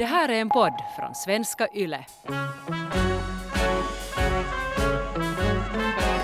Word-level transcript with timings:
Det 0.00 0.06
här 0.06 0.28
är 0.28 0.40
en 0.40 0.48
podd 0.48 0.72
från 0.96 1.14
svenska 1.14 1.68
YLE. 1.74 2.04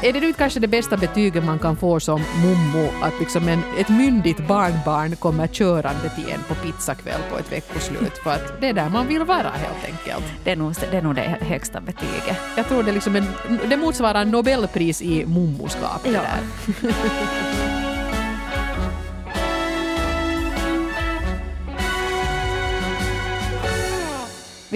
Är 0.03 0.13
det 0.13 0.21
nu 0.21 0.33
kanske 0.33 0.61
det 0.61 0.69
bästa 0.69 0.97
betyget 0.97 1.45
man 1.45 1.59
kan 1.59 1.77
få 1.77 2.01
som 2.01 2.23
mommo 2.43 2.89
att 3.03 3.21
liksom 3.21 3.49
en, 3.49 3.63
ett 3.79 3.89
myndigt 3.89 4.49
barnbarn 4.49 5.17
kommer 5.17 5.47
körande 5.47 6.09
till 6.09 6.31
en 6.31 6.43
på 6.43 6.55
pizzakväll 6.55 7.21
på 7.31 7.39
ett 7.39 7.53
veckoslut 7.53 8.19
för 8.19 8.31
att 8.31 8.61
det 8.61 8.69
är 8.69 8.73
där 8.73 8.89
man 8.89 9.07
vill 9.07 9.25
vara 9.25 9.51
helt 9.51 9.85
enkelt. 9.85 10.25
Det 10.45 10.51
är 10.51 10.57
nog 10.57 10.75
det, 10.91 10.97
är 10.97 11.03
nog 11.03 11.15
det 11.15 11.39
högsta 11.41 11.81
betyget. 11.81 12.39
Jag 12.57 12.69
tror 12.69 12.83
det, 12.83 12.93
liksom 12.93 13.17
en, 13.17 13.27
det 13.69 13.77
motsvarar 13.77 14.25
Nobelpris 14.25 15.03
i 15.03 15.27
mommoskap. 15.27 16.01
Ja. 16.05 16.11
där. 16.11 16.93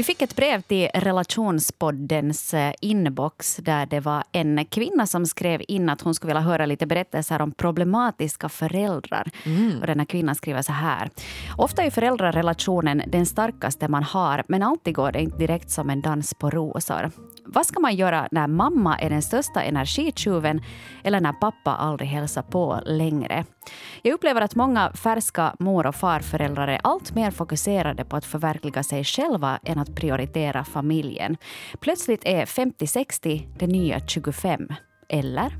Vi 0.00 0.04
fick 0.04 0.22
ett 0.22 0.36
brev 0.36 0.62
till 0.62 0.88
relationspoddens 0.94 2.54
eh, 2.54 2.72
inbox 2.80 3.56
där 3.56 3.86
det 3.86 4.00
var 4.00 4.24
en 4.32 4.64
kvinna 4.64 5.06
som 5.06 5.26
skrev 5.26 5.62
in 5.68 5.88
att 5.88 6.00
hon 6.00 6.14
skulle 6.14 6.30
vilja 6.30 6.40
höra 6.40 6.66
lite 6.66 6.86
berättelser 6.86 7.42
om 7.42 7.52
problematiska 7.52 8.48
föräldrar. 8.48 9.30
Och 9.80 9.86
den 9.86 9.98
här 9.98 10.06
kvinnan 10.06 10.34
skriver 10.34 10.62
så 10.62 10.72
här. 10.72 11.10
Ofta 11.56 11.82
är 11.82 11.90
föräldrarelationen 11.90 13.02
den 13.06 13.26
starkaste 13.26 13.88
man 13.88 14.02
har 14.02 14.44
men 14.48 14.62
alltid 14.62 14.94
går 14.94 15.12
det 15.12 15.20
inte 15.22 15.38
direkt 15.38 15.70
som 15.70 15.90
en 15.90 16.00
dans 16.00 16.34
på 16.34 16.50
rosor. 16.50 17.10
Vad 17.44 17.66
ska 17.66 17.80
man 17.80 17.96
göra 17.96 18.28
när 18.30 18.46
mamma 18.46 18.98
är 18.98 19.10
den 19.10 19.22
största 19.22 19.62
energitjuven 19.62 20.62
eller 21.04 21.20
när 21.20 21.32
pappa 21.32 21.74
aldrig 21.74 22.10
hälsar 22.10 22.42
på 22.42 22.80
längre? 22.86 23.44
Jag 24.02 24.14
upplever 24.14 24.40
att 24.40 24.54
många 24.54 24.92
färska 24.92 25.54
mor 25.58 25.86
och 25.86 25.94
farföräldrar 25.94 26.68
är 26.68 26.80
allt 26.84 27.14
mer 27.14 27.30
fokuserade 27.30 28.04
på 28.04 28.16
att 28.16 28.24
förverkliga 28.24 28.82
sig 28.82 29.04
själva 29.04 29.58
än 29.64 29.78
att 29.78 29.89
prioritera 29.94 30.64
familjen. 30.64 31.36
Plötsligt 31.80 32.24
är 32.24 32.44
50-60 32.44 33.48
det 33.58 33.66
nya 33.66 34.00
25. 34.06 34.68
Eller? 35.08 35.52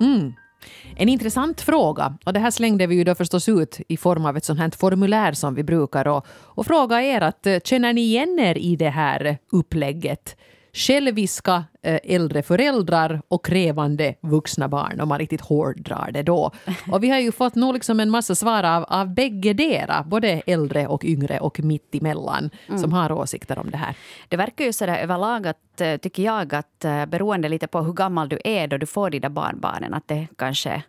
Mm. 0.00 0.32
En 0.96 1.08
intressant 1.08 1.60
fråga. 1.60 2.18
Och 2.24 2.32
det 2.32 2.40
här 2.40 2.50
slängde 2.50 2.86
vi 2.86 2.94
ju 2.94 3.04
då 3.04 3.14
förstås 3.14 3.48
ut 3.48 3.80
i 3.88 3.96
form 3.96 4.24
av 4.26 4.36
ett 4.36 4.44
sånt 4.44 4.60
här 4.60 4.70
formulär 4.70 5.32
som 5.32 5.54
vi 5.54 5.62
brukar. 5.62 6.08
Och, 6.08 6.26
och 6.30 6.66
fråga 6.66 7.02
er 7.02 7.20
att 7.20 7.46
eh, 7.46 7.58
känner 7.64 7.92
ni 7.92 8.00
igen 8.00 8.38
er 8.38 8.58
i 8.58 8.76
det 8.76 8.90
här 8.90 9.38
upplägget? 9.52 10.36
Själviska 10.74 11.64
eh, 11.82 12.00
äldre 12.04 12.42
föräldrar 12.42 13.22
och 13.28 13.44
krävande 13.44 14.14
vuxna 14.20 14.68
barn 14.68 15.00
om 15.00 15.08
man 15.08 15.18
riktigt 15.18 15.40
hårddrar 15.40 16.10
det 16.12 16.22
då. 16.22 16.50
Och 16.92 17.02
vi 17.04 17.10
har 17.10 17.18
ju 17.18 17.32
fått 17.32 17.54
nog 17.54 17.74
liksom 17.74 18.00
en 18.00 18.10
massa 18.10 18.34
svar 18.34 18.64
av, 18.64 18.84
av 18.88 19.14
bägge 19.14 19.52
dera, 19.52 20.02
både 20.02 20.28
äldre 20.46 20.86
och 20.86 21.04
yngre 21.04 21.40
och 21.40 21.60
mitt 21.60 21.94
emellan, 21.94 22.50
som 22.80 22.92
har 22.92 23.12
åsikter 23.12 23.58
om 23.58 23.70
det 23.70 23.76
här. 23.76 23.96
Det 24.28 24.36
verkar 24.36 24.64
ju 24.64 24.72
sådär 24.72 24.98
överlag 24.98 25.46
att, 25.46 25.80
eh, 25.80 25.96
tycker 25.96 26.22
jag, 26.22 26.54
att 26.54 26.84
eh, 26.84 27.06
beroende 27.06 27.48
lite 27.48 27.66
på 27.66 27.80
hur 27.82 27.92
gammal 27.92 28.28
du 28.28 28.38
är 28.44 28.66
då 28.66 28.76
du 28.76 28.86
får 28.86 29.10
de 29.10 29.18
där 29.18 29.28
barnbarnen, 29.28 29.94
att 29.94 30.08
det 30.08 30.26
kanske 30.38 30.82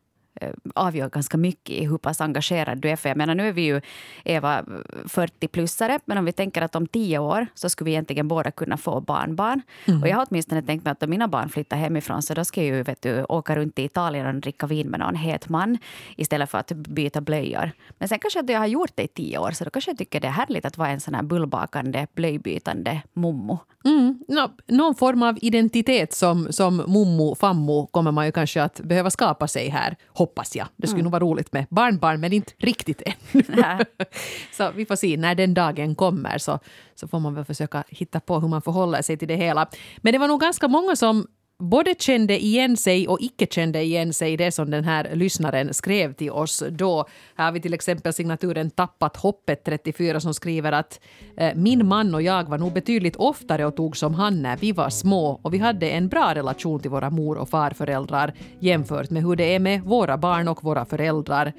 avgör 0.75 1.09
ganska 1.09 1.37
mycket 1.37 1.75
i 1.75 1.85
hur 1.85 1.97
pass 1.97 2.21
engagerad 2.21 2.77
du 2.77 2.89
är. 2.89 2.95
För 2.95 3.09
jag 3.09 3.17
menar, 3.17 3.35
nu 3.35 3.47
är 3.47 3.53
vi 3.53 3.61
ju 3.61 3.81
Eva 4.23 4.61
40-plussare, 5.05 5.99
men 6.05 6.17
om 6.17 6.25
vi 6.25 6.31
tänker 6.31 6.61
att 6.61 6.75
om 6.75 6.87
tio 6.87 7.19
år 7.19 7.47
så 7.53 7.69
skulle 7.69 7.85
vi 7.85 7.91
egentligen 7.91 8.27
båda 8.27 8.51
kunna 8.51 8.77
få 8.77 9.01
barnbarn. 9.01 9.61
Och 10.01 10.07
jag 10.07 10.15
har 10.15 10.27
åtminstone 10.29 10.61
tänkt 10.61 10.85
mig 10.85 10.91
att 10.91 11.03
om 11.03 11.09
mina 11.09 11.27
barn 11.27 11.49
flyttar 11.49 11.77
hemifrån 11.77 12.21
så 12.21 12.33
då 12.33 12.45
ska 12.45 12.63
jag 12.63 12.75
ju 12.75 12.83
vet 12.83 13.01
du, 13.01 13.23
åka 13.23 13.55
runt 13.55 13.79
i 13.79 13.83
Italien 13.83 14.27
och 14.27 14.35
dricka 14.35 14.67
vin 14.67 14.87
med 14.87 14.99
någon 14.99 15.15
het 15.15 15.49
man 15.49 15.77
istället 16.17 16.49
för 16.49 16.57
att 16.57 16.71
byta 16.71 17.21
blöjor. 17.21 17.71
Men 17.97 18.09
sen 18.09 18.19
kanske 18.19 18.39
att 18.39 18.49
jag 18.49 18.59
har 18.59 18.67
gjort 18.67 18.91
det 18.95 19.03
i 19.03 19.07
tio 19.07 19.37
år 19.37 19.51
så 19.51 19.63
då 19.63 19.69
kanske 19.69 19.91
jag 19.91 19.97
tycker 19.97 20.19
det 20.19 20.27
är 20.27 20.31
härligt 20.31 20.65
att 20.65 20.77
vara 20.77 20.89
en 20.89 20.99
sån 20.99 21.15
här 21.15 21.23
bullbakande, 21.23 22.07
blöjbytande 22.15 23.01
mommo. 23.13 23.59
Mm, 23.85 24.19
nå, 24.27 24.49
någon 24.67 24.95
form 24.95 25.23
av 25.23 25.37
identitet 25.41 26.13
som, 26.13 26.47
som 26.51 26.83
mommo, 26.87 27.35
fammo 27.35 27.87
kommer 27.91 28.11
man 28.11 28.25
ju 28.25 28.31
kanske 28.31 28.63
att 28.63 28.79
behöva 28.79 29.09
skapa 29.09 29.47
sig 29.47 29.69
här, 29.69 29.95
hoppas 30.23 30.55
jag. 30.55 30.67
Det 30.75 30.87
skulle 30.87 31.03
nog 31.03 31.11
vara 31.11 31.23
roligt 31.23 31.53
med 31.53 31.65
barnbarn, 31.69 32.19
men 32.19 32.33
inte 32.33 32.53
riktigt. 32.57 33.01
Nej. 33.47 33.85
så 34.51 34.71
vi 34.71 34.85
får 34.85 34.95
se, 34.95 35.17
när 35.17 35.35
den 35.35 35.53
dagen 35.53 35.95
kommer 35.95 36.37
så, 36.37 36.59
så 36.95 37.07
får 37.07 37.19
man 37.19 37.35
väl 37.35 37.45
försöka 37.45 37.83
hitta 37.87 38.19
på 38.19 38.39
hur 38.39 38.47
man 38.47 38.61
förhåller 38.61 39.01
sig 39.01 39.17
till 39.17 39.27
det 39.27 39.35
hela. 39.35 39.67
Men 39.97 40.13
det 40.13 40.19
var 40.19 40.27
nog 40.27 40.41
ganska 40.41 40.67
många 40.67 40.95
som 40.95 41.27
både 41.63 41.95
kände 41.99 42.43
igen 42.43 42.77
sig 42.77 43.07
och 43.07 43.21
icke 43.21 43.47
kände 43.51 43.81
igen 43.81 44.13
sig 44.13 44.33
i 44.33 44.37
det 44.37 44.51
som 44.51 44.71
den 44.71 44.83
här 44.83 45.15
lyssnaren 45.15 45.73
skrev 45.73 46.13
till 46.13 46.31
oss 46.31 46.63
då. 46.69 47.05
Här 47.35 47.45
har 47.45 47.51
vi 47.51 47.61
till 47.61 47.73
exempel 47.73 48.13
signaturen 48.13 48.69
Tappat 48.69 49.17
hoppet 49.17 49.63
34 49.65 50.19
som 50.19 50.33
skriver 50.33 50.71
att 50.71 50.99
eh, 51.37 51.55
min 51.55 51.87
man 51.87 52.15
och 52.15 52.21
jag 52.21 52.49
var 52.49 52.57
nog 52.57 52.73
betydligt 52.73 53.15
oftare 53.15 53.65
och 53.65 53.75
tog 53.75 53.97
som 53.97 54.13
han 54.13 54.41
när 54.41 54.57
vi 54.57 54.71
var 54.71 54.89
små 54.89 55.39
och 55.41 55.53
vi 55.53 55.57
hade 55.57 55.89
en 55.89 56.07
bra 56.07 56.35
relation 56.35 56.79
till 56.79 56.91
våra 56.91 57.09
mor 57.09 57.37
och 57.37 57.49
farföräldrar 57.49 58.33
jämfört 58.59 59.09
med 59.09 59.23
hur 59.23 59.35
det 59.35 59.55
är 59.55 59.59
med 59.59 59.81
våra 59.81 60.17
barn 60.17 60.47
och 60.47 60.63
våra 60.63 60.85
föräldrar. 60.85 61.53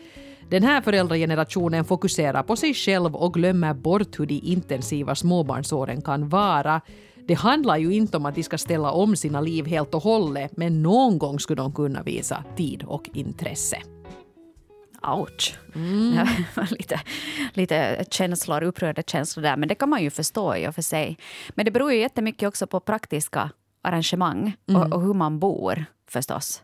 Den 0.49 0.63
här 0.63 0.81
föräldragenerationen 0.81 1.85
fokuserar 1.85 2.43
på 2.43 2.57
sig 2.57 2.75
själv 2.75 3.17
och 3.17 3.35
glömmer 3.35 3.75
bort 3.75 4.21
hur 4.21 4.27
de 4.27 4.41
intensiva 4.45 5.15
småbarnsåren 5.15 6.03
kan 6.03 6.29
vara. 6.29 6.81
Det 7.27 7.35
handlar 7.35 7.77
ju 7.77 7.95
inte 7.95 8.17
om 8.17 8.27
att 8.27 8.35
de 8.35 8.43
ska 8.43 8.59
ställa 8.59 8.91
om 8.91 9.17
sina 9.17 9.41
liv 9.41 9.67
helt 9.67 9.95
och 9.95 10.03
hållet, 10.03 10.57
men 10.57 10.83
någon 10.83 11.19
gång 11.19 11.41
skulle 11.41 11.63
de 11.63 11.73
kunna 11.73 12.03
visa 12.03 12.45
tid 12.57 12.83
och 12.87 13.11
intresse. 13.15 13.77
Ouch. 15.03 15.59
Var 16.55 16.71
lite, 16.79 17.01
lite 17.53 18.05
känslor, 18.11 18.63
upprörda 18.63 19.03
känslor 19.03 19.43
där. 19.43 19.57
Men 19.57 19.69
det 19.69 19.75
kan 19.75 19.89
man 19.89 20.03
ju 20.03 20.11
förstå 20.11 20.57
i 20.57 20.69
och 20.69 20.75
för 20.75 20.83
sig. 20.83 21.19
Men 21.51 21.65
det 21.65 21.71
beror 21.71 21.93
ju 21.93 21.99
jättemycket 21.99 22.49
också 22.49 22.67
på 22.67 22.81
praktiska 22.81 23.51
arrangemang 23.85 24.57
och, 24.67 24.93
och 24.93 25.03
hur 25.03 25.15
man 25.15 25.39
bor 25.39 25.85
förstås. 26.09 26.63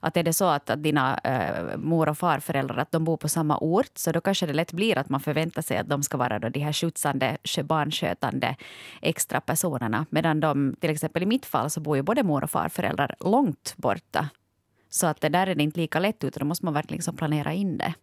Att 0.00 0.16
är 0.16 0.22
det 0.22 0.32
så 0.32 0.44
att, 0.44 0.70
att 0.70 0.82
dina 0.82 1.18
eh, 1.24 1.78
mor 1.78 2.08
och 2.08 2.18
farföräldrar 2.18 2.76
att 2.76 2.92
de 2.92 3.04
bor 3.04 3.16
på 3.16 3.28
samma 3.28 3.58
ort 3.58 3.90
så 3.98 4.12
då 4.12 4.20
kanske 4.20 4.46
det 4.46 4.52
lätt 4.52 4.72
blir 4.72 4.98
att 4.98 5.08
man 5.08 5.20
förväntar 5.20 5.62
sig 5.62 5.76
att 5.76 5.88
de 5.88 6.02
ska 6.02 6.16
vara 6.16 6.38
då 6.38 6.48
de 6.48 6.60
här 6.60 6.72
skjutsande, 6.72 7.36
skö- 7.44 7.62
barnskötande 7.62 8.56
extra 9.02 9.40
personerna. 9.40 10.06
Medan 10.10 10.40
de, 10.40 10.76
till 10.80 10.90
exempel 10.90 11.22
i 11.22 11.26
mitt 11.26 11.46
fall 11.46 11.70
så 11.70 11.80
bor 11.80 11.96
ju 11.96 12.02
både 12.02 12.22
mor 12.22 12.44
och 12.44 12.50
farföräldrar 12.50 13.14
långt 13.20 13.74
borta. 13.76 14.28
Så 14.90 15.06
att 15.06 15.20
det 15.20 15.28
där 15.28 15.46
är 15.46 15.54
det 15.54 15.62
inte 15.62 15.80
lika 15.80 15.98
lätt 16.00 16.24
utan 16.24 16.40
då 16.40 16.46
måste 16.46 16.64
man 16.64 16.74
verkligen 16.74 16.96
liksom 16.98 17.16
planera 17.16 17.52
in 17.52 17.78
det. 17.78 17.94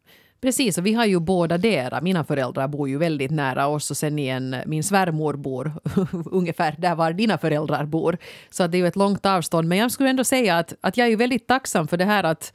Precis, 0.42 0.78
och 0.78 0.86
vi 0.86 0.94
har 0.94 1.06
ju 1.06 1.20
båda 1.20 1.58
dera. 1.58 2.02
Mina 2.02 2.24
föräldrar 2.24 2.68
bor 2.68 2.90
ju 2.90 2.98
väldigt 2.98 3.32
nära 3.32 3.68
oss 3.68 3.92
och 3.92 3.98
sen 3.98 4.20
igen 4.20 4.56
min 4.66 4.84
svärmor 4.84 5.34
bor 5.34 5.72
ungefär 6.32 6.76
där 6.78 6.96
var 6.96 7.14
dina 7.14 7.38
föräldrar 7.38 7.86
bor. 7.86 8.18
Så 8.50 8.68
det 8.68 8.78
är 8.78 8.80
ju 8.80 8.88
ett 8.88 8.96
långt 8.96 9.26
avstånd. 9.26 9.68
Men 9.68 9.78
jag 9.78 9.92
skulle 9.92 10.10
ändå 10.10 10.24
säga 10.24 10.58
att, 10.58 10.74
att 10.82 10.98
jag 10.98 11.06
är 11.06 11.10
ju 11.10 11.16
väldigt 11.16 11.48
tacksam 11.48 11.88
för 11.88 11.98
det 11.98 12.06
här 12.06 12.24
att, 12.24 12.54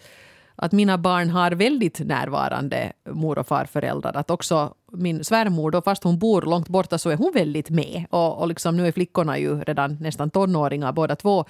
att 0.56 0.72
mina 0.72 0.98
barn 0.98 1.30
har 1.30 1.50
väldigt 1.50 2.00
närvarande 2.00 2.92
mor 3.10 3.38
och 3.38 3.46
farföräldrar. 3.46 4.16
Att 4.16 4.30
också 4.30 4.74
min 4.92 5.24
svärmor, 5.24 5.70
då, 5.70 5.82
fast 5.82 6.04
hon 6.04 6.18
bor 6.18 6.42
långt 6.42 6.68
borta, 6.68 6.98
så 6.98 7.10
är 7.10 7.16
hon 7.16 7.32
väldigt 7.34 7.70
med. 7.70 8.04
Och, 8.10 8.38
och 8.38 8.48
liksom, 8.48 8.76
nu 8.76 8.86
är 8.86 8.92
flickorna 8.92 9.38
ju 9.38 9.60
redan 9.60 9.96
nästan 10.00 10.30
tonåringar 10.30 10.92
båda 10.92 11.16
två. 11.16 11.44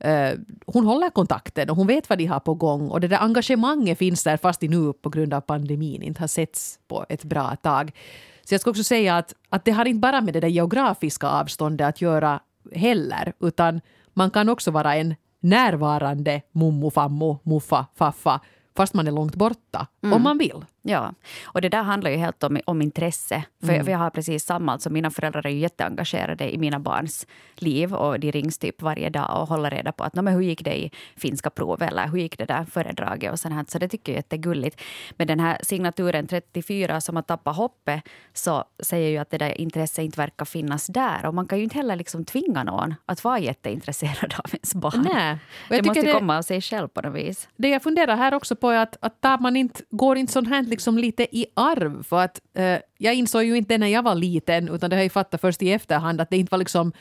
Eh, 0.00 0.30
hon 0.66 0.86
håller 0.86 1.10
kontakten 1.10 1.70
och 1.70 1.76
hon 1.76 1.86
vet 1.86 2.08
vad 2.08 2.18
de 2.18 2.26
har 2.26 2.40
på 2.40 2.54
gång. 2.54 2.90
Och 2.90 3.00
det 3.00 3.08
där 3.08 3.18
engagemanget 3.22 3.98
finns 3.98 4.24
där 4.24 4.36
fast 4.36 4.60
de 4.60 4.68
nu 4.68 4.92
på 4.92 5.08
grund 5.10 5.34
av 5.34 5.40
pandemin 5.40 6.02
inte 6.02 6.20
har 6.20 6.28
setts 6.28 6.78
på 6.88 7.06
ett 7.08 7.24
bra 7.24 7.56
tag. 7.56 7.92
Så 8.44 8.54
jag 8.54 8.60
ska 8.60 8.70
också 8.70 8.84
säga 8.84 9.16
att, 9.16 9.34
att 9.48 9.64
det 9.64 9.70
har 9.70 9.84
inte 9.84 10.00
bara 10.00 10.20
med 10.20 10.34
det 10.34 10.40
där 10.40 10.48
geografiska 10.48 11.28
avståndet 11.28 11.88
att 11.88 12.00
göra 12.00 12.40
heller, 12.72 13.32
utan 13.40 13.80
man 14.14 14.30
kan 14.30 14.48
också 14.48 14.70
vara 14.70 14.94
en 14.94 15.14
närvarande 15.40 16.42
mommo, 16.52 16.90
fammo, 16.90 17.38
muffa, 17.42 17.86
faffa 17.94 18.40
fast 18.76 18.94
man 18.94 19.06
är 19.06 19.12
långt 19.12 19.34
borta, 19.34 19.86
om 20.02 20.22
man 20.22 20.38
vill. 20.38 20.64
Ja, 20.88 21.14
och 21.44 21.60
det 21.60 21.68
där 21.68 21.82
handlar 21.82 22.10
ju 22.10 22.16
helt 22.16 22.42
om, 22.42 22.60
om 22.64 22.82
intresse. 22.82 23.44
För, 23.60 23.82
för 23.84 23.90
jag 23.90 23.98
har 23.98 24.10
precis 24.10 24.44
samma, 24.44 24.72
alltså 24.72 24.90
mina 24.90 25.10
föräldrar 25.10 25.46
är 25.46 25.50
ju 25.50 25.58
jätteengagerade 25.58 26.54
i 26.54 26.58
mina 26.58 26.78
barns 26.78 27.26
liv 27.54 27.94
och 27.94 28.20
de 28.20 28.32
rings 28.32 28.58
typ 28.58 28.82
varje 28.82 29.10
dag 29.10 29.40
och 29.40 29.48
håller 29.48 29.70
reda 29.70 29.92
på 29.92 30.04
att 30.04 30.14
"Nå, 30.14 30.22
men 30.22 30.34
hur 30.34 30.40
gick 30.40 30.64
det 30.64 30.78
i 30.78 30.90
finska 31.16 31.50
prov 31.50 31.82
eller 31.82 32.08
hur 32.08 32.18
gick 32.18 32.38
det 32.38 32.44
där 32.44 32.64
föredraget 32.64 33.32
och 33.32 33.38
sånt 33.38 33.54
här. 33.54 33.64
Så 33.68 33.78
det 33.78 33.88
tycker 33.88 34.12
jag 34.12 34.14
är 34.14 34.18
jättegulligt. 34.18 34.82
Men 35.16 35.26
den 35.26 35.40
här 35.40 35.58
signaturen 35.62 36.26
34 36.26 37.00
som 37.00 37.16
har 37.16 37.22
tappat 37.22 37.56
hoppet 37.56 38.02
så 38.32 38.64
säger 38.78 39.10
ju 39.10 39.18
att 39.18 39.30
det 39.30 39.38
där 39.38 39.60
intresset 39.60 40.04
inte 40.04 40.20
verkar 40.20 40.44
finnas 40.44 40.86
där. 40.86 41.26
Och 41.26 41.34
man 41.34 41.46
kan 41.46 41.58
ju 41.58 41.64
inte 41.64 41.76
heller 41.76 41.96
liksom 41.96 42.24
tvinga 42.24 42.64
någon 42.64 42.94
att 43.06 43.24
vara 43.24 43.38
jätteintresserad 43.38 44.34
av 44.38 44.50
ens 44.54 44.74
barn. 44.74 45.06
Nej. 45.14 45.38
Det 45.68 45.86
måste 45.86 46.06
ju 46.06 46.12
komma 46.12 46.38
av 46.38 46.42
sig 46.42 46.60
själv 46.60 46.88
på 46.88 47.00
något 47.00 47.14
vis. 47.14 47.48
det 47.56 47.68
jag 47.68 47.82
funderar 47.82 48.16
här 48.16 48.34
också 48.34 48.56
på 48.56 48.70
är 48.70 48.78
att, 48.78 48.96
att 49.00 49.40
man 49.40 49.56
inte, 49.56 49.82
går 49.90 50.16
inte 50.16 50.32
sånt 50.32 50.48
här 50.48 50.62
liksom 50.76 50.98
lite 50.98 51.36
i 51.36 51.46
arv? 51.54 52.02
För 52.02 52.20
att 52.20 52.40
eh, 52.54 52.78
jag 52.98 53.14
insåg 53.14 53.44
ju 53.44 53.56
inte 53.56 53.78
när 53.78 53.86
jag 53.86 54.02
var 54.02 54.14
liten, 54.14 54.68
utan 54.68 54.90
det 54.90 54.96
har 54.96 55.02
jag 55.02 55.12
fattat 55.12 55.40
först 55.40 55.62
i 55.62 55.72
efterhand 55.72 56.20
att 56.20 56.30
det 56.30 56.36
inte 56.36 56.50
var 56.50 56.58
liksom 56.58 56.92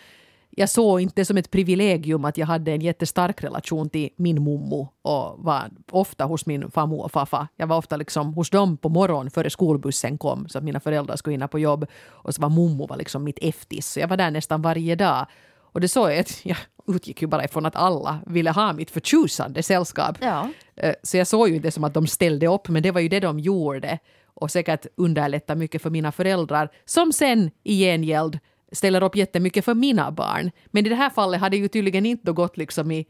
jag 0.58 0.70
såg 0.70 1.02
inte 1.02 1.26
som 1.26 1.38
ett 1.38 1.52
privilegium 1.52 2.26
att 2.26 2.38
jag 2.38 2.48
hade 2.48 2.72
en 2.72 2.82
jättestark 2.82 3.44
relation 3.44 3.90
till 3.90 4.10
min 4.16 4.44
mommo 4.44 4.90
och 5.02 5.44
var 5.44 5.70
ofta 5.92 6.26
hos 6.26 6.46
min 6.46 6.72
farmor 6.72 7.04
och 7.04 7.12
farfar. 7.12 7.48
Jag 7.56 7.68
var 7.68 7.78
ofta 7.78 7.98
liksom 7.98 8.34
hos 8.34 8.50
dem 8.50 8.78
på 8.78 8.90
morgonen 8.90 9.32
före 9.32 9.50
skolbussen 9.50 10.18
kom 10.18 10.48
så 10.50 10.58
att 10.58 10.64
mina 10.64 10.80
föräldrar 10.80 11.16
skulle 11.16 11.34
hinna 11.34 11.48
på 11.48 11.60
jobb. 11.60 11.86
Och 12.08 12.36
så 12.36 12.42
var 12.42 12.50
mommo 12.50 12.88
var 12.88 12.98
liksom 12.98 13.24
mitt 13.24 13.40
eftis. 13.42 13.88
Så 13.88 14.00
jag 14.00 14.08
var 14.08 14.18
där 14.18 14.32
nästan 14.32 14.62
varje 14.62 14.96
dag. 14.96 15.26
Och 15.58 15.82
det 15.82 15.88
såg 15.88 16.12
jag 16.12 16.20
att 16.20 16.40
jag 16.46 16.58
utgick 16.88 17.22
ju 17.22 17.28
bara 17.28 17.44
ifrån 17.46 17.66
att 17.66 17.76
alla 17.76 18.20
ville 18.26 18.52
ha 18.52 18.74
mitt 18.74 18.92
förtjusande 18.92 19.64
sällskap. 19.64 20.18
Ja. 20.22 20.50
Eh, 20.76 20.94
Så 21.04 21.18
jag 21.18 21.28
såg 21.28 21.50
ju 21.50 21.56
inte 21.56 21.72
som 21.72 21.84
att 21.84 21.94
de 21.94 22.08
ställde 22.08 22.48
upp, 22.48 22.68
men 22.68 22.84
det 22.84 22.92
var 22.92 23.02
ju 23.02 23.10
det 23.10 23.20
de 23.20 23.40
gjorde. 23.40 24.00
Och 24.26 24.52
säkert 24.52 24.86
underlätta 24.98 25.56
mycket 25.56 25.82
för 25.82 25.90
mina 25.90 26.12
föräldrar, 26.12 26.70
som 26.86 27.14
sen 27.14 27.52
i 27.64 27.80
gengäld 27.86 28.40
ställer 28.72 29.04
upp 29.04 29.16
jättemycket 29.16 29.66
för 29.66 29.74
mina 29.74 30.12
barn. 30.12 30.52
Men 30.66 30.86
i 30.86 30.90
det 30.90 30.96
här 30.96 31.10
fallet 31.10 31.40
hade 31.42 31.58
ju 31.58 31.68
tydligen 31.68 32.06
inte 32.06 32.32
gått 32.32 32.58
liksom 32.58 32.92
i, 32.92 33.06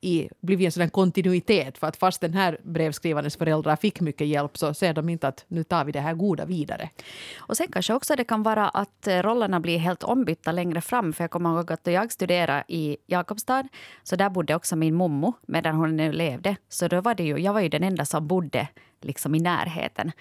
i 0.00 0.28
blivit 0.40 0.64
en 0.64 0.72
sådan 0.72 0.90
kontinuitet, 0.90 1.78
för 1.78 1.86
att 1.86 1.96
fast 1.96 2.20
den 2.20 2.34
här 2.34 2.58
brevskrivarens 2.62 3.36
föräldrar 3.36 3.76
fick 3.76 4.00
mycket 4.00 4.26
hjälp 4.26 4.58
så 4.58 4.74
ser 4.74 4.94
de 4.94 5.08
inte 5.08 5.28
att 5.28 5.44
nu 5.48 5.64
tar 5.64 5.84
vi 5.84 5.92
det 5.92 6.00
här 6.00 6.14
goda 6.14 6.44
vidare. 6.44 6.90
Och 7.38 7.56
sen 7.56 7.66
kanske 7.72 7.94
också 7.94 8.16
det 8.16 8.24
kan 8.24 8.42
vara 8.42 8.68
att 8.68 9.06
eh, 9.06 9.22
rollerna 9.22 9.60
blir 9.60 9.78
helt 9.78 10.02
ombytta 10.02 10.52
längre 10.52 10.80
fram. 10.80 11.12
För 11.12 11.24
jag 11.24 11.30
kommer 11.30 11.50
ihåg 11.50 11.72
att 11.72 11.84
då 11.84 11.90
jag 11.90 12.12
studerade 12.12 12.64
i 12.68 12.96
Jakobstad, 13.06 13.68
så 14.02 14.16
där 14.16 14.30
bodde 14.30 14.54
också 14.54 14.76
min 14.76 14.94
mommo 14.94 15.32
medan 15.46 15.74
hon 15.74 15.96
nu 15.96 16.12
levde. 16.12 16.56
Så 16.68 16.88
då 16.88 17.00
var 17.00 17.14
det 17.14 17.24
ju, 17.24 17.38
jag 17.38 17.52
var 17.52 17.60
ju 17.60 17.68
den 17.68 17.82
enda 17.82 18.04
som 18.04 18.26
bodde 18.26 18.68
liksom 19.04 19.34
i 19.34 19.40
närheten. 19.40 20.12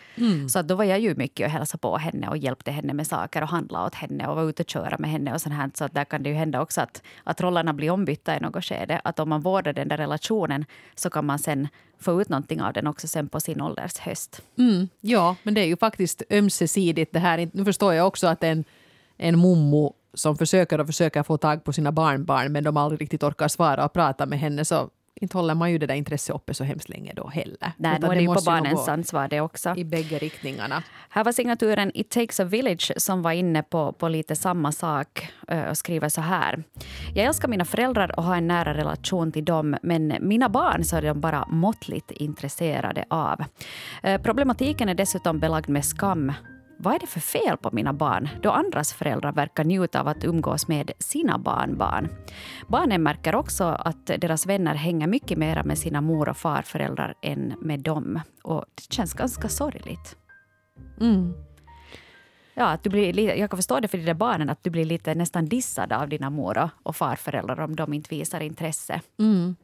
Så 0.49 0.59
att 0.59 0.67
då 0.67 0.75
var 0.75 0.83
jag 0.83 0.99
ju 0.99 1.15
mycket 1.15 1.45
och 1.45 1.51
hälsade 1.51 1.81
på 1.81 1.97
henne 1.97 2.27
och 2.29 2.37
hjälpte 2.37 2.71
henne 2.71 2.93
med 2.93 3.07
saker 3.07 3.41
och 3.41 3.47
handlade 3.49 3.85
åt 3.85 3.95
henne 3.95 4.27
och 4.27 4.35
var 4.35 4.49
ute 4.49 4.63
och 4.63 4.69
köra 4.69 4.95
med 4.99 5.09
henne 5.09 5.33
och 5.33 5.41
sånt 5.41 5.55
här. 5.55 5.71
Så 5.73 5.85
att 5.85 5.93
där 5.93 6.05
kan 6.05 6.23
det 6.23 6.29
ju 6.29 6.35
hända 6.35 6.61
också 6.61 6.81
att, 6.81 7.03
att 7.23 7.41
rollerna 7.41 7.73
blir 7.73 7.91
ombytta 7.91 8.37
i 8.37 8.39
något 8.39 8.65
skede. 8.65 9.01
Att 9.03 9.19
om 9.19 9.29
man 9.29 9.41
vårdar 9.41 9.73
den 9.73 9.87
där 9.87 9.97
relationen 9.97 10.65
så 10.95 11.09
kan 11.09 11.25
man 11.25 11.39
sen 11.39 11.67
få 11.99 12.21
ut 12.21 12.29
någonting 12.29 12.61
av 12.61 12.73
den 12.73 12.87
också 12.87 13.07
sen 13.07 13.29
på 13.29 13.39
sin 13.39 13.61
ålders 13.61 13.97
höst. 13.97 14.41
Mm, 14.57 14.89
ja, 15.01 15.35
men 15.43 15.53
det 15.53 15.61
är 15.61 15.65
ju 15.65 15.77
faktiskt 15.77 16.23
ömsesidigt 16.29 17.13
det 17.13 17.19
här. 17.19 17.49
Nu 17.53 17.65
förstår 17.65 17.93
jag 17.93 18.07
också 18.07 18.27
att 18.27 18.43
en, 18.43 18.63
en 19.17 19.39
mommo 19.39 19.93
som 20.13 20.37
försöker 20.37 20.79
och 20.79 20.87
försöker 20.87 21.23
få 21.23 21.37
tag 21.37 21.63
på 21.63 21.73
sina 21.73 21.91
barnbarn 21.91 22.51
men 22.51 22.63
de 22.63 22.77
aldrig 22.77 23.01
riktigt 23.01 23.23
orkar 23.23 23.47
svara 23.47 23.85
och 23.85 23.93
prata 23.93 24.25
med 24.25 24.39
henne 24.39 24.65
så 24.65 24.89
inte 25.19 25.37
håller 25.37 25.55
man 25.55 25.71
ju 25.71 25.77
det 25.77 25.85
där 25.85 25.95
intresset 25.95 26.35
uppe 26.35 26.53
så 26.53 26.63
hemskt 26.63 26.89
länge 26.89 27.13
då 27.15 27.27
heller. 27.27 27.71
Nej, 27.77 27.97
nu 28.01 28.07
är 28.07 28.15
det 28.15 28.21
ju 28.21 28.27
på 28.27 28.41
barnens 28.45 28.87
ansvar 28.87 29.27
det 29.27 29.41
också. 29.41 29.73
I 29.77 29.85
bägge 29.85 30.17
riktningarna. 30.17 30.83
Här 31.09 31.23
var 31.23 31.31
signaturen 31.31 31.91
It 31.93 32.09
takes 32.09 32.39
a 32.39 32.43
village 32.43 32.91
som 32.97 33.21
var 33.21 33.31
inne 33.31 33.63
på, 33.63 33.91
på 33.91 34.09
lite 34.09 34.35
samma 34.35 34.71
sak 34.71 35.31
eh, 35.47 35.63
och 35.63 35.77
skriver 35.77 36.09
så 36.09 36.21
här. 36.21 36.63
Jag 37.15 37.25
älskar 37.25 37.47
mina 37.47 37.65
föräldrar 37.65 38.17
och 38.17 38.23
har 38.23 38.35
en 38.35 38.47
nära 38.47 38.73
relation 38.73 39.31
till 39.31 39.45
dem 39.45 39.77
men 39.81 40.15
mina 40.19 40.49
barn 40.49 40.83
så 40.83 40.95
är 40.95 41.01
de 41.01 41.21
bara 41.21 41.47
måttligt 41.47 42.11
intresserade 42.11 43.05
av. 43.09 43.43
Eh, 44.03 44.21
Problematiken 44.21 44.89
är 44.89 44.93
dessutom 44.93 45.39
belagd 45.39 45.69
med 45.69 45.85
skam. 45.85 46.33
Vad 46.81 46.95
är 46.95 46.99
det 46.99 47.07
för 47.07 47.19
fel 47.19 47.57
på 47.57 47.69
mina 47.71 47.93
barn 47.93 48.29
då 48.41 48.51
andras 48.51 48.93
föräldrar 48.93 49.31
verkar 49.31 49.63
njuta 49.63 49.99
av 50.01 50.07
att 50.07 50.23
umgås 50.23 50.67
med 50.67 50.91
sina 50.99 51.37
barnbarn? 51.37 52.09
Barnen 52.67 53.03
märker 53.03 53.35
också 53.35 53.63
att 53.63 54.05
deras 54.05 54.45
vänner 54.45 54.75
hänger 54.75 55.07
mycket 55.07 55.37
mer 55.37 55.63
med 55.63 55.77
sina 55.77 56.01
mor 56.01 56.29
och 56.29 56.37
farföräldrar 56.37 57.13
än 57.21 57.53
med 57.61 57.79
dem. 57.79 58.19
Och 58.43 58.65
det 58.75 58.93
känns 58.93 59.13
ganska 59.13 59.49
sorgligt. 59.49 60.15
Mm. 61.01 61.33
Ja, 62.53 62.65
att 62.65 62.83
du 62.83 62.89
blir, 62.89 63.13
li- 63.13 63.39
jag 63.39 63.49
kan 63.49 63.57
förstå 63.57 63.79
det 63.79 63.87
för 63.87 63.97
de 63.97 64.03
där 64.05 64.13
barnen, 64.13 64.49
att 64.49 64.63
du 64.63 64.69
blir 64.69 64.85
lite 64.85 65.15
nästan 65.15 65.45
dissad 65.45 65.93
av 65.93 66.09
dina 66.09 66.29
mor 66.29 66.69
och- 66.83 66.95
farföräldrar 66.95 67.59
om 67.59 67.75
de 67.75 67.93
inte 67.93 68.15
visar 68.15 68.39
intresse. 68.39 69.01
Mm. 69.19 69.55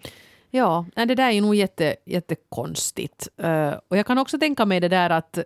Ja, 0.50 0.86
det 0.96 1.06
där 1.16 1.30
är 1.32 1.42
nog 1.42 1.56
jätte, 1.56 1.96
jättekonstigt. 2.06 3.28
Uh, 3.44 3.74
och 3.88 3.98
jag 3.98 4.06
kan 4.06 4.18
också 4.18 4.40
tänka 4.40 4.66
mig 4.66 4.80
det 4.80 4.88
där 4.90 5.10
att 5.10 5.40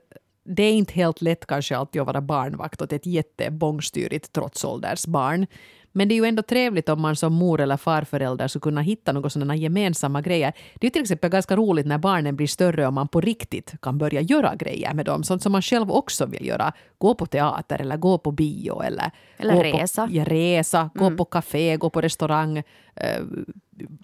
det 0.52 0.64
är 0.64 0.72
inte 0.72 0.94
helt 0.94 1.22
lätt 1.22 1.46
kanske 1.46 1.78
alltid 1.78 2.02
att 2.02 2.08
vara 2.08 2.22
barnvakt 2.22 2.82
åt 2.82 2.94
ett 2.94 3.06
jättebångstyrigt 3.06 4.34
trotsåldersbarn. 4.34 5.48
Men 5.92 6.08
det 6.08 6.14
är 6.14 6.16
ju 6.16 6.26
ändå 6.26 6.42
trevligt 6.42 6.90
om 6.90 7.02
man 7.02 7.16
som 7.16 7.34
mor 7.34 7.62
eller 7.62 7.78
farförälder 7.78 8.48
skulle 8.48 8.62
kunna 8.62 8.82
hitta 8.82 9.12
några 9.12 9.30
sådana 9.30 9.56
gemensamma 9.56 10.22
grejer. 10.22 10.54
Det 10.76 10.86
är 10.86 10.90
ju 10.90 10.92
till 10.92 11.02
exempel 11.02 11.30
ganska 11.30 11.56
roligt 11.56 11.86
när 11.86 11.98
barnen 11.98 12.36
blir 12.36 12.48
större 12.48 12.88
och 12.88 12.94
man 12.94 13.08
på 13.08 13.22
riktigt 13.22 13.74
kan 13.82 13.98
börja 13.98 14.22
göra 14.22 14.56
grejer 14.56 14.94
med 14.94 15.06
dem. 15.06 15.24
Sånt 15.24 15.44
som 15.44 15.52
man 15.52 15.62
själv 15.62 15.92
också 15.92 16.26
vill 16.26 16.46
göra. 16.46 16.74
Gå 16.98 17.16
på 17.16 17.26
teater 17.26 17.82
eller 17.82 17.98
gå 17.98 18.18
på 18.18 18.32
bio 18.32 18.82
eller, 18.82 19.12
Eller 19.38 19.64
resa. 19.64 20.08
På, 20.08 20.14
ja, 20.14 20.24
resa, 20.24 20.90
gå 20.96 21.12
på 21.12 21.26
café, 21.26 21.78
gå 21.78 21.90
på 21.90 22.02
restaurang. 22.02 22.58
Eh, 22.96 23.24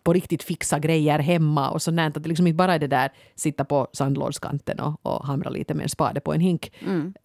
på 0.03 0.13
riktigt 0.13 0.43
fixa 0.43 0.79
grejer 0.79 1.19
hemma 1.19 1.69
och 1.69 1.81
sånt. 1.81 1.99
Att 1.99 2.23
det 2.23 2.29
liksom 2.29 2.47
inte 2.47 2.57
bara 2.57 2.73
är 2.73 2.79
det 2.79 2.87
där 2.87 3.11
sitta 3.35 3.65
på 3.65 3.87
sandlådskanten 3.93 4.79
och, 4.79 5.05
och 5.05 5.25
hamra 5.25 5.49
lite 5.49 5.73
med 5.73 5.83
en 5.83 5.89
spade 5.89 6.19
på 6.19 6.33
en 6.33 6.39
hink. 6.39 6.71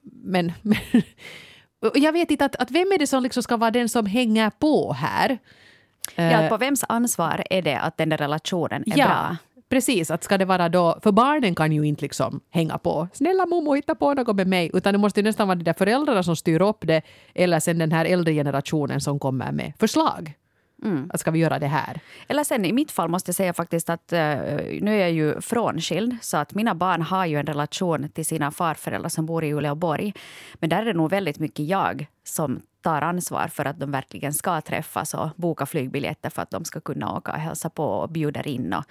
Men, 0.02 0.52
men 0.62 0.78
och 0.92 1.02
jag 1.94 2.12
vet 2.12 2.30
inte 2.30 2.44
att, 2.44 2.56
att 2.56 2.70
vem 2.70 2.92
är 2.92 2.98
det 2.98 3.06
som 3.06 3.22
liksom 3.22 3.42
ska 3.42 3.56
vara 3.56 3.70
den 3.70 3.88
som 3.88 4.06
hänger 4.06 4.50
på 4.50 4.92
här? 4.92 5.38
Ja, 6.14 6.22
Eh, 6.22 6.48
på 6.48 6.56
vems 6.56 6.84
ansvar 6.88 7.42
är 7.50 7.62
det 7.62 7.78
att 7.78 7.96
den 7.96 8.08
där 8.08 8.16
relationen 8.16 8.84
är 8.86 8.98
ja, 8.98 9.06
bra? 9.06 9.36
Precis, 9.68 10.10
att 10.10 10.24
ska 10.24 10.38
det 10.38 10.44
vara 10.44 10.68
då, 10.68 10.98
för 11.02 11.12
barnen 11.12 11.54
kan 11.54 11.72
ju 11.72 11.86
inte 11.86 12.02
liksom 12.02 12.40
hänga 12.50 12.78
på. 12.78 13.08
Snälla 13.12 13.46
mommo, 13.46 13.74
hitta 13.74 13.94
på 13.94 14.14
något 14.14 14.36
med 14.36 14.46
mig. 14.46 14.70
Utan 14.74 14.94
det 14.94 14.98
måste 14.98 15.20
ju 15.20 15.24
nästan 15.24 15.48
vara 15.48 15.56
de 15.56 15.64
där 15.64 15.72
föräldrarna 15.72 16.22
som 16.22 16.36
styr 16.36 16.62
upp 16.62 16.78
det. 16.80 17.02
Eller 17.34 17.60
sen 17.60 17.78
den 17.78 17.92
här 17.92 18.04
äldre 18.04 18.34
generationen 18.34 19.00
som 19.00 19.18
kommer 19.18 19.52
med 19.52 19.72
förslag. 19.78 20.34
Att 21.12 21.20
ska 21.20 21.30
vi 21.30 21.38
göra 21.38 21.58
det 21.58 21.66
här? 21.66 22.00
Eller 22.28 22.44
sen 22.44 22.64
i 22.64 22.72
mitt 22.72 22.90
fall 22.90 23.08
måste 23.08 23.28
jag 23.28 23.36
säga 23.36 23.52
faktiskt 23.52 23.90
att 23.90 24.12
eh, 24.12 24.36
nu 24.80 24.94
är 24.94 24.98
jag 24.98 25.12
ju 25.12 25.40
frånskild 25.40 26.16
så 26.22 26.36
att 26.36 26.54
mina 26.54 26.74
barn 26.74 27.02
har 27.02 27.26
ju 27.26 27.36
en 27.36 27.46
relation 27.46 28.08
till 28.08 28.26
sina 28.26 28.50
farföräldrar 28.50 29.08
som 29.08 29.26
bor 29.26 29.44
i 29.44 29.54
Uleåborg. 29.54 30.14
Men 30.54 30.70
där 30.70 30.82
är 30.82 30.84
det 30.84 30.92
nog 30.92 31.10
väldigt 31.10 31.38
mycket 31.38 31.66
jag 31.66 32.06
som 32.24 32.60
tar 32.82 33.02
ansvar 33.02 33.48
för 33.48 33.64
att 33.64 33.80
de 33.80 33.90
verkligen 33.90 34.34
ska 34.34 34.60
träffas 34.60 35.14
och 35.14 35.28
boka 35.36 35.66
flygbiljetter 35.66 36.30
för 36.30 36.42
att 36.42 36.50
de 36.50 36.64
ska 36.64 36.80
kunna 36.80 37.16
åka 37.16 37.32
och 37.32 37.38
hälsa 37.38 37.70
på 37.70 37.84
och 37.84 38.10
bjuda 38.10 38.42
in 38.42 38.72
och, 38.72 38.84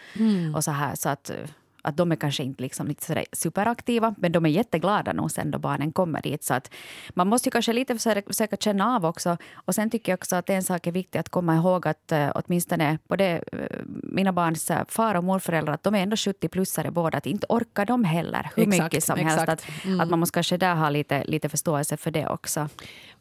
och 0.55 0.63
så 0.63 0.71
här. 0.71 0.95
Så 0.95 1.09
att, 1.09 1.29
eh, 1.29 1.35
att 1.81 1.97
de 1.97 2.11
är 2.11 2.15
kanske 2.15 2.43
inte 2.43 2.63
liksom 2.63 2.87
lite 2.87 3.05
sådär 3.05 3.25
superaktiva, 3.31 4.15
men 4.17 4.31
de 4.31 4.45
är 4.45 4.49
jätteglada 4.49 5.13
nog 5.13 5.31
sen 5.31 5.51
då 5.51 5.59
barnen 5.59 5.91
kommer 5.91 6.21
dit. 6.21 6.43
Så 6.43 6.53
att 6.53 6.71
man 7.09 7.27
måste 7.27 7.47
ju 7.47 7.51
kanske 7.51 7.73
lite 7.73 7.97
försöka, 7.97 8.57
känna 8.57 8.95
av 8.95 9.05
också. 9.05 9.37
Och 9.53 9.75
sen 9.75 9.89
tycker 9.89 10.11
jag 10.11 10.17
också 10.17 10.35
att 10.35 10.49
en 10.49 10.63
sak 10.63 10.87
är 10.87 10.91
viktig 10.91 11.19
att 11.19 11.29
komma 11.29 11.55
ihåg 11.55 11.87
att 11.87 12.11
uh, 12.11 12.31
åtminstone 12.35 12.97
både 13.07 13.43
uh, 13.53 13.61
mina 14.03 14.33
barns 14.33 14.71
uh, 14.71 14.77
far 14.87 15.15
och 15.15 15.23
morföräldrar, 15.23 15.73
att 15.73 15.83
de 15.83 15.95
är 15.95 16.03
ändå 16.03 16.15
70-plussare 16.15 16.91
båda, 16.91 17.17
att 17.17 17.25
inte 17.25 17.45
orkar 17.49 17.85
de 17.85 18.03
heller 18.03 18.51
hur 18.55 18.63
Exakt, 18.63 18.83
mycket 18.83 19.03
som 19.03 19.19
exakt. 19.19 19.49
helst. 19.49 19.65
Att, 19.85 20.01
att 20.01 20.09
man 20.09 20.19
måste 20.19 20.33
kanske 20.33 20.57
där 20.57 20.75
ha 20.75 20.89
lite, 20.89 21.23
lite 21.23 21.49
förståelse 21.49 21.97
för 21.97 22.11
det 22.11 22.27
också. 22.27 22.69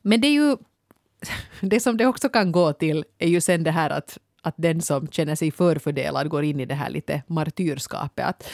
Men 0.02 0.20
det 0.20 0.28
är 0.28 0.32
ju... 0.32 0.56
Det 1.60 1.81
som 1.81 1.96
det 1.96 2.06
också 2.06 2.28
kan 2.28 2.52
gå 2.52 2.72
till 2.72 3.05
är 3.19 3.29
ju 3.29 3.41
sen 3.41 3.65
det 3.65 3.70
här 3.70 3.91
att, 3.91 4.19
att 4.43 4.55
den 4.57 4.81
som 4.83 5.07
känner 5.09 5.35
sig 5.35 5.51
förfördelad 5.51 6.29
går 6.29 6.45
in 6.45 6.61
i 6.61 6.67
det 6.67 6.75
här 6.75 6.91
lite 6.91 7.23
martyrskapet. 7.27 8.27
Att 8.27 8.49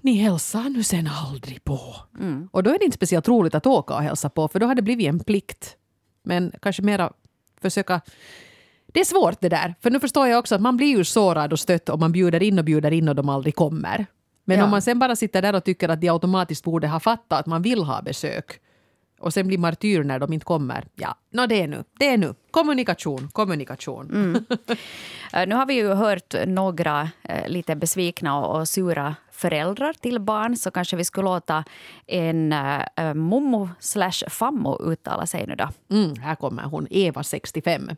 ni 0.00 0.12
hälsar 0.14 0.62
nu 0.70 0.82
sen 0.82 1.06
aldrig 1.28 1.64
på. 1.64 1.80
Och 2.50 2.62
då 2.62 2.70
är 2.70 2.78
det 2.78 2.84
inte 2.84 2.94
speciellt 2.96 3.28
roligt 3.28 3.54
att 3.54 3.66
åka 3.66 3.94
och 3.94 4.02
hälsa 4.02 4.28
på 4.28 4.48
för 4.48 4.60
då 4.60 4.66
har 4.66 4.74
det 4.74 4.82
blivit 4.82 5.08
en 5.08 5.18
plikt. 5.20 5.76
Men 6.22 6.52
kanske 6.62 6.82
mera 6.82 7.12
försöka... 7.62 8.00
Det 8.92 9.00
är 9.00 9.04
svårt 9.04 9.40
det 9.40 9.48
där. 9.48 9.74
För 9.80 9.90
nu 9.90 10.00
förstår 10.00 10.28
jag 10.28 10.38
också 10.38 10.54
att 10.54 10.60
man 10.60 10.76
blir 10.76 10.96
ju 10.96 11.04
sårad 11.04 11.52
och 11.52 11.60
stött 11.60 11.88
om 11.88 12.00
man 12.00 12.12
bjuder 12.12 12.42
in 12.42 12.58
och 12.58 12.64
bjuder 12.64 12.90
in 12.90 13.08
och 13.08 13.14
de 13.14 13.28
aldrig 13.28 13.54
kommer. 13.54 14.06
Men 14.44 14.58
Ja. 14.58 14.64
om 14.64 14.70
man 14.70 14.82
sen 14.82 14.98
bara 14.98 15.16
sitter 15.16 15.42
där 15.42 15.54
och 15.54 15.64
tycker 15.64 15.88
att 15.88 16.00
de 16.00 16.08
automatiskt 16.08 16.64
borde 16.64 16.88
ha 16.88 17.00
fattat 17.00 17.40
att 17.40 17.46
man 17.46 17.62
vill 17.62 17.82
ha 17.82 18.02
besök 18.02 18.60
och 19.18 19.34
sen 19.34 19.46
blir 19.46 19.58
martyr 19.58 20.02
när 20.02 20.18
de 20.18 20.32
inte 20.32 20.44
kommer. 20.46 20.84
Ja, 20.94 21.14
no, 21.32 21.46
det 21.46 21.62
är 21.62 21.68
nu. 21.68 21.84
Det 21.98 22.08
är 22.08 22.16
nu. 22.18 22.34
Kommunikation, 22.50 23.28
kommunikation. 23.32 24.46
Eh, 25.32 25.46
Nu 25.46 25.54
har 25.54 25.66
vi 25.66 25.74
ju 25.74 25.88
hört 25.94 26.34
några 26.46 27.10
eh, 27.22 27.48
lite 27.48 27.76
besvikna 27.76 28.38
och, 28.38 28.60
och 28.60 28.68
sura 28.68 29.14
föräldrar 29.32 29.92
till 29.92 30.20
barn 30.20 30.56
så 30.56 30.70
kanske 30.70 30.96
vi 30.96 31.04
skulle 31.04 31.24
låta 31.24 31.64
en 32.06 32.52
uh, 33.00 33.14
mommo 33.14 33.70
slash 33.80 34.28
fammo 34.28 34.78
uttala 34.92 35.26
sig 35.26 35.46
nu 35.46 35.54
då. 35.54 35.68
Mm, 35.90 36.14
här 36.18 36.34
kommer 36.34 36.62
hon, 36.62 36.86
Eva, 36.90 37.22
65. 37.22 37.90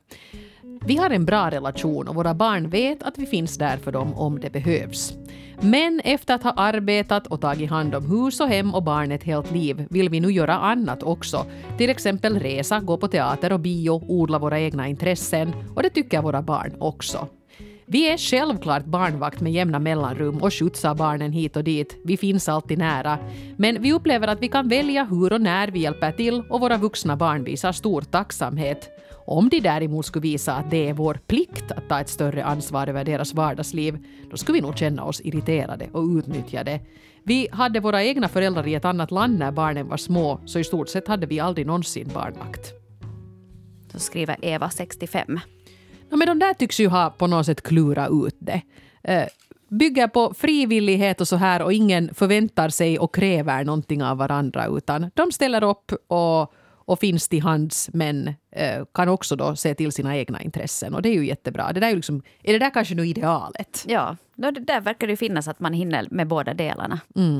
Vi 0.84 0.96
har 0.96 1.10
en 1.10 1.24
bra 1.24 1.50
relation 1.50 2.08
och 2.08 2.14
våra 2.14 2.34
barn 2.34 2.70
vet 2.70 3.02
att 3.02 3.18
vi 3.18 3.26
finns 3.26 3.58
där 3.58 3.76
för 3.76 3.92
dem 3.92 4.14
om 4.14 4.40
det 4.40 4.50
behövs. 4.50 5.12
Men 5.60 6.00
efter 6.04 6.34
att 6.34 6.42
ha 6.42 6.52
arbetat 6.52 7.26
och 7.26 7.40
tagit 7.40 7.70
hand 7.70 7.94
om 7.94 8.10
hus 8.10 8.40
och 8.40 8.48
hem 8.48 8.74
och 8.74 8.82
barn 8.82 9.12
ett 9.12 9.24
helt 9.24 9.50
liv 9.50 9.86
vill 9.90 10.08
vi 10.08 10.20
nu 10.20 10.32
göra 10.32 10.58
annat 10.58 11.02
också. 11.02 11.46
Till 11.78 11.90
exempel 11.90 12.38
resa, 12.38 12.80
gå 12.80 12.96
på 12.96 13.08
teater 13.08 13.52
och 13.52 13.60
bio, 13.60 14.02
odla 14.08 14.38
våra 14.38 14.60
egna 14.60 14.88
intressen 14.88 15.54
och 15.74 15.82
det 15.82 15.90
tycker 15.90 16.22
våra 16.22 16.42
barn 16.42 16.74
också. 16.78 17.28
Vi 17.86 18.08
är 18.08 18.18
självklart 18.18 18.84
barnvakt 18.84 19.40
med 19.40 19.52
jämna 19.52 19.78
mellanrum 19.78 20.36
och 20.42 20.54
skjutsar 20.54 20.94
barnen 20.94 21.32
hit 21.32 21.56
och 21.56 21.64
dit. 21.64 21.96
Vi 22.04 22.16
finns 22.16 22.48
alltid 22.48 22.78
nära. 22.78 23.18
Men 23.56 23.82
vi 23.82 23.92
upplever 23.92 24.28
att 24.28 24.42
vi 24.42 24.48
kan 24.48 24.68
välja 24.68 25.04
hur 25.04 25.32
och 25.32 25.40
när 25.40 25.68
vi 25.68 25.78
hjälper 25.78 26.12
till 26.12 26.42
och 26.50 26.60
våra 26.60 26.76
vuxna 26.76 27.16
barn 27.16 27.44
visar 27.44 27.72
stor 27.72 28.00
tacksamhet. 28.00 28.88
Om 29.30 29.48
de 29.48 29.60
däremot 29.60 30.06
skulle 30.06 30.22
visa 30.22 30.54
att 30.54 30.70
det 30.70 30.88
är 30.88 30.92
vår 30.92 31.14
plikt 31.26 31.72
att 31.72 31.88
ta 31.88 32.00
ett 32.00 32.08
större 32.08 32.44
ansvar 32.44 32.86
över 32.86 33.04
deras 33.04 33.34
vardagsliv, 33.34 33.98
då 34.30 34.36
skulle 34.36 34.56
vi 34.56 34.62
nog 34.62 34.78
känna 34.78 35.04
oss 35.04 35.20
irriterade 35.20 35.88
och 35.92 36.04
utnyttjade. 36.04 36.80
Vi 37.24 37.48
hade 37.52 37.80
våra 37.80 38.04
egna 38.04 38.28
föräldrar 38.28 38.66
i 38.66 38.74
ett 38.74 38.84
annat 38.84 39.10
land 39.10 39.38
när 39.38 39.52
barnen 39.52 39.88
var 39.88 39.96
små, 39.96 40.40
så 40.46 40.58
i 40.58 40.64
stort 40.64 40.88
sett 40.88 41.08
hade 41.08 41.26
vi 41.26 41.40
aldrig 41.40 41.66
någonsin 41.66 42.10
barnvakt. 42.14 42.72
Så 43.92 43.98
skriver 43.98 44.36
Eva, 44.42 44.70
65. 44.70 45.40
Ja, 46.10 46.16
men 46.16 46.26
de 46.26 46.38
där 46.38 46.54
tycks 46.54 46.80
ju 46.80 46.88
ha 46.88 47.10
på 47.10 47.26
något 47.26 47.46
sätt 47.46 47.62
klurat 47.62 48.10
ut 48.26 48.36
det. 48.38 48.62
Eh, 49.02 49.26
bygger 49.68 50.08
på 50.08 50.34
frivillighet 50.34 51.20
och 51.20 51.28
så 51.28 51.36
här 51.36 51.62
och 51.62 51.72
ingen 51.72 52.14
förväntar 52.14 52.68
sig 52.68 52.98
och 52.98 53.14
kräver 53.14 53.64
någonting 53.64 54.02
av 54.02 54.16
varandra 54.16 54.66
utan 54.66 55.10
de 55.14 55.32
ställer 55.32 55.64
upp 55.64 55.92
och, 56.08 56.52
och 56.90 56.98
finns 56.98 57.28
till 57.28 57.42
hands 57.42 57.90
men 57.92 58.28
eh, 58.50 58.84
kan 58.94 59.08
också 59.08 59.36
då 59.36 59.56
se 59.56 59.74
till 59.74 59.92
sina 59.92 60.16
egna 60.16 60.42
intressen 60.42 60.94
och 60.94 61.02
det 61.02 61.08
är 61.08 61.14
ju 61.14 61.26
jättebra. 61.26 61.72
Det 61.72 61.80
där 61.80 61.90
är, 61.90 61.96
liksom, 61.96 62.22
är 62.42 62.52
det 62.52 62.58
där 62.58 62.70
kanske 62.70 62.94
nu 62.94 63.06
idealet? 63.06 63.84
Ja, 63.88 64.16
det 64.34 64.50
där 64.50 64.80
verkar 64.80 65.06
det 65.06 65.16
finnas 65.16 65.48
att 65.48 65.60
man 65.60 65.72
hinner 65.72 66.08
med 66.10 66.26
båda 66.26 66.54
delarna. 66.54 67.00
Mm. 67.16 67.38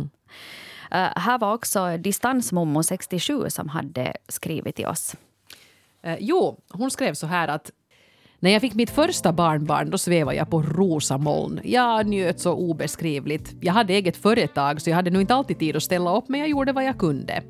Uh, 0.94 1.08
här 1.16 1.38
var 1.38 1.54
också 1.54 1.96
Distansmommo 1.96 2.82
67 2.82 3.44
som 3.48 3.68
hade 3.68 4.12
skrivit 4.28 4.76
till 4.76 4.86
oss. 4.86 5.16
Eh, 6.02 6.16
jo, 6.20 6.60
hon 6.68 6.90
skrev 6.90 7.14
så 7.14 7.26
här 7.26 7.48
att 7.48 7.70
när 8.38 8.50
jag 8.50 8.60
fick 8.60 8.74
mitt 8.74 8.90
första 8.90 9.32
barnbarn 9.32 9.90
då 9.90 9.98
svävade 9.98 10.36
jag 10.36 10.50
på 10.50 10.62
rosa 10.62 11.18
moln. 11.18 11.60
Jag 11.64 12.06
njöt 12.06 12.40
så 12.40 12.52
obeskrivligt. 12.52 13.54
Jag 13.60 13.72
hade 13.72 13.92
eget 13.92 14.16
företag 14.16 14.82
så 14.82 14.90
jag 14.90 14.96
hade 14.96 15.10
nog 15.10 15.22
inte 15.22 15.34
alltid 15.34 15.58
tid 15.58 15.76
att 15.76 15.82
ställa 15.82 16.16
upp 16.16 16.28
men 16.28 16.40
jag 16.40 16.48
gjorde 16.48 16.72
vad 16.72 16.84
jag 16.84 16.98
kunde. 16.98 17.42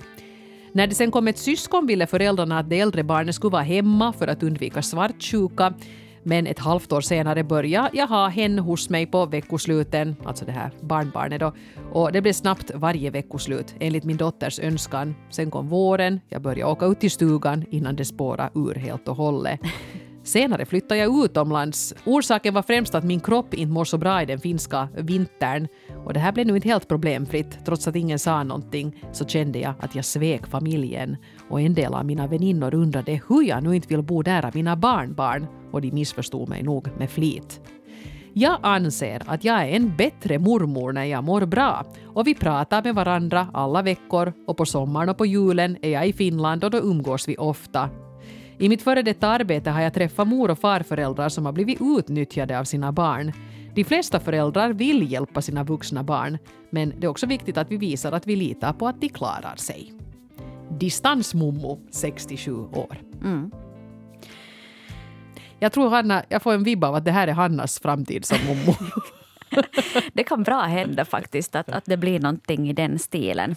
När 0.73 0.87
det 0.87 0.95
sen 0.95 1.11
kom 1.11 1.29
ett 1.29 1.39
syskon 1.39 1.87
ville 1.87 2.07
föräldrarna 2.07 2.59
att 2.59 2.71
det 2.71 2.81
äldre 2.81 3.03
barnet 3.03 3.35
skulle 3.35 3.53
vara 3.53 3.63
hemma 3.63 4.13
för 4.13 4.29
att 4.29 4.43
undvika 4.43 4.83
svartsjuka. 4.83 5.75
Men 6.23 6.47
ett 6.47 6.59
halvt 6.59 6.93
år 6.93 7.01
senare 7.01 7.45
började 7.45 7.91
jag 7.93 8.07
ha 8.07 8.29
hen 8.29 8.59
hos 8.59 8.91
mig 8.91 9.07
på 9.07 9.27
veckosluten, 9.27 10.17
alltså 10.25 10.45
det 10.45 10.53
här 10.53 10.71
barnbarnet 10.81 11.41
då. 11.41 11.53
Och 11.93 12.13
det 12.13 12.21
blev 12.23 12.33
snabbt 12.33 12.71
varje 12.75 13.11
veckoslut 13.11 13.75
enligt 13.81 14.05
min 14.05 14.17
dotters 14.17 14.59
önskan. 14.59 15.15
Sen 15.31 15.51
kom 15.51 15.69
våren, 15.69 16.21
jag 16.29 16.43
började 16.43 16.73
åka 16.73 16.87
ut 16.87 17.01
till 17.01 17.11
stugan 17.11 17.65
innan 17.71 17.97
det 17.97 18.05
spårade 18.05 18.51
ur 18.55 18.75
helt 18.75 19.09
och 19.09 19.17
hållet. 19.17 19.61
Senare 20.23 20.67
flyttade 20.67 21.01
jag 21.01 21.25
utomlands. 21.25 21.95
Orsaken 22.05 22.55
var 22.55 22.63
främst 22.63 22.95
att 22.95 23.05
min 23.05 23.21
kropp 23.21 23.55
inte 23.55 23.73
mår 23.73 23.85
så 23.85 23.99
bra 23.99 24.23
i 24.23 24.27
den 24.27 24.39
finska 24.39 24.89
vintern. 24.97 25.69
Och 26.05 26.13
det 26.13 26.21
här 26.21 26.33
blev 26.33 26.47
nu 26.47 26.57
inte 26.57 26.69
helt 26.69 26.89
problemfritt. 26.89 27.59
Trots 27.65 27.89
att 27.89 27.97
ingen 27.97 28.19
sa 28.19 28.43
någonting 28.43 29.05
så 29.13 29.25
kände 29.25 29.59
jag 29.59 29.75
att 29.81 29.95
jag 29.95 30.05
svek 30.05 30.47
familjen. 30.47 31.17
Och 31.49 31.61
en 31.61 31.75
del 31.75 31.95
av 31.95 32.05
mina 32.05 32.27
väninnor 32.27 32.75
undrade 32.75 33.21
hur 33.29 33.43
jag 33.43 33.63
nu 33.63 33.77
inte 33.77 33.89
vill 33.89 34.03
bo 34.03 34.23
där 34.23 34.47
av 34.47 34.55
mina 34.55 34.77
barnbarn. 34.77 35.47
Och 35.73 35.81
de 35.81 35.93
missförstod 35.93 36.49
mig 36.49 36.63
nog 36.63 36.89
med 36.99 37.11
flit. 37.11 37.61
Jag 38.33 38.59
anser 38.63 39.23
att 39.27 39.45
jag 39.45 39.63
är 39.63 39.67
en 39.67 39.97
bättre 39.97 40.39
mormor 40.39 40.93
när 40.93 41.05
jag 41.05 41.25
mår 41.25 41.47
bra 41.47 41.85
och 42.07 42.27
vi 42.27 42.35
pratar 42.35 42.83
med 42.83 42.95
varandra 42.95 43.49
alla 43.53 43.83
veckor 43.83 44.33
och 44.47 44.57
på 44.57 44.67
sommaren 44.67 45.09
och 45.09 45.19
på 45.19 45.27
julen 45.27 45.77
är 45.83 45.91
jag 45.91 46.09
i 46.09 46.13
Finland 46.13 46.65
och 46.65 46.71
då 46.71 46.79
umgås 46.79 47.29
vi 47.29 47.37
ofta. 47.37 47.91
I 48.61 48.69
mitt 48.69 48.83
före 48.83 49.03
detta 49.03 49.29
arbete 49.29 49.71
har 49.71 49.81
jag 49.81 49.95
träffat 49.95 50.29
mor 50.29 50.51
och 50.51 50.59
farföräldrar 50.59 51.29
som 51.29 51.47
har 51.47 51.53
blivit 51.53 51.79
utnyttjade 51.81 52.59
av 52.59 52.65
sina 52.65 52.93
barn. 52.93 53.33
De 53.75 53.85
flesta 53.85 54.21
föräldrar 54.21 54.73
vill 54.73 55.13
hjälpa 55.13 55.43
sina 55.43 55.65
vuxna 55.65 56.03
barn, 56.03 56.39
men 56.71 56.93
det 56.99 57.07
är 57.07 57.09
också 57.09 57.27
viktigt 57.27 57.57
att 57.59 57.71
vi 57.71 57.77
visar 57.77 58.13
att 58.13 58.27
vi 58.27 58.37
litar 58.37 58.73
på 58.73 58.89
att 58.89 59.01
de 59.01 59.09
klarar 59.09 59.57
sig. 59.57 59.93
Distansmommo, 60.79 61.81
67 61.91 62.53
år. 62.55 62.97
Mm. 63.23 63.51
Jag 65.59 65.73
tror 65.73 65.91
Hanna, 65.91 66.25
jag 66.29 66.43
får 66.43 66.53
en 66.53 66.65
vibb 66.65 66.85
av 66.85 66.95
att 66.95 67.05
det 67.05 67.13
här 67.13 67.29
är 67.29 67.33
Hannas 67.33 67.79
framtid 67.79 68.25
som 68.25 68.39
mommo. 68.47 68.75
Det 70.13 70.25
kan 70.25 70.43
bra 70.43 70.61
hända 70.61 71.05
faktiskt 71.05 71.57
att, 71.57 71.69
att 71.69 71.85
det 71.85 71.97
blir 71.97 72.21
någonting 72.21 72.71
i 72.71 72.73
den 72.73 72.99
stilen. 72.99 73.57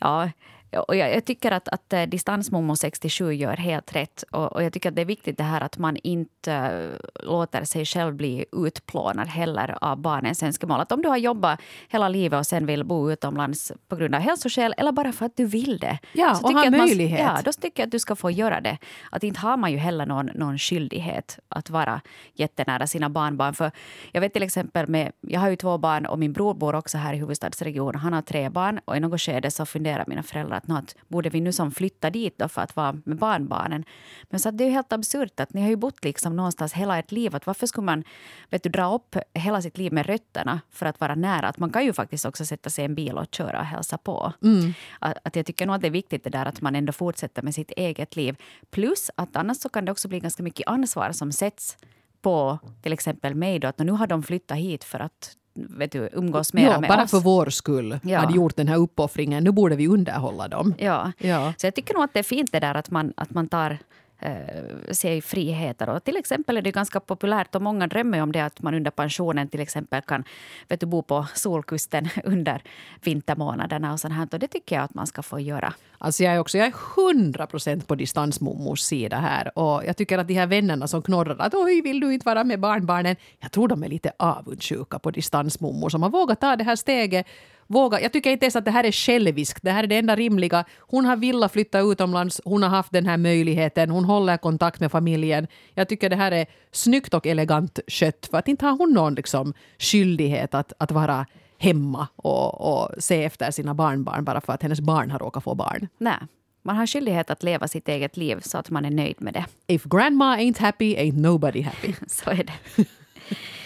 Ja, 0.00 0.30
och 0.78 0.96
jag, 0.96 1.14
jag, 1.14 1.24
tycker 1.24 1.50
att, 1.50 1.68
att 1.68 1.92
eh, 1.92 2.02
Distansmommo 2.02 2.76
67 2.76 3.32
gör 3.32 3.56
helt 3.56 3.96
rätt. 3.96 4.24
Och, 4.30 4.52
och, 4.52 4.62
jag 4.62 4.72
tycker 4.72 4.88
att 4.88 4.96
det 4.96 5.02
är 5.02 5.06
viktigt 5.06 5.38
det 5.38 5.44
här 5.44 5.60
att 5.60 5.78
man 5.78 5.96
inte 5.96 6.52
uh, 6.52 7.26
låter 7.26 7.64
sig 7.64 7.84
själv 7.84 8.14
bli 8.14 8.44
utplånad 8.52 9.28
heller 9.28 9.78
av 9.80 9.98
barnens 9.98 10.42
önskemål. 10.42 10.80
Att 10.80 10.92
om 10.92 11.02
du 11.02 11.08
har 11.08 11.16
jobbat 11.16 11.60
hela 11.88 12.08
livet 12.08 12.38
och 12.38 12.46
sen 12.46 12.66
vill 12.66 12.84
bo 12.84 13.10
utomlands 13.10 13.72
på 13.88 13.96
grund 13.96 14.14
av 14.14 14.20
hälsoskäl 14.20 14.74
eller 14.76 14.92
bara 14.92 15.12
för 15.12 15.26
att 15.26 15.36
du 15.36 15.44
vill 15.44 15.78
det. 15.78 15.98
Ja, 16.12 16.40
och 16.42 16.52
ha 16.52 16.70
möjlighet. 16.70 17.26
Man, 17.26 17.36
ja, 17.36 17.42
då 17.44 17.52
tycker 17.52 17.82
jag 17.82 17.86
att 17.86 17.92
du 17.92 17.98
ska 17.98 18.16
få 18.16 18.30
göra 18.30 18.60
det. 18.60 18.78
Att 19.10 19.22
inte 19.22 19.40
har 19.40 19.56
man 19.56 19.72
ju 19.72 19.78
heller 19.78 20.06
någon, 20.06 20.26
någon 20.26 20.58
skyldighet 20.58 21.38
att 21.48 21.70
vara 21.70 22.00
jättenära 22.34 22.86
sina 22.86 23.10
barnbarn. 23.10 23.54
För 23.54 23.70
jag 24.12 24.20
vet 24.20 24.32
till 24.32 24.42
exempel 24.42 24.88
med, 24.88 25.12
jag 25.20 25.40
har 25.40 25.48
ju 25.48 25.56
två 25.56 25.78
barn 25.78 26.06
och 26.06 26.18
min 26.18 26.32
bror 26.32 26.54
bor 26.54 26.74
också 26.74 26.98
här 26.98 27.14
i 27.14 27.16
huvudstadsregionen. 27.16 28.00
Han 28.00 28.12
har 28.12 28.22
tre 28.22 28.48
barn 28.48 28.80
och 28.84 28.96
i 28.96 29.00
något 29.00 29.20
skede 29.20 29.50
så 29.50 29.66
funderar 29.66 30.04
mina 30.06 30.22
föräldrar 30.22 30.61
att, 30.68 30.70
att 30.70 30.96
borde 31.08 31.28
vi 31.28 31.40
nu 31.40 31.52
som 31.52 31.70
flytta 31.70 32.10
dit 32.10 32.38
då 32.38 32.48
för 32.48 32.62
att 32.62 32.76
vara 32.76 32.92
med 33.04 33.18
barnbarnen? 33.18 33.84
Men 34.30 34.40
så 34.40 34.50
det 34.50 34.64
är 34.64 34.68
ju 34.68 34.72
helt 34.72 34.92
absurt 34.92 35.40
att 35.40 35.54
ni 35.54 35.62
har 35.62 35.68
ju 35.68 35.76
bott 35.76 36.04
liksom 36.04 36.36
någonstans 36.36 36.72
hela 36.72 36.98
ert 36.98 37.12
liv. 37.12 37.36
Att 37.36 37.46
varför 37.46 37.66
skulle 37.66 37.84
man 37.84 38.04
vet 38.50 38.62
du, 38.62 38.70
dra 38.70 38.94
upp 38.94 39.16
hela 39.34 39.62
sitt 39.62 39.78
liv 39.78 39.92
med 39.92 40.06
rötterna 40.06 40.60
för 40.70 40.86
att 40.86 41.00
vara 41.00 41.14
nära? 41.14 41.48
Att 41.48 41.58
man 41.58 41.70
kan 41.70 41.84
ju 41.84 41.92
faktiskt 41.92 42.24
också 42.24 42.46
sätta 42.46 42.70
sig 42.70 42.82
i 42.82 42.84
en 42.84 42.94
bil 42.94 43.18
och 43.18 43.26
köra 43.34 43.58
och 43.58 43.66
hälsa 43.66 43.98
på. 43.98 44.32
Mm. 44.42 44.72
Att, 44.98 45.18
att, 45.22 45.36
jag 45.36 45.46
tycker 45.46 45.66
nog 45.66 45.76
att 45.76 45.82
det 45.82 45.88
är 45.88 45.90
viktigt 45.90 46.24
det 46.24 46.30
där 46.30 46.46
att 46.46 46.60
man 46.60 46.74
ändå 46.74 46.92
fortsätter 46.92 47.42
med 47.42 47.54
sitt 47.54 47.70
eget 47.70 48.16
liv. 48.16 48.36
Plus 48.70 49.10
att 49.16 49.36
annars 49.36 49.56
så 49.56 49.68
kan 49.68 49.84
det 49.84 49.92
också 49.92 50.08
bli 50.08 50.20
ganska 50.20 50.42
mycket 50.42 50.68
ansvar 50.68 51.12
som 51.12 51.32
sätts 51.32 51.76
på 52.22 52.58
till 52.82 52.92
exempel 52.92 53.34
mig. 53.34 53.58
Då, 53.58 53.68
att 53.68 53.78
nu 53.78 53.92
har 53.92 54.06
de 54.06 54.22
flyttat 54.22 54.58
hit 54.58 54.84
för 54.84 55.00
att 55.00 55.36
vet 55.54 55.92
du, 55.92 56.08
umgås 56.12 56.52
mer 56.52 56.62
ja, 56.70 56.80
med 56.80 56.88
bara 56.88 57.02
oss. 57.02 57.10
för 57.10 57.20
vår 57.20 57.46
skull 57.50 57.98
Ja. 58.02 58.18
hade 58.18 58.34
gjort 58.34 58.56
den 58.56 58.68
här 58.68 58.76
uppoffringen. 58.76 59.44
Nu 59.44 59.50
borde 59.52 59.76
vi 59.76 59.88
underhålla 59.88 60.48
dem. 60.48 60.74
Ja. 60.78 61.12
Ja. 61.18 61.52
Så 61.56 61.66
jag 61.66 61.74
tycker 61.74 61.94
nog 61.94 62.02
att 62.02 62.12
det 62.12 62.18
är 62.18 62.22
fint 62.22 62.52
det 62.52 62.60
där 62.60 62.74
att 62.74 62.90
man, 62.90 63.12
att 63.16 63.30
man 63.30 63.48
tar 63.48 63.78
eh, 64.22 64.92
sig 64.92 65.22
friheter. 65.22 65.88
Och 65.88 66.04
till 66.04 66.16
exempel 66.16 66.56
är 66.56 66.62
det 66.62 66.70
ganska 66.70 67.00
populärt 67.00 67.54
och 67.54 67.62
många 67.62 67.86
drömmer 67.86 68.22
om 68.22 68.32
det 68.32 68.40
att 68.40 68.62
man 68.62 68.74
under 68.74 68.90
pensionen 68.90 69.48
till 69.48 69.60
exempel 69.60 70.02
kan 70.02 70.24
vet 70.68 70.80
du, 70.80 70.86
bo 70.86 71.02
på 71.02 71.26
solkusten 71.34 72.08
under 72.24 72.62
vintermånaderna 73.04 73.92
och 73.92 74.00
sånt 74.00 74.14
här. 74.14 74.28
Och 74.32 74.38
det 74.38 74.48
tycker 74.48 74.76
jag 74.76 74.84
att 74.84 74.94
man 74.94 75.06
ska 75.06 75.22
få 75.22 75.40
göra. 75.40 75.74
Alltså 75.98 76.24
jag 76.24 76.34
är 76.34 76.38
också 76.38 76.58
jag 76.58 76.66
är 76.66 76.74
100 77.10 77.46
procent 77.46 77.86
på 77.86 77.94
distansmommors 77.94 78.80
sida 78.80 79.16
här. 79.16 79.58
Och 79.58 79.84
jag 79.86 79.96
tycker 79.96 80.18
att 80.18 80.28
de 80.28 80.34
här 80.34 80.46
vännerna 80.46 80.88
som 80.88 81.02
knorrar 81.02 81.36
att 81.38 81.54
oj, 81.54 81.80
vill 81.82 82.00
du 82.00 82.14
inte 82.14 82.26
vara 82.26 82.44
med 82.44 82.60
barnbarnen? 82.60 83.16
Jag 83.40 83.52
tror 83.52 83.68
de 83.68 83.82
är 83.82 83.88
lite 83.88 84.12
avundsjuka 84.18 84.98
på 84.98 85.10
distansmommor 85.10 85.88
som 85.88 86.02
har 86.02 86.10
vågat 86.10 86.40
ta 86.40 86.56
det 86.56 86.64
här 86.64 86.76
steget. 86.76 87.26
Våga. 87.72 88.00
Jag 88.00 88.12
tycker 88.12 88.30
inte 88.30 88.44
ens 88.44 88.56
att 88.56 88.64
det 88.64 88.70
här 88.70 88.84
är 88.84 88.92
själviskt. 88.92 89.62
Det 89.62 89.70
här 89.70 89.82
är 89.82 89.86
det 89.86 89.96
enda 89.96 90.16
rimliga. 90.16 90.64
Hon 90.78 91.04
har 91.04 91.16
velat 91.16 91.52
flytta 91.52 91.80
utomlands. 91.80 92.40
Hon 92.44 92.62
har 92.62 92.70
haft 92.70 92.92
den 92.92 93.06
här 93.06 93.16
möjligheten. 93.16 93.90
Hon 93.90 94.04
håller 94.04 94.36
kontakt 94.36 94.80
med 94.80 94.92
familjen. 94.92 95.46
Jag 95.74 95.88
tycker 95.88 96.10
det 96.10 96.16
här 96.16 96.32
är 96.32 96.46
snyggt 96.72 97.14
och 97.14 97.26
elegant 97.26 97.78
skött. 97.88 98.28
För 98.30 98.38
att 98.38 98.48
inte 98.48 98.66
har 98.66 98.76
hon 98.78 98.92
någon 98.92 99.14
liksom, 99.14 99.54
skyldighet 99.78 100.54
att, 100.54 100.72
att 100.78 100.90
vara 100.90 101.26
hemma 101.58 102.08
och, 102.16 102.72
och 102.72 102.90
se 102.98 103.24
efter 103.24 103.50
sina 103.50 103.74
barnbarn 103.74 104.24
bara 104.24 104.40
för 104.40 104.52
att 104.52 104.62
hennes 104.62 104.80
barn 104.80 105.10
har 105.10 105.18
råkat 105.18 105.44
få 105.44 105.54
barn. 105.54 105.88
Nej, 105.98 106.18
man 106.62 106.76
har 106.76 106.86
skyldighet 106.86 107.30
att 107.30 107.42
leva 107.42 107.68
sitt 107.68 107.88
eget 107.88 108.16
liv 108.16 108.40
så 108.42 108.58
att 108.58 108.70
man 108.70 108.84
är 108.84 108.90
nöjd 108.90 109.20
med 109.20 109.34
det. 109.34 109.44
If 109.66 109.84
grandma 109.84 110.36
ain't 110.36 110.60
happy, 110.60 110.96
ain't 110.96 111.20
nobody 111.20 111.62
happy. 111.62 111.94
Så 112.06 112.30
är 112.30 112.44
det. 112.44 112.84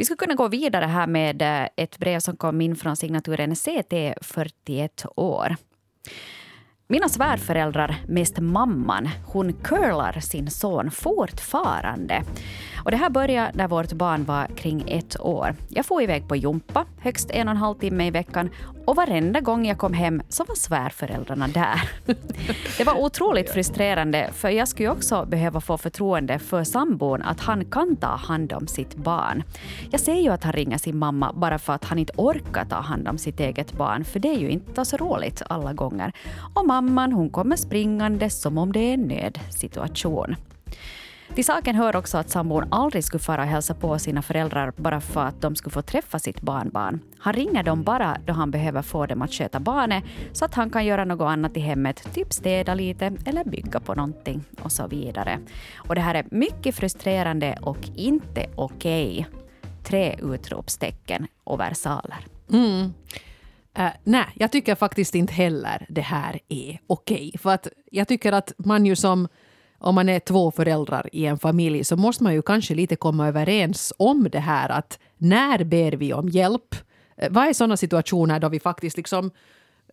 Vi 0.00 0.04
skulle 0.04 0.16
kunna 0.16 0.34
gå 0.34 0.48
vidare 0.48 0.84
här 0.84 1.06
med 1.06 1.42
eh, 1.42 1.68
ett 1.76 1.98
brev 1.98 2.20
som 2.20 2.36
kom 2.36 2.60
in 2.60 2.76
från 2.76 2.96
signaturen 2.96 3.54
CT41 3.54 5.06
år. 5.16 5.56
Mina 6.90 7.08
svärföräldrar, 7.08 7.96
mest 8.06 8.38
mamman, 8.38 9.08
hon 9.24 9.52
curlar 9.52 10.20
sin 10.20 10.50
son 10.50 10.90
fortfarande. 10.90 12.22
Och 12.84 12.90
det 12.90 12.96
här 12.96 13.10
började 13.10 13.50
när 13.54 13.68
vårt 13.68 13.92
barn 13.92 14.24
var 14.24 14.46
kring 14.46 14.84
ett 14.86 15.20
år. 15.20 15.54
Jag 15.68 15.86
får 15.86 16.02
iväg 16.02 16.28
på 16.28 16.36
jumpa, 16.36 16.84
högst 16.98 17.30
en 17.30 17.48
och 17.48 17.52
en 17.52 17.56
halv 17.56 17.74
timme 17.74 18.06
i 18.06 18.10
veckan 18.10 18.50
och 18.90 18.96
varenda 18.96 19.40
gång 19.40 19.66
jag 19.66 19.78
kom 19.78 19.92
hem 19.92 20.22
så 20.28 20.44
var 20.44 20.54
svärföräldrarna 20.54 21.48
där. 21.48 21.90
Det 22.78 22.84
var 22.84 23.00
otroligt 23.00 23.50
frustrerande 23.50 24.30
för 24.32 24.48
jag 24.48 24.68
skulle 24.68 24.88
också 24.88 25.26
behöva 25.26 25.60
få 25.60 25.78
förtroende 25.78 26.38
för 26.38 26.64
sambon 26.64 27.22
att 27.22 27.40
han 27.40 27.64
kan 27.64 27.96
ta 27.96 28.16
hand 28.16 28.52
om 28.52 28.66
sitt 28.66 28.96
barn. 28.96 29.42
Jag 29.90 30.00
ser 30.00 30.14
ju 30.14 30.28
att 30.28 30.44
han 30.44 30.52
ringer 30.52 30.78
sin 30.78 30.96
mamma 30.96 31.32
bara 31.32 31.58
för 31.58 31.72
att 31.72 31.84
han 31.84 31.98
inte 31.98 32.12
orkar 32.16 32.64
ta 32.64 32.76
hand 32.76 33.08
om 33.08 33.18
sitt 33.18 33.40
eget 33.40 33.72
barn 33.72 34.04
för 34.04 34.20
det 34.20 34.28
är 34.28 34.38
ju 34.38 34.50
inte 34.50 34.84
så 34.84 34.96
roligt 34.96 35.42
alla 35.48 35.72
gånger. 35.72 36.12
Och 36.54 36.66
mamman 36.80 37.12
hon 37.12 37.30
kommer 37.30 37.56
springande 37.56 38.30
som 38.30 38.58
om 38.58 38.72
det 38.72 38.80
är 38.80 38.94
en 38.94 39.00
nödsituation. 39.00 40.36
Till 41.34 41.44
saken 41.44 41.76
hör 41.76 41.96
också 41.96 42.18
att 42.18 42.30
sambon 42.30 42.68
aldrig 42.70 43.04
skulle 43.04 43.20
fara 43.20 43.42
och 43.42 43.48
hälsa 43.48 43.74
på 43.74 43.98
sina 43.98 44.22
föräldrar 44.22 44.72
bara 44.76 45.00
för 45.00 45.24
att 45.24 45.40
de 45.40 45.56
skulle 45.56 45.72
få 45.72 45.82
träffa 45.82 46.18
sitt 46.18 46.40
barnbarn. 46.40 47.00
Han 47.18 47.32
ringer 47.32 47.62
dem 47.62 47.82
bara 47.82 48.16
då 48.26 48.32
han 48.32 48.50
behöver 48.50 48.82
få 48.82 49.06
dem 49.06 49.22
att 49.22 49.32
sköta 49.32 49.60
barnet 49.60 50.04
så 50.32 50.44
att 50.44 50.54
han 50.54 50.70
kan 50.70 50.86
göra 50.86 51.04
något 51.04 51.26
annat 51.26 51.56
i 51.56 51.60
hemmet, 51.60 52.14
typ 52.14 52.32
städa 52.32 52.74
lite 52.74 53.12
eller 53.24 53.44
bygga 53.44 53.80
på 53.80 53.94
någonting 53.94 54.44
och 54.62 54.72
så 54.72 54.86
vidare. 54.86 55.38
Och 55.76 55.94
det 55.94 56.00
här 56.00 56.14
är 56.14 56.26
mycket 56.30 56.74
frustrerande 56.74 57.58
och 57.62 57.88
inte 57.96 58.46
okej. 58.54 59.26
Okay. 59.28 59.40
Tre 59.84 60.16
utropstecken 60.22 61.26
och 61.44 61.60
versaler. 61.60 62.26
Mm. 62.52 62.92
Uh, 63.78 63.88
nej, 64.04 64.26
jag 64.34 64.52
tycker 64.52 64.74
faktiskt 64.74 65.14
inte 65.14 65.32
heller 65.32 65.86
det 65.88 66.00
här 66.00 66.40
är 66.48 66.80
okej. 66.86 67.16
Okay. 67.16 67.38
För 67.38 67.50
att 67.50 67.68
jag 67.90 68.08
tycker 68.08 68.32
att 68.32 68.52
man 68.58 68.86
ju 68.86 68.96
som 68.96 69.28
om 69.78 69.94
man 69.94 70.08
är 70.08 70.20
två 70.20 70.50
föräldrar 70.50 71.08
i 71.12 71.26
en 71.26 71.38
familj 71.38 71.84
så 71.84 71.96
måste 71.96 72.24
man 72.24 72.34
ju 72.34 72.42
kanske 72.42 72.74
lite 72.74 72.96
komma 72.96 73.28
överens 73.28 73.92
om 73.96 74.28
det 74.32 74.38
här 74.38 74.68
att 74.68 74.98
när 75.18 75.64
ber 75.64 75.92
vi 75.92 76.12
om 76.12 76.28
hjälp? 76.28 76.74
Eh, 77.16 77.30
vad 77.30 77.48
är 77.48 77.52
sådana 77.52 77.76
situationer 77.76 78.40
då 78.40 78.48
vi 78.48 78.60
faktiskt 78.60 78.96
liksom 78.96 79.30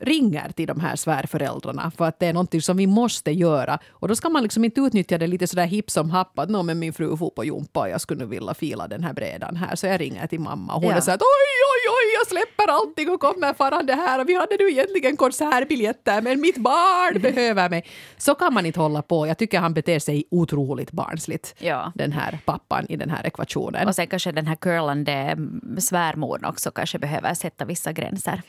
ringer 0.02 0.52
till 0.52 0.68
de 0.68 0.80
här 0.80 0.96
svärföräldrarna 0.96 1.92
för 1.98 2.06
att 2.06 2.20
det 2.20 2.26
är 2.26 2.34
någonting 2.34 2.62
som 2.62 2.78
vi 2.78 2.88
måste 2.88 3.32
göra. 3.32 3.80
Och 3.90 4.08
då 4.08 4.16
ska 4.16 4.30
man 4.30 4.44
liksom 4.44 4.64
inte 4.64 4.82
utnyttja 4.82 5.18
det 5.18 5.28
lite 5.28 5.48
sådär 5.48 5.66
hipp 5.66 5.92
som 5.92 6.10
happ 6.10 6.40
att 6.40 6.50
men 6.50 6.80
min 6.80 6.94
fru 6.94 7.18
får 7.18 7.30
på 7.30 7.46
jumpa 7.46 7.80
och 7.80 7.90
jag 7.90 8.02
skulle 8.02 8.26
vilja 8.26 8.54
fila 8.54 8.88
den 8.88 9.04
här 9.04 9.14
brädan 9.14 9.56
här 9.56 9.76
så 9.76 9.88
jag 9.88 10.02
ringer 10.02 10.28
till 10.28 10.40
mamma 10.40 10.74
och 10.74 10.82
hon 10.82 10.92
ja. 10.92 10.98
är 10.98 11.02
så 11.02 11.12
att 11.12 11.22
oj 11.22 11.58
oj 11.74 11.87
oj 11.98 12.14
jag 12.20 12.28
släpper 12.28 12.72
allting 12.72 13.10
och 13.10 13.20
kommer 13.20 13.54
farande 13.54 13.94
här 13.94 14.22
och 14.22 14.30
vi 14.30 14.36
hade 14.36 14.58
nu 14.60 14.70
egentligen 14.70 15.18
konsertbiljetter 15.18 16.22
men 16.22 16.42
mitt 16.42 16.58
barn 16.58 17.22
behöver 17.22 17.70
mig. 17.70 17.86
Så 18.18 18.36
kan 18.36 18.54
man 18.54 18.66
inte 18.66 18.80
hålla 18.80 19.02
på. 19.02 19.28
Jag 19.28 19.38
tycker 19.38 19.60
han 19.60 19.74
beter 19.74 20.00
sig 20.00 20.24
otroligt 20.32 20.92
barnsligt 20.92 21.56
ja. 21.60 21.92
den 21.96 22.12
här 22.12 22.40
pappan 22.46 22.86
i 22.90 22.96
den 22.96 23.10
här 23.10 23.28
ekvationen. 23.28 23.88
Och 23.88 23.96
sen 23.96 24.08
kanske 24.08 24.32
den 24.32 24.48
här 24.48 24.56
curlande 24.56 25.38
svärmodern 25.80 26.46
också 26.46 26.72
kanske 26.72 27.00
behöver 27.00 27.34
sätta 27.34 27.66
vissa 27.66 27.92
gränser. 27.92 28.42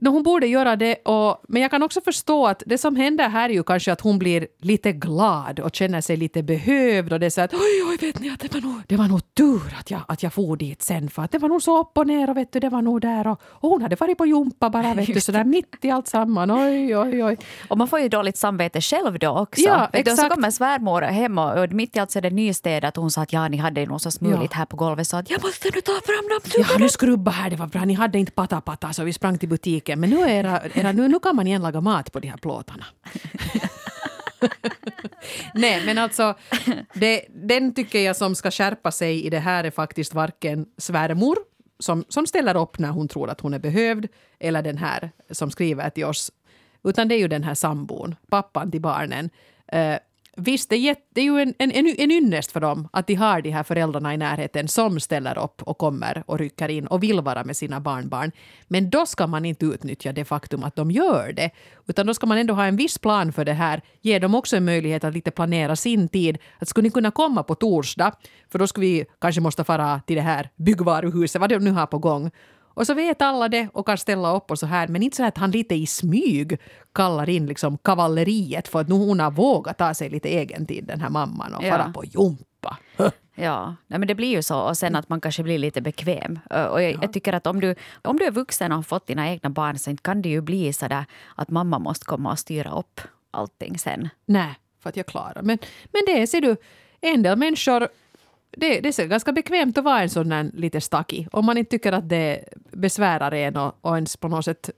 No, 0.00 0.08
hon 0.08 0.22
borde 0.22 0.46
göra 0.46 0.76
det, 0.76 0.94
och, 0.94 1.42
men 1.48 1.62
jag 1.62 1.70
kan 1.70 1.82
också 1.82 2.00
förstå 2.00 2.46
att 2.46 2.62
det 2.66 2.78
som 2.78 2.96
händer 2.96 3.28
här 3.28 3.48
är 3.48 3.54
ju 3.54 3.62
kanske 3.62 3.92
att 3.92 4.00
hon 4.00 4.18
blir 4.18 4.46
lite 4.58 4.92
glad 4.92 5.60
och 5.60 5.74
känner 5.74 6.00
sig 6.00 6.16
lite 6.16 6.42
behövd. 6.42 7.12
Och 7.12 7.20
det 7.20 7.26
är 7.26 7.30
så 7.30 7.40
att 7.40 7.54
oj, 7.54 7.82
oj, 7.90 7.96
vet 8.00 8.20
ni 8.20 8.30
att 8.30 8.40
det 8.40 8.54
var 8.54 8.60
nog, 8.60 8.82
det 8.86 8.96
var 8.96 9.08
nog 9.08 9.34
tur 9.34 9.74
att 9.78 9.90
jag, 9.90 10.00
att 10.08 10.22
jag 10.22 10.32
for 10.32 10.56
dit 10.56 10.82
sen 10.82 11.10
för 11.10 11.22
att 11.22 11.32
det 11.32 11.38
var 11.38 11.48
nog 11.48 11.62
så 11.62 11.80
upp 11.80 11.98
och 11.98 12.06
ner 12.06 12.30
och 12.30 12.36
vet 12.36 12.52
du, 12.52 12.60
det 12.60 12.68
var 12.68 12.82
nog 12.82 13.00
där 13.00 13.26
och, 13.26 13.40
och 13.44 13.70
hon 13.70 13.82
hade 13.82 13.96
varit 13.96 14.18
på 14.18 14.26
jumpa 14.26 14.70
bara 14.70 14.94
vet 14.94 15.14
du, 15.14 15.20
sådär 15.20 15.44
mitt 15.44 15.84
i 15.84 15.90
allt 15.90 16.08
samman. 16.08 16.50
Oj, 16.50 16.96
oj, 16.96 17.24
oj. 17.24 17.36
Och 17.68 17.78
man 17.78 17.88
får 17.88 18.00
ju 18.00 18.08
dåligt 18.08 18.36
samvete 18.36 18.80
själv 18.80 19.18
då 19.18 19.28
också. 19.28 19.62
Ja, 19.62 19.88
exakt. 19.92 20.18
Då 20.18 20.22
så 20.22 20.28
kommer 20.28 20.50
svärmor 20.50 21.02
hem 21.02 21.38
och, 21.38 21.58
och 21.58 21.72
mitt 21.72 21.96
i 21.96 21.98
allt 21.98 22.10
så 22.10 22.18
är 22.18 22.22
det 22.22 22.30
nystädat 22.30 22.96
och 22.96 23.02
hon 23.02 23.10
sa 23.10 23.22
att 23.22 23.32
ja, 23.32 23.48
ni 23.48 23.56
hade 23.56 23.86
nog 23.86 24.00
så 24.00 24.10
smuligt 24.10 24.52
ja. 24.52 24.58
här 24.58 24.64
på 24.64 24.76
golvet 24.76 25.08
så 25.08 25.16
att 25.16 25.30
jag 25.30 25.42
måste 25.42 25.70
nu 25.74 25.80
ta 25.80 25.92
fram 25.92 26.28
dem. 26.28 26.66
Ja, 26.70 26.78
nu 26.78 26.88
skrubba 26.88 27.30
här, 27.30 27.50
det 27.50 27.56
var 27.56 27.66
bra. 27.66 27.84
Ni 27.84 27.94
hade 27.94 28.18
inte 28.18 28.32
pata-pata 28.32 28.92
så 28.92 29.04
vi 29.04 29.12
sprang 29.12 29.38
till 29.38 29.48
butiken 29.48 29.81
men 29.88 30.10
nu 30.10 30.22
är 30.22 30.28
era, 30.28 30.62
era 30.74 30.92
nu, 30.92 31.08
nu 31.08 31.18
kan 31.18 31.36
man 31.36 31.46
igen 31.46 31.62
laga 31.62 31.80
mat 31.80 32.12
på 32.12 32.20
de 32.20 32.28
här 32.28 32.36
plåtarna. 32.36 32.84
Nej, 35.54 35.86
men 35.86 35.98
alltså, 35.98 36.34
det, 36.94 37.24
den 37.28 37.74
tycker 37.74 37.98
jag 37.98 38.16
som 38.16 38.34
ska 38.34 38.50
skärpa 38.50 38.90
sig 38.90 39.24
i 39.24 39.30
det 39.30 39.38
här 39.38 39.64
är 39.64 39.70
faktiskt 39.70 40.14
varken 40.14 40.66
svärmor 40.78 41.38
som, 41.78 42.04
som 42.08 42.26
ställer 42.26 42.56
upp 42.56 42.78
när 42.78 42.90
hon 42.90 43.08
tror 43.08 43.30
att 43.30 43.40
hon 43.40 43.54
är 43.54 43.58
behövd 43.58 44.08
eller 44.38 44.62
den 44.62 44.78
här 44.78 45.10
som 45.30 45.50
skriver 45.50 45.90
till 45.90 46.04
oss. 46.04 46.32
Utan 46.84 47.08
det 47.08 47.14
är 47.14 47.18
ju 47.18 47.28
den 47.28 47.44
här 47.44 47.54
sambon, 47.54 48.14
pappan 48.30 48.70
till 48.70 48.80
barnen. 48.80 49.30
Uh, 49.74 49.96
Visst, 50.36 50.70
det 50.70 50.76
är, 50.76 50.96
det 51.14 51.20
är 51.20 51.24
ju 51.24 51.40
en, 51.40 51.54
en, 51.58 51.70
en 51.98 52.10
ynnest 52.10 52.52
för 52.52 52.60
dem 52.60 52.88
att 52.92 53.06
de 53.06 53.14
har 53.14 53.40
de 53.40 53.50
här 53.50 53.62
föräldrarna 53.62 54.14
i 54.14 54.16
närheten 54.16 54.68
som 54.68 55.00
ställer 55.00 55.38
upp 55.38 55.62
och 55.62 55.78
kommer 55.78 56.24
och 56.26 56.38
rycker 56.38 56.68
in 56.68 56.86
och 56.86 57.02
vill 57.02 57.20
vara 57.20 57.44
med 57.44 57.56
sina 57.56 57.80
barnbarn. 57.80 58.32
Men 58.68 58.90
då 58.90 59.06
ska 59.06 59.26
man 59.26 59.44
inte 59.44 59.66
utnyttja 59.66 60.12
det 60.12 60.24
faktum 60.24 60.64
att 60.64 60.76
de 60.76 60.90
gör 60.90 61.32
det. 61.32 61.50
Utan 61.86 62.06
då 62.06 62.14
ska 62.14 62.26
man 62.26 62.38
ändå 62.38 62.54
ha 62.54 62.66
en 62.66 62.76
viss 62.76 62.98
plan 62.98 63.32
för 63.32 63.44
det 63.44 63.52
här. 63.52 63.82
Ge 64.00 64.18
dem 64.18 64.34
också 64.34 64.56
en 64.56 64.64
möjlighet 64.64 65.04
att 65.04 65.14
lite 65.14 65.30
planera 65.30 65.76
sin 65.76 66.08
tid. 66.08 66.38
Att 66.58 66.68
skulle 66.68 66.86
ni 66.86 66.90
kunna 66.90 67.10
komma 67.10 67.42
på 67.42 67.54
torsdag? 67.54 68.12
För 68.52 68.58
då 68.58 68.66
skulle 68.66 68.86
vi 68.86 69.04
kanske 69.20 69.40
måste 69.40 69.64
fara 69.64 70.00
till 70.06 70.16
det 70.16 70.22
här 70.22 70.48
byggvaruhuset, 70.56 71.40
vad 71.40 71.50
de 71.50 71.58
nu 71.58 71.70
har 71.70 71.86
på 71.86 71.98
gång. 71.98 72.30
Och 72.74 72.86
så 72.86 72.94
vet 72.94 73.22
alla 73.22 73.48
det 73.48 73.68
och 73.72 73.86
kan 73.86 73.98
ställa 73.98 74.36
upp 74.36 74.50
och 74.50 74.58
så 74.58 74.66
här. 74.66 74.88
Men 74.88 75.02
inte 75.02 75.16
så 75.16 75.24
att 75.24 75.38
han 75.38 75.50
lite 75.50 75.74
i 75.74 75.86
smyg 75.86 76.58
kallar 76.94 77.28
in 77.28 77.46
liksom 77.46 77.78
kavalleriet 77.78 78.68
för 78.68 78.80
att 78.80 78.88
nu 78.88 78.94
hon 78.94 79.20
har 79.20 79.30
vågat 79.30 79.78
ta 79.78 79.94
sig 79.94 80.10
lite 80.10 80.28
egen 80.28 80.66
tid, 80.66 80.84
den 80.84 81.00
här 81.00 81.10
mamman, 81.10 81.54
och 81.54 81.64
ja. 81.64 81.70
fara 81.70 81.92
på 81.92 82.04
jumpa. 82.04 82.78
Ja, 83.34 83.76
nej, 83.86 83.98
men 83.98 84.08
det 84.08 84.14
blir 84.14 84.30
ju 84.30 84.42
så. 84.42 84.60
Och 84.60 84.78
sen 84.78 84.96
att 84.96 85.08
man 85.08 85.20
kanske 85.20 85.42
blir 85.42 85.58
lite 85.58 85.80
bekväm. 85.80 86.38
Och 86.50 86.82
jag, 86.82 86.92
ja. 86.92 86.98
jag, 87.02 87.12
tycker 87.12 87.32
att 87.32 87.46
om 87.46 87.60
du, 87.60 87.74
om 88.02 88.16
du 88.16 88.24
är 88.24 88.30
vuxen 88.30 88.72
och 88.72 88.78
har 88.78 88.82
fått 88.82 89.06
dina 89.06 89.30
egna 89.30 89.50
barn 89.50 89.78
så 89.78 89.96
kan 89.96 90.22
det 90.22 90.28
ju 90.28 90.40
bli 90.40 90.72
så 90.72 90.88
där 90.88 91.04
att 91.36 91.50
mamma 91.50 91.78
måste 91.78 92.04
komma 92.04 92.30
och 92.30 92.38
styra 92.38 92.70
upp 92.70 93.00
allting 93.30 93.78
sen. 93.78 94.08
Nej, 94.26 94.54
för 94.82 94.88
att 94.88 94.96
jag 94.96 95.06
klarar. 95.06 95.42
Men, 95.42 95.58
men 95.92 96.02
det 96.06 96.26
ser 96.26 96.40
du, 96.40 96.56
en 97.00 97.22
del 97.22 97.38
människor 97.38 97.88
det, 98.56 98.80
det 98.80 98.98
är 98.98 99.06
ganska 99.06 99.32
bekvämt 99.32 99.78
att 99.78 99.84
vara 99.84 100.02
en 100.02 100.10
sån 100.10 100.28
där 100.28 100.50
lite 100.54 100.80
stacky. 100.80 101.26
Om 101.32 101.46
man 101.46 101.58
inte 101.58 101.70
tycker 101.70 101.92
att 101.92 102.08
det 102.08 102.44
besvärar 102.70 103.34
en 103.34 103.56
och, 103.56 103.78
och 103.80 103.94
ens 103.94 104.16
på 104.16 104.28
något 104.28 104.44
sätt 104.44 104.70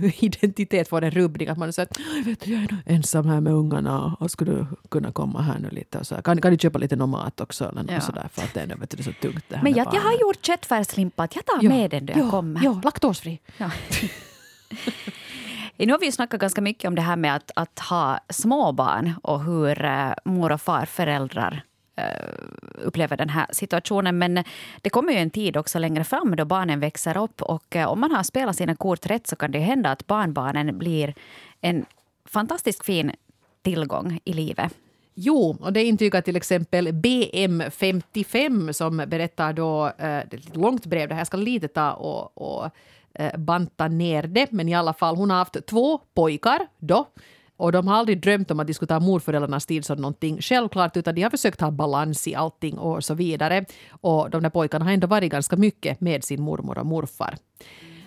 identitet 0.18 0.88
får 0.88 1.04
en 1.04 1.10
rubbning. 1.10 1.48
Att 1.48 1.58
man 1.58 1.72
säger 1.72 1.88
att 1.90 2.26
vet 2.26 2.46
jag 2.46 2.62
är 2.62 2.82
ensam 2.86 3.28
här 3.28 3.40
med 3.40 3.52
ungarna 3.52 4.16
och 4.20 4.30
skulle 4.30 4.66
kunna 4.88 5.12
komma 5.12 5.42
här 5.42 5.58
nu 5.58 5.70
lite. 5.70 5.98
Och 5.98 6.06
så 6.06 6.22
kan, 6.22 6.40
kan 6.40 6.52
du 6.52 6.58
köpa 6.58 6.78
lite 6.78 6.96
mat 6.96 7.40
också? 7.40 7.68
Eller 7.68 7.92
ja. 7.92 8.00
sådär, 8.00 8.28
för 8.32 8.42
att 8.42 8.54
det 8.54 8.60
är, 8.60 8.66
vet 8.66 8.90
du, 8.90 8.96
det 8.96 9.00
är 9.00 9.04
så 9.04 9.12
tungt 9.12 9.44
det 9.48 9.56
här 9.56 9.62
Men 9.62 9.74
jag, 9.74 9.86
jag 9.94 10.00
har 10.00 10.20
gjort 10.20 10.46
köttfärslimpa. 10.46 11.28
Jag 11.34 11.46
tar 11.46 11.58
ja. 11.62 11.68
med 11.68 11.90
den 11.90 12.06
då 12.06 12.12
jag 12.16 12.30
kommer. 12.30 12.64
Ja, 12.64 12.80
laktosfri. 12.84 13.40
Ja. 13.56 13.70
Nu 15.78 15.92
har 15.92 15.98
vi 15.98 16.12
snackat 16.12 16.40
ganska 16.40 16.60
mycket 16.60 16.88
om 16.88 16.94
det 16.94 17.02
här 17.02 17.16
med 17.16 17.36
att, 17.36 17.50
att 17.56 17.78
ha 17.78 18.20
småbarn 18.28 19.12
och 19.22 19.44
hur 19.44 19.84
äh, 19.84 20.12
mor 20.24 20.52
och 20.52 20.60
farföräldrar 20.60 21.62
Eh, 21.75 21.75
Eh, 21.98 22.28
upplever 22.78 23.16
den 23.16 23.28
här 23.28 23.46
situationen. 23.50 24.18
Men 24.18 24.44
det 24.80 24.90
kommer 24.90 25.12
ju 25.12 25.18
en 25.18 25.30
tid 25.30 25.56
också 25.56 25.78
längre 25.78 26.04
fram 26.04 26.36
då 26.36 26.44
barnen 26.44 26.80
växer 26.80 27.16
upp 27.16 27.42
och 27.42 27.76
eh, 27.76 27.88
om 27.88 28.00
man 28.00 28.10
har 28.10 28.22
spelat 28.22 28.56
sina 28.56 28.74
kort 28.74 29.06
rätt 29.06 29.26
så 29.26 29.36
kan 29.36 29.50
det 29.50 29.58
hända 29.58 29.90
att 29.90 30.06
barnbarnen 30.06 30.78
blir 30.78 31.14
en 31.60 31.86
fantastiskt 32.24 32.84
fin 32.84 33.12
tillgång 33.62 34.20
i 34.24 34.32
livet. 34.32 34.74
Jo, 35.14 35.56
och 35.60 35.72
det 35.72 35.84
intygar 35.84 36.20
till 36.20 36.36
exempel 36.36 36.88
BM55 36.88 38.72
som 38.72 38.96
berättar 38.96 39.52
då, 39.52 39.86
eh, 39.86 39.92
det 39.98 40.32
är 40.32 40.36
ett 40.36 40.56
långt 40.56 40.86
brev, 40.86 41.08
det 41.08 41.14
här 41.14 41.24
ska 41.24 41.36
lite 41.36 41.68
ta 41.68 41.92
och, 41.92 42.42
och 42.42 42.70
banta 43.38 43.88
ner 43.88 44.22
det, 44.22 44.52
men 44.52 44.68
i 44.68 44.74
alla 44.74 44.92
fall, 44.92 45.16
hon 45.16 45.30
har 45.30 45.36
haft 45.36 45.66
två 45.66 45.98
pojkar 46.14 46.66
då 46.78 47.06
och 47.56 47.72
de 47.72 47.88
har 47.88 47.94
aldrig 47.94 48.22
drömt 48.22 48.50
om 48.50 48.60
att 48.60 48.66
de 48.66 48.74
skulle 48.74 48.88
ta 48.88 49.00
morföräldrarnas 49.00 49.66
tid 49.66 49.84
som 49.84 49.98
någonting 49.98 50.38
självklart, 50.40 50.96
utan 50.96 51.14
de 51.14 51.22
har 51.22 51.30
försökt 51.30 51.60
ha 51.60 51.70
balans 51.70 52.28
i 52.28 52.34
allting 52.34 52.78
och 52.78 53.04
så 53.04 53.14
vidare. 53.14 53.64
Och 53.90 54.30
de 54.30 54.42
där 54.42 54.50
pojkarna 54.50 54.84
har 54.84 54.92
ändå 54.92 55.06
varit 55.06 55.32
ganska 55.32 55.56
mycket 55.56 56.00
med 56.00 56.24
sin 56.24 56.42
mormor 56.42 56.78
och 56.78 56.86
morfar. 56.86 57.36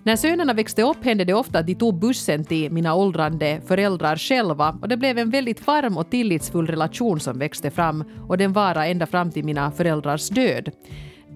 När 0.03 0.15
sönerna 0.15 0.53
växte 0.53 0.83
upp 0.83 1.05
hände 1.05 1.25
det 1.25 1.33
ofta 1.33 1.59
att 1.59 1.67
de 1.67 1.75
tog 1.75 1.99
bussen 1.99 2.45
till 2.45 2.71
mina 2.71 2.95
åldrande 2.95 3.62
föräldrar 3.65 4.15
själva 4.15 4.77
och 4.81 4.88
det 4.88 4.97
blev 4.97 5.17
en 5.17 5.29
väldigt 5.29 5.67
varm 5.67 5.97
och 5.97 6.09
tillitsfull 6.09 6.67
relation 6.67 7.19
som 7.19 7.39
växte 7.39 7.71
fram 7.71 8.03
och 8.27 8.38
den 8.38 8.53
varade 8.53 8.85
ända 8.85 9.05
fram 9.05 9.31
till 9.31 9.45
mina 9.45 9.71
föräldrars 9.71 10.29
död. 10.29 10.71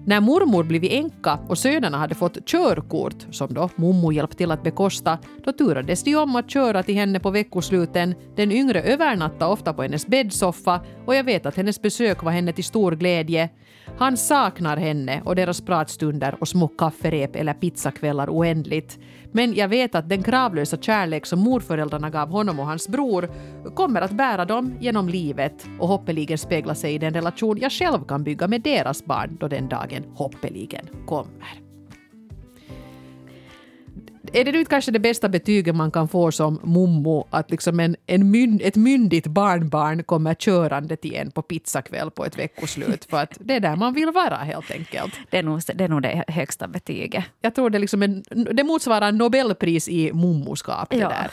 När 0.06 0.20
mormor 0.20 0.64
blivit 0.64 0.92
änka 0.92 1.38
och 1.48 1.58
sönerna 1.58 1.98
hade 1.98 2.14
fått 2.14 2.46
körkort, 2.46 3.26
som 3.30 3.54
då 3.54 3.70
mommo 3.76 4.12
hjälpt 4.12 4.38
till 4.38 4.50
att 4.50 4.62
bekosta, 4.62 5.18
då 5.44 5.52
turades 5.52 6.02
de 6.02 6.16
om 6.16 6.36
att 6.36 6.50
köra 6.50 6.82
till 6.82 6.94
henne 6.94 7.20
på 7.20 7.30
veckosluten. 7.30 8.14
Den 8.36 8.52
yngre 8.52 8.82
övernattade 8.82 9.52
ofta 9.52 9.72
på 9.72 9.82
hennes 9.82 10.06
bäddsoffa 10.06 10.80
och 11.06 11.14
jag 11.14 11.24
vet 11.24 11.46
att 11.46 11.56
hennes 11.56 11.82
besök 11.82 12.22
var 12.22 12.32
henne 12.32 12.52
till 12.52 12.64
stor 12.64 12.92
glädje. 12.92 13.50
Han 13.98 14.16
saknar 14.16 14.76
henne 14.76 15.22
och 15.24 15.36
deras 15.36 15.60
pratstunder 15.60 16.36
och 16.40 16.48
små 16.48 16.68
kafferep 16.68 17.36
eller 17.36 17.54
pizzakvällar 17.54 18.30
oändligt. 18.30 18.98
Men 19.32 19.54
jag 19.54 19.68
vet 19.68 19.94
att 19.94 20.08
den 20.08 20.22
kravlösa 20.22 20.76
kärlek 20.76 21.26
som 21.26 21.40
morföräldrarna 21.40 22.10
gav 22.10 22.28
honom 22.28 22.60
och 22.60 22.66
hans 22.66 22.88
bror 22.88 23.30
kommer 23.74 24.00
att 24.00 24.10
bära 24.12 24.44
dem 24.44 24.74
genom 24.80 25.08
livet 25.08 25.66
och 25.78 25.88
hoppeligen 25.88 26.38
spegla 26.38 26.74
sig 26.74 26.94
i 26.94 26.98
den 26.98 27.14
relation 27.14 27.58
jag 27.58 27.72
själv 27.72 28.04
kan 28.04 28.24
bygga 28.24 28.48
med 28.48 28.62
deras 28.62 29.04
barn 29.04 29.36
då 29.40 29.48
den 29.48 29.68
dagen 29.68 30.04
hoppeligen 30.14 30.88
kommer 31.06 31.63
är 34.40 34.44
det 34.44 34.52
nu 34.52 34.64
kanske 34.64 34.90
det 34.90 34.98
bästa 34.98 35.28
betyget 35.28 35.74
man 35.74 35.90
kan 35.90 36.08
få 36.08 36.32
som 36.32 36.60
mommo, 36.62 37.26
att 37.30 37.50
liksom 37.50 37.80
en, 37.80 37.96
en 38.06 38.30
mynd, 38.30 38.62
ett 38.62 38.76
myndigt 38.76 39.26
barnbarn 39.26 40.02
kommer 40.02 40.34
körande 40.34 40.96
till 40.96 41.14
en 41.14 41.30
på 41.30 41.42
pizzakväll 41.42 42.10
på 42.10 42.24
ett 42.24 42.38
veckoslut, 42.38 43.04
för 43.04 43.16
att 43.22 43.36
det 43.40 43.54
är 43.54 43.60
där 43.60 43.76
man 43.76 43.94
vill 43.94 44.10
vara 44.10 44.36
helt 44.36 44.70
enkelt. 44.70 45.14
Det 45.30 45.38
är 45.38 45.42
nog 45.42 45.60
det, 45.74 45.84
är 45.84 45.88
nog 45.88 46.02
det 46.02 46.24
högsta 46.28 46.68
betyget. 46.68 47.24
Jag 47.40 47.54
tror 47.54 47.70
det, 47.70 47.78
liksom 47.78 48.02
en, 48.02 48.24
det 48.52 48.64
motsvarar 48.64 49.12
Nobelpris 49.12 49.88
i 49.88 50.12
mommoskap. 50.12 50.90
Det 50.90 50.96
Ja. 50.96 51.08
där. 51.08 51.30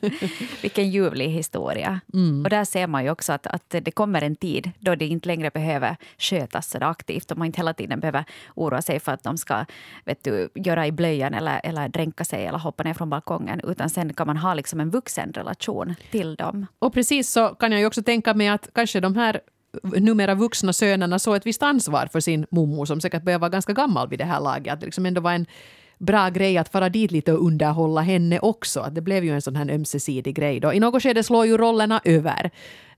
Vilken 0.62 0.90
ljuvlig 0.90 1.28
historia. 1.28 2.00
Mm. 2.14 2.44
Och 2.44 2.50
där 2.50 2.64
ser 2.64 2.86
man 2.86 3.04
ju 3.04 3.10
också 3.10 3.32
att, 3.32 3.46
att 3.46 3.70
det 3.82 3.90
kommer 3.90 4.22
en 4.22 4.36
tid 4.36 4.70
då 4.78 4.94
det 4.94 5.06
inte 5.06 5.26
längre 5.28 5.50
behöver 5.50 5.96
skötas 6.18 6.70
så 6.70 6.78
aktivt 6.80 7.30
och 7.30 7.38
man 7.38 7.46
inte 7.46 7.58
hela 7.58 7.74
tiden 7.74 8.00
behöver 8.00 8.24
oroa 8.54 8.82
sig 8.82 9.00
för 9.00 9.12
att 9.12 9.22
de 9.22 9.38
ska 9.38 9.64
vet 10.04 10.24
du, 10.24 10.48
göra 10.54 10.86
i 10.86 10.92
blöjan 10.92 11.34
eller, 11.34 11.60
eller 11.64 11.88
dränka 11.88 12.19
sig 12.24 12.46
eller 12.46 12.58
hoppa 12.58 12.82
ner 12.82 12.94
från 12.94 13.10
balkongen. 13.10 13.60
Utan 13.64 13.90
sen 13.90 14.14
kan 14.14 14.26
man 14.26 14.36
ha 14.36 14.54
liksom 14.54 14.80
en 14.80 14.90
vuxenrelation 14.90 15.94
till 16.10 16.34
dem. 16.34 16.66
Och 16.78 16.94
precis 16.94 17.30
så 17.30 17.48
kan 17.48 17.72
jag 17.72 17.80
ju 17.80 17.86
också 17.86 18.02
tänka 18.02 18.34
mig 18.34 18.48
att 18.48 18.68
kanske 18.74 19.00
de 19.00 19.16
här 19.16 19.40
numera 19.82 20.34
vuxna 20.34 20.72
sönerna 20.72 21.18
såg 21.18 21.36
ett 21.36 21.46
visst 21.46 21.62
ansvar 21.62 22.08
för 22.12 22.20
sin 22.20 22.46
mommo 22.50 22.86
som 22.86 23.00
säkert 23.00 23.22
började 23.22 23.40
vara 23.40 23.50
ganska 23.50 23.72
gammal 23.72 24.08
vid 24.08 24.18
det 24.18 24.24
här 24.24 24.40
laget. 24.40 24.72
Att 24.72 24.80
det 24.80 24.86
liksom 24.86 25.06
ändå 25.06 25.20
var 25.20 25.32
en 25.32 25.46
bra 26.00 26.28
grej 26.28 26.58
att 26.58 26.68
fara 26.68 26.88
dit 26.88 27.10
lite 27.10 27.32
och 27.32 27.46
underhålla 27.46 28.00
henne 28.00 28.38
också. 28.38 28.80
Att 28.80 28.94
det 28.94 29.00
blev 29.00 29.24
ju 29.24 29.34
en 29.34 29.42
sån 29.42 29.56
här 29.56 29.70
ömsesidig 29.70 30.34
grej. 30.34 30.60
Då. 30.60 30.72
I 30.72 30.80
något 30.80 31.02
skede 31.02 31.22
slår 31.22 31.46
ju 31.46 31.56
rollerna 31.56 32.00
över. 32.04 32.50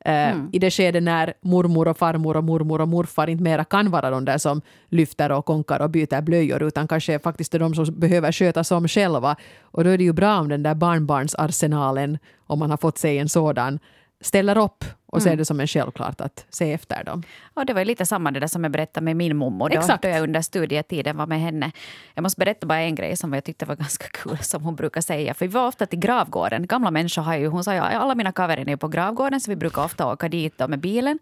Eh, 0.05 0.37
I 0.53 0.59
det 0.59 0.71
skede 0.71 1.01
när 1.01 1.35
mormor 1.41 1.89
och 1.89 1.99
farmor 1.99 2.37
och 2.37 2.45
mormor 2.45 2.81
och 2.81 2.89
morfar 2.89 3.27
inte 3.27 3.43
mera 3.43 3.65
kan 3.65 3.91
vara 3.91 4.11
de 4.11 4.25
där 4.25 4.39
som 4.39 4.61
lyfter 4.89 5.33
och 5.33 5.45
konkar 5.45 5.81
och 5.81 5.91
byter 5.91 6.21
blöjor 6.21 6.63
utan 6.63 6.89
kanske 6.89 7.19
faktiskt 7.19 7.55
är 7.55 7.59
de 7.59 7.75
som 7.75 7.85
behöver 8.01 8.33
skötas 8.33 8.71
om 8.71 8.89
själva. 8.89 9.37
Och 9.63 9.85
då 9.85 9.91
är 9.91 9.99
det 9.99 10.05
ju 10.05 10.13
bra 10.13 10.39
om 10.39 10.49
den 10.49 10.63
där 10.63 10.75
barnbarnsarsenalen, 10.75 12.19
om 12.47 12.59
man 12.59 12.71
har 12.71 12.77
fått 12.77 12.99
sig 12.99 13.19
en 13.19 13.29
sådan, 13.29 13.79
ställer 14.21 14.59
upp 14.59 14.85
och 15.13 15.23
ser 15.23 15.37
det 15.37 15.45
som 15.45 15.61
en 15.61 15.67
självklart 15.67 16.21
att 16.21 16.47
se 16.51 16.73
efter 16.73 17.05
dem. 17.05 17.23
Och 17.55 17.67
det 17.67 17.75
var 17.75 17.85
lite 17.85 18.07
samma 18.07 18.31
det 18.31 18.41
där 18.41 18.47
som 18.47 18.65
jag 18.65 18.73
berättade 18.73 19.05
med 19.05 19.17
min 19.17 19.37
mormor 19.37 19.69
då, 19.69 19.79
Exakt. 19.79 20.03
då 20.03 20.09
jag 20.09 20.23
under 20.23 20.43
studietiden 20.43 21.17
var 21.17 21.27
med 21.27 21.41
henne. 21.41 21.73
Jag 22.15 22.23
måste 22.23 22.39
berätta 22.39 22.67
bara 22.67 22.81
en 22.81 22.95
grej 22.95 23.17
som 23.17 23.33
jag 23.33 23.45
tyckte 23.45 23.65
var 23.65 23.77
ganska 23.85 24.07
kul 24.09 24.39
som 24.39 24.65
hon 24.65 24.77
brukar 24.77 25.01
säga. 25.01 25.35
För 25.35 25.47
vi 25.47 25.53
var 25.53 25.67
ofta 25.67 25.87
till 25.87 25.99
gravgården. 25.99 26.67
Gamla 26.67 26.91
människor 26.91 27.23
har 27.23 27.37
ju, 27.37 27.47
hon 27.47 27.65
sa 27.65 27.75
ju 27.75 27.81
alla 27.81 28.15
mina 28.15 28.33
kaverin 28.33 28.69
är 28.69 28.77
på 28.77 28.89
gravgården 28.89 29.41
så 29.41 29.51
vi 29.51 29.57
brukar 29.57 29.85
ofta 29.85 30.13
åka 30.13 30.29
dit 30.29 30.69
med 30.69 30.81
bilen 30.81 31.19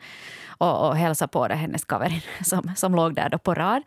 och, 0.60 0.88
och 0.88 0.96
hälsa 0.96 1.28
på 1.28 1.48
det, 1.48 1.54
hennes 1.54 1.84
kaverin 1.84 2.20
som, 2.44 2.72
som 2.76 2.94
låg 2.94 3.14
där 3.14 3.28
då 3.28 3.38
på 3.38 3.54
rad. 3.54 3.82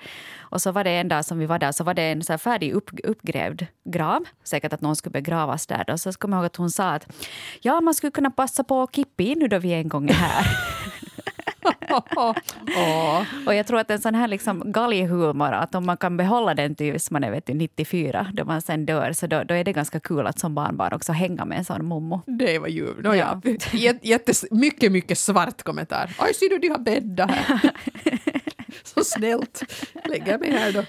Och 0.53 0.61
så 0.61 0.71
var 0.71 0.83
det 0.83 0.89
en 0.89 1.07
dag 1.07 1.25
som 1.25 1.39
vi 1.39 1.45
var 1.45 1.59
där 1.59 1.71
så 1.71 1.83
var 1.83 1.93
det 1.93 2.01
en 2.03 2.23
så 2.23 2.37
färdig 2.37 2.73
upp, 2.73 2.89
uppgrävd 3.03 3.65
grav. 3.83 4.23
Säkert 4.43 4.73
att 4.73 4.81
någon 4.81 4.95
skulle 4.95 5.11
begravas 5.11 5.67
där. 5.67 5.83
Då. 5.87 5.97
Så 5.97 6.11
kommer 6.13 6.37
jag 6.37 6.41
ihåg 6.41 6.45
att 6.45 6.55
hon 6.55 6.71
sa 6.71 6.89
att 6.89 7.07
ja, 7.61 7.81
man 7.81 7.93
skulle 7.93 8.11
kunna 8.11 8.31
passa 8.31 8.63
på 8.63 8.81
att 8.81 8.95
kippa 8.95 9.23
in 9.23 9.39
nu 9.39 9.47
då 9.47 9.59
vi 9.59 9.73
en 9.73 9.89
gång 9.89 10.09
är 10.09 10.13
här. 10.13 10.45
Och 13.47 13.55
jag 13.55 13.67
tror 13.67 13.79
att 13.79 13.91
en 13.91 14.01
sån 14.01 14.15
här 14.15 14.27
liksom 14.27 14.71
galghumor, 14.71 15.51
att 15.51 15.75
om 15.75 15.85
man 15.85 15.97
kan 15.97 16.17
behålla 16.17 16.53
den 16.55 16.75
tills 16.75 17.11
man 17.11 17.23
är 17.23 17.31
vet 17.31 17.45
du, 17.45 17.53
94, 17.53 18.27
då 18.33 18.45
man 18.45 18.61
sen 18.61 18.85
dör, 18.85 19.13
så 19.13 19.27
då, 19.27 19.43
då 19.43 19.53
är 19.53 19.63
det 19.63 19.73
ganska 19.73 19.99
kul 19.99 20.27
att 20.27 20.39
som 20.39 20.55
barnbarn 20.55 20.93
också 20.93 21.11
hänga 21.11 21.45
med 21.45 21.57
en 21.57 21.65
sån 21.65 21.85
mommo. 21.85 22.21
Det 22.25 22.59
var 22.59 22.67
ju... 22.67 23.01
No, 23.01 23.13
ja. 23.15 23.41
Jät- 23.71 23.99
Jättes, 24.01 24.45
mycket, 24.51 24.91
mycket 24.91 25.17
svart 25.17 25.63
kommentar. 25.63 26.15
Oj, 26.19 26.33
ser 26.33 26.49
du, 26.49 26.57
de 26.59 26.67
har 26.69 26.79
bäddat 26.79 27.31
här. 27.31 27.71
Så 28.95 29.03
snällt. 29.03 29.63
Lägger 30.05 30.39
mig 30.39 30.51
här 30.51 30.71
då. 30.71 30.83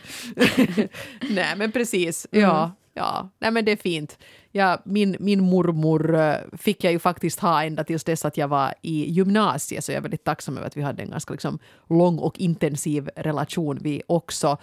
Nej, 1.35 1.57
men 1.57 1.73
precis. 1.73 2.27
Ja, 2.31 2.73
ja. 2.95 3.31
Nej, 3.39 3.51
men 3.51 3.65
det 3.65 3.73
är 3.73 3.77
fint. 3.77 4.19
Ja, 4.53 4.83
min, 4.85 5.17
min 5.21 5.45
mormor 5.45 6.15
eh, 6.15 6.37
fick 6.59 6.85
jag 6.85 6.93
ju 6.93 6.99
faktiskt 6.99 7.41
ha 7.41 7.65
ända 7.65 7.85
tills 7.85 8.05
dess 8.05 8.25
att 8.25 8.37
jag 8.37 8.49
var 8.49 8.75
i 8.83 9.11
gymnasiet, 9.11 9.85
så 9.85 9.93
jag 9.93 9.97
är 9.97 10.03
väldigt 10.03 10.25
tacksam 10.25 10.57
över 10.57 10.67
att 10.67 10.77
vi 10.77 10.83
hade 10.83 11.03
en 11.03 11.11
ganska 11.11 11.33
liksom, 11.33 11.59
lång 11.89 12.19
och 12.19 12.39
intensiv 12.39 13.11
relation 13.17 13.79
vi 13.83 14.03
också. 14.07 14.59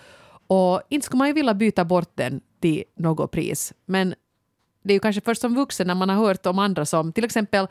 Och 0.47 0.81
inte 0.89 1.05
skulle 1.05 1.17
man 1.17 1.27
ju 1.27 1.33
vilja 1.33 1.53
byta 1.53 1.85
bort 1.85 2.11
den 2.15 2.41
till 2.59 2.83
något 2.95 3.31
pris, 3.31 3.73
men 3.85 4.15
det 4.83 4.93
är 4.93 4.95
ju 4.95 4.99
kanske 4.99 5.21
först 5.21 5.41
som 5.41 5.55
vuxen 5.55 5.87
när 5.87 5.95
man 5.95 6.09
har 6.09 6.15
hört 6.15 6.45
om 6.45 6.59
andra 6.59 6.85
som 6.85 7.13
till 7.13 7.25
exempel 7.25 7.67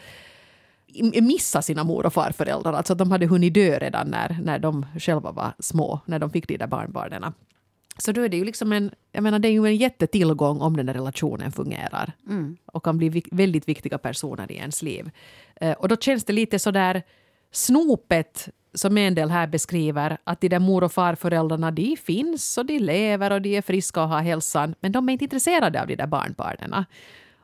missa 1.23 1.63
sina 1.63 1.85
mor 1.85 2.07
och 2.07 2.13
farföräldrar, 2.13 2.73
alltså 2.73 2.93
att 2.93 2.99
de 2.99 3.11
hade 3.11 3.27
hunnit 3.27 3.55
dö 3.55 3.79
redan 3.79 4.09
när, 4.09 4.39
när 4.43 4.59
de 4.59 4.87
själva 4.99 5.33
var 5.33 5.53
små, 5.59 6.01
när 6.07 6.19
de 6.19 6.31
fick 6.31 6.49
de 6.49 6.57
där 6.57 6.67
barnbarnen. 6.67 7.33
Så 7.99 8.13
då 8.13 8.21
är 8.21 8.29
det 8.29 8.37
ju 8.37 8.45
liksom 8.45 8.73
en, 8.73 8.91
jag 9.13 9.23
menar 9.23 9.39
det 9.39 9.49
är 9.49 9.53
ju 9.53 9.67
en 9.67 9.77
jättetillgång 9.77 10.61
om 10.61 10.77
den 10.77 10.87
där 10.87 10.95
relationen 10.95 11.53
fungerar 11.53 12.13
och 12.67 12.85
kan 12.85 12.99
bli 12.99 13.09
vik- 13.09 13.29
väldigt 13.33 13.69
viktiga 13.69 13.99
personer 13.99 14.53
i 14.53 14.55
ens 14.57 14.83
liv. 14.83 15.11
Eh, 15.61 15.73
och 15.73 15.89
då 15.89 15.97
känns 15.97 16.25
det 16.25 16.33
lite 16.33 16.59
så 16.59 16.71
där 16.71 17.03
snopet 17.53 18.49
som 18.75 18.99
en 18.99 19.15
del 19.15 19.31
här 19.31 19.47
beskriver, 19.47 20.19
att 20.25 20.41
de 20.41 20.49
där 20.49 20.59
mor 20.59 20.85
och 20.85 20.93
farföräldrarna 20.93 21.71
de 21.71 21.97
finns 21.97 22.59
och 22.59 22.67
de 22.67 22.79
lever 22.79 23.31
och 23.33 23.43
de 23.43 23.57
är 23.57 23.63
friska 23.63 24.03
och 24.03 24.09
har 24.09 24.21
hälsan, 24.21 24.75
men 24.81 24.93
de 24.93 25.09
är 25.09 25.13
inte 25.13 25.25
intresserade 25.25 25.81
av 25.81 25.87
de 25.87 25.97
där 25.97 26.07
barnbarnen. 26.07 26.85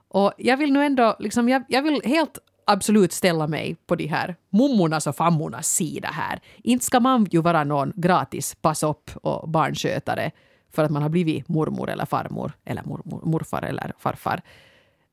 Och 0.09 0.33
jag 0.39 0.57
vill 0.57 0.73
nu 0.73 0.85
ändå, 0.85 1.17
liksom, 1.19 1.49
jag, 1.49 1.63
jag 1.69 1.83
vill 1.83 2.01
helt 2.05 2.39
absolut 2.67 3.13
ställa 3.13 3.47
mig 3.47 3.77
på 3.87 3.97
de 3.97 4.07
här 4.07 4.37
mummornas 4.51 5.07
och 5.07 5.17
fammornas 5.17 5.69
sida 5.69 6.09
här. 6.09 6.41
Inte 6.57 6.85
ska 6.85 7.01
man 7.01 7.27
ju 7.31 7.41
vara 7.43 7.65
någon 7.65 7.93
gratis 7.97 8.55
pass 8.55 8.83
upp 8.83 9.11
och 9.23 9.49
barnskötare 9.49 10.31
för 10.73 10.85
att 10.85 10.91
man 10.91 11.03
har 11.03 11.09
blivit 11.09 11.49
mormor 11.49 11.91
eller 11.91 12.05
farmor 12.05 12.53
eller 12.65 12.83
mormor, 12.83 13.21
morfar 13.25 13.63
eller 13.63 13.93
farfar. 13.99 14.43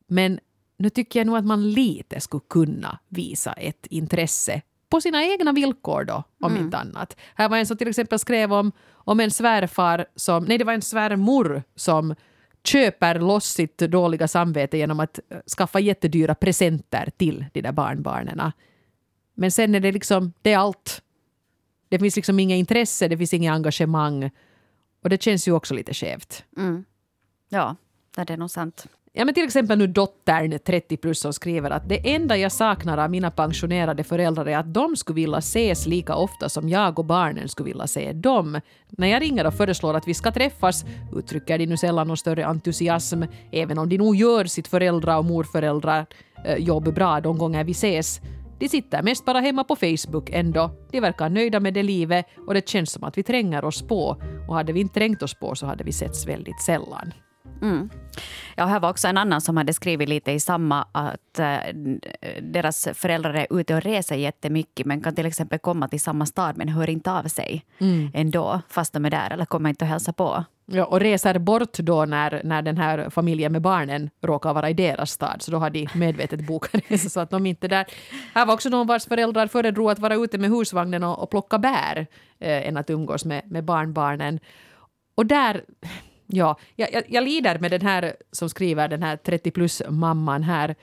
Men 0.07 0.39
nu 0.77 0.89
tycker 0.89 1.19
jag 1.19 1.27
nog 1.27 1.37
att 1.37 1.45
man 1.45 1.71
lite 1.71 2.19
skulle 2.19 2.43
kunna 2.49 2.99
visa 3.09 3.53
ett 3.53 3.85
intresse 3.85 4.61
på 4.89 5.01
sina 5.01 5.23
egna 5.23 5.51
villkor 5.51 6.03
då, 6.03 6.23
om 6.41 6.57
inte 6.57 6.77
annat. 6.77 7.17
Här 7.35 7.49
var 7.49 7.57
en 7.57 7.65
som 7.65 7.77
till 7.77 7.87
exempel 7.87 8.19
skrev 8.19 8.53
om, 8.53 8.71
om 8.91 9.19
en 9.19 9.31
svärfar 9.31 10.05
som, 10.15 10.43
nej 10.43 10.57
det 10.57 10.63
var 10.63 10.73
en 10.73 10.81
svärmor 10.81 11.63
som 11.75 12.15
köper 12.63 13.19
loss 13.19 13.45
sitt 13.45 13.77
dåliga 13.77 14.27
samvete 14.27 14.77
genom 14.77 14.99
att 14.99 15.19
eh, 15.29 15.37
skaffa 15.57 15.79
jättedyra 15.79 16.35
presenter 16.35 17.11
till 17.17 17.45
de 17.53 17.61
där 17.61 17.71
barnbarnen. 17.71 18.51
Men 19.33 19.51
sen 19.51 19.75
är 19.75 19.79
det 19.79 19.91
liksom, 19.91 20.33
det 20.41 20.53
är 20.53 20.57
allt. 20.57 21.01
Det 21.89 21.99
finns 21.99 22.15
liksom 22.15 22.39
inget 22.39 22.55
intresse, 22.55 23.07
det 23.07 23.17
finns 23.17 23.33
inget 23.33 23.51
engagemang. 23.51 24.31
Och 25.03 25.09
det 25.09 25.21
känns 25.21 25.47
ju 25.47 25.51
också 25.51 25.73
lite 25.73 25.93
skevt. 25.93 26.43
Mm. 26.57 26.85
Ja, 27.49 27.75
det 28.15 28.29
är 28.29 28.37
nog 28.37 28.51
sant. 28.51 28.87
Ja, 29.15 29.25
men 29.25 29.33
till 29.33 29.43
exempel 29.43 29.77
nu 29.77 29.87
dottern 29.87 30.59
30 30.65 30.97
plus 30.97 31.19
som 31.19 31.33
skriver 31.33 31.71
att 31.71 31.89
det 31.89 32.13
enda 32.13 32.37
jag 32.37 32.51
saknar 32.51 32.97
av 32.97 33.11
mina 33.11 33.31
pensionerade 33.31 34.03
föräldrar 34.03 34.45
är 34.45 34.57
att 34.57 34.73
de 34.73 34.95
skulle 34.95 35.15
vilja 35.15 35.37
ses 35.37 35.87
lika 35.87 36.15
ofta 36.15 36.49
som 36.49 36.69
jag 36.69 36.99
och 36.99 37.05
barnen 37.05 37.49
skulle 37.49 37.67
vilja 37.67 37.87
se 37.87 38.13
dem. 38.13 38.59
När 38.89 39.07
jag 39.07 39.21
ringer 39.21 39.47
och 39.47 39.53
föreslår 39.53 39.93
att 39.93 40.07
vi 40.07 40.13
ska 40.13 40.31
träffas 40.31 40.85
uttrycker 41.15 41.57
de 41.57 41.65
nu 41.65 41.77
sällan 41.77 42.07
någon 42.07 42.17
större 42.17 42.45
entusiasm, 42.45 43.23
även 43.51 43.77
om 43.77 43.89
de 43.89 43.97
nog 43.97 44.15
gör 44.15 44.45
sitt 44.45 44.67
föräldra 44.67 45.17
och 45.17 45.25
morföräldrar 45.25 46.05
eh, 46.45 46.57
jobb 46.57 46.93
bra 46.93 47.21
de 47.21 47.37
gånger 47.37 47.63
vi 47.63 47.71
ses. 47.71 48.21
De 48.59 48.69
sitter 48.69 49.03
mest 49.03 49.25
bara 49.25 49.39
hemma 49.39 49.63
på 49.63 49.75
Facebook 49.75 50.29
ändå. 50.29 50.71
De 50.91 50.99
verkar 50.99 51.29
nöjda 51.29 51.59
med 51.59 51.73
det 51.73 51.83
livet 51.83 52.25
och 52.47 52.53
det 52.53 52.69
känns 52.69 52.91
som 52.91 53.03
att 53.03 53.17
vi 53.17 53.23
tränger 53.23 53.65
oss 53.65 53.81
på. 53.81 54.21
Och 54.47 54.55
hade 54.55 54.73
vi 54.73 54.79
inte 54.79 54.93
trängt 54.93 55.23
oss 55.23 55.33
på 55.33 55.55
så 55.55 55.65
hade 55.65 55.83
vi 55.83 55.91
setts 55.91 56.27
väldigt 56.27 56.61
sällan. 56.61 57.13
Ja, 58.55 58.65
här 58.65 58.79
var 58.79 58.89
också 58.89 59.07
en 59.07 59.17
annan 59.17 59.41
som 59.41 59.57
hade 59.57 59.73
skrivit 59.73 60.09
lite 60.09 60.31
i 60.31 60.39
samma 60.39 60.87
att 60.91 61.39
eh, 61.39 61.57
deras 62.41 62.87
föräldrar 62.93 63.33
är 63.33 63.59
ute 63.59 63.75
och 63.75 63.81
reser 63.81 64.15
jättemycket 64.15 64.85
men 64.85 65.01
kan 65.01 65.15
till 65.15 65.25
exempel 65.25 65.59
komma 65.59 65.87
till 65.87 66.01
samma 66.01 66.25
stad 66.25 66.57
men 66.57 66.69
hör 66.69 66.89
inte 66.89 67.11
av 67.11 67.23
sig 67.23 67.65
ändå 68.13 68.61
fast 68.69 68.93
de 68.93 69.05
är 69.05 69.09
där 69.09 69.33
eller 69.33 69.45
kommer 69.45 69.69
inte 69.69 69.85
att 69.85 69.89
hälsa 69.89 70.13
på. 70.13 70.43
Ja, 70.65 70.85
och 70.85 70.99
reser 70.99 71.39
bort 71.39 71.77
då 71.77 72.05
när, 72.05 72.41
när 72.43 72.61
den 72.61 72.77
här 72.77 73.09
familjen 73.09 73.51
med 73.51 73.61
barnen 73.61 74.09
råkar 74.21 74.53
vara 74.53 74.69
i 74.69 74.73
deras 74.73 75.11
stad. 75.11 75.41
Så 75.41 75.51
då 75.51 75.57
har 75.57 75.69
de 75.69 75.87
medvetet 75.93 76.47
bokat 76.47 76.81
resa 76.87 77.09
så 77.09 77.19
att 77.19 77.29
de 77.29 77.45
inte 77.45 77.67
är 77.67 77.69
där. 77.69 77.85
Här 78.33 78.45
var 78.45 78.53
också 78.53 78.69
någon 78.69 78.87
vars 78.87 79.05
föräldrar 79.05 79.47
föredrog 79.47 79.91
att 79.91 79.99
vara 79.99 80.15
ute 80.15 80.37
med 80.37 80.49
husvagnen 80.49 81.03
och, 81.03 81.23
och 81.23 81.29
plocka 81.29 81.57
bär 81.57 82.07
eh, 82.39 82.67
än 82.67 82.77
att 82.77 82.89
umgås 82.89 83.25
med, 83.25 83.51
med 83.51 83.63
barnbarnen. 83.63 84.39
Och 85.15 85.25
där, 85.25 85.63
ja, 86.35 86.57
jag, 86.75 86.93
jag, 86.93 87.03
jag 87.07 87.23
lider 87.23 87.59
med 87.59 87.71
den 87.71 87.81
här 87.81 88.15
som 88.31 88.49
skriver, 88.49 88.87
den 88.87 89.03
här 89.03 89.17
30 89.17 89.51
plus-mamman 89.51 90.43
här. 90.43 90.75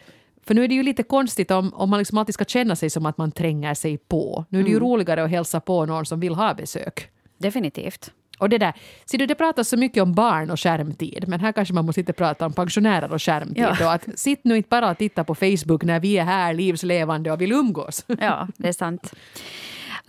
För 0.47 0.55
nu 0.55 0.65
är 0.65 0.69
det 0.69 0.75
ju 0.75 0.83
lite 0.83 1.03
konstigt 1.03 1.51
om, 1.51 1.75
om 1.75 1.91
man 1.91 1.99
liksom 1.99 2.19
alltid 2.19 2.35
ska 2.35 2.45
känna 2.45 2.77
sig 2.77 2.91
som 2.91 3.07
att 3.07 3.19
man 3.19 3.33
tränger 3.33 3.75
sig 3.75 3.99
på. 3.99 4.45
Nu 4.49 4.61
är 4.61 4.65
det 4.65 4.71
ju 4.71 4.81
roligare 4.81 5.25
att 5.25 5.31
hälsa 5.31 5.61
på 5.61 5.87
någon 5.87 6.07
som 6.07 6.21
vill 6.21 6.35
ha 6.35 6.55
besök. 6.55 7.11
Definitivt. 7.39 8.13
Och 8.39 8.49
det 8.49 8.59
där, 8.59 8.73
ser 9.05 9.19
du, 9.19 9.27
det 9.27 9.35
pratas 9.35 9.69
så 9.69 9.77
mycket 9.77 10.03
om 10.03 10.15
barn 10.15 10.51
och 10.51 10.61
skärmtid, 10.61 11.25
men 11.29 11.41
här 11.41 11.53
kanske 11.53 11.75
man 11.75 11.87
måste 11.87 12.01
inte 12.01 12.13
prata 12.13 12.47
om 12.47 12.53
pensionärer 12.53 13.13
och 13.13 13.23
skärmtid. 13.23 13.65
Ja. 13.65 13.77
Då, 13.81 13.89
att 13.89 14.19
sitt 14.19 14.45
nu 14.45 14.57
inte 14.57 14.69
bara 14.69 14.91
och 14.91 14.99
titta 14.99 15.25
på 15.25 15.35
Facebook 15.35 15.85
när 15.85 16.01
vi 16.01 16.19
är 16.19 16.25
här 16.25 16.55
livslevande 16.55 17.33
och 17.33 17.41
vill 17.41 17.53
umgås. 17.53 18.05
Ja, 18.07 18.49
det 18.57 18.69
är 18.69 18.73
sant. 18.73 19.15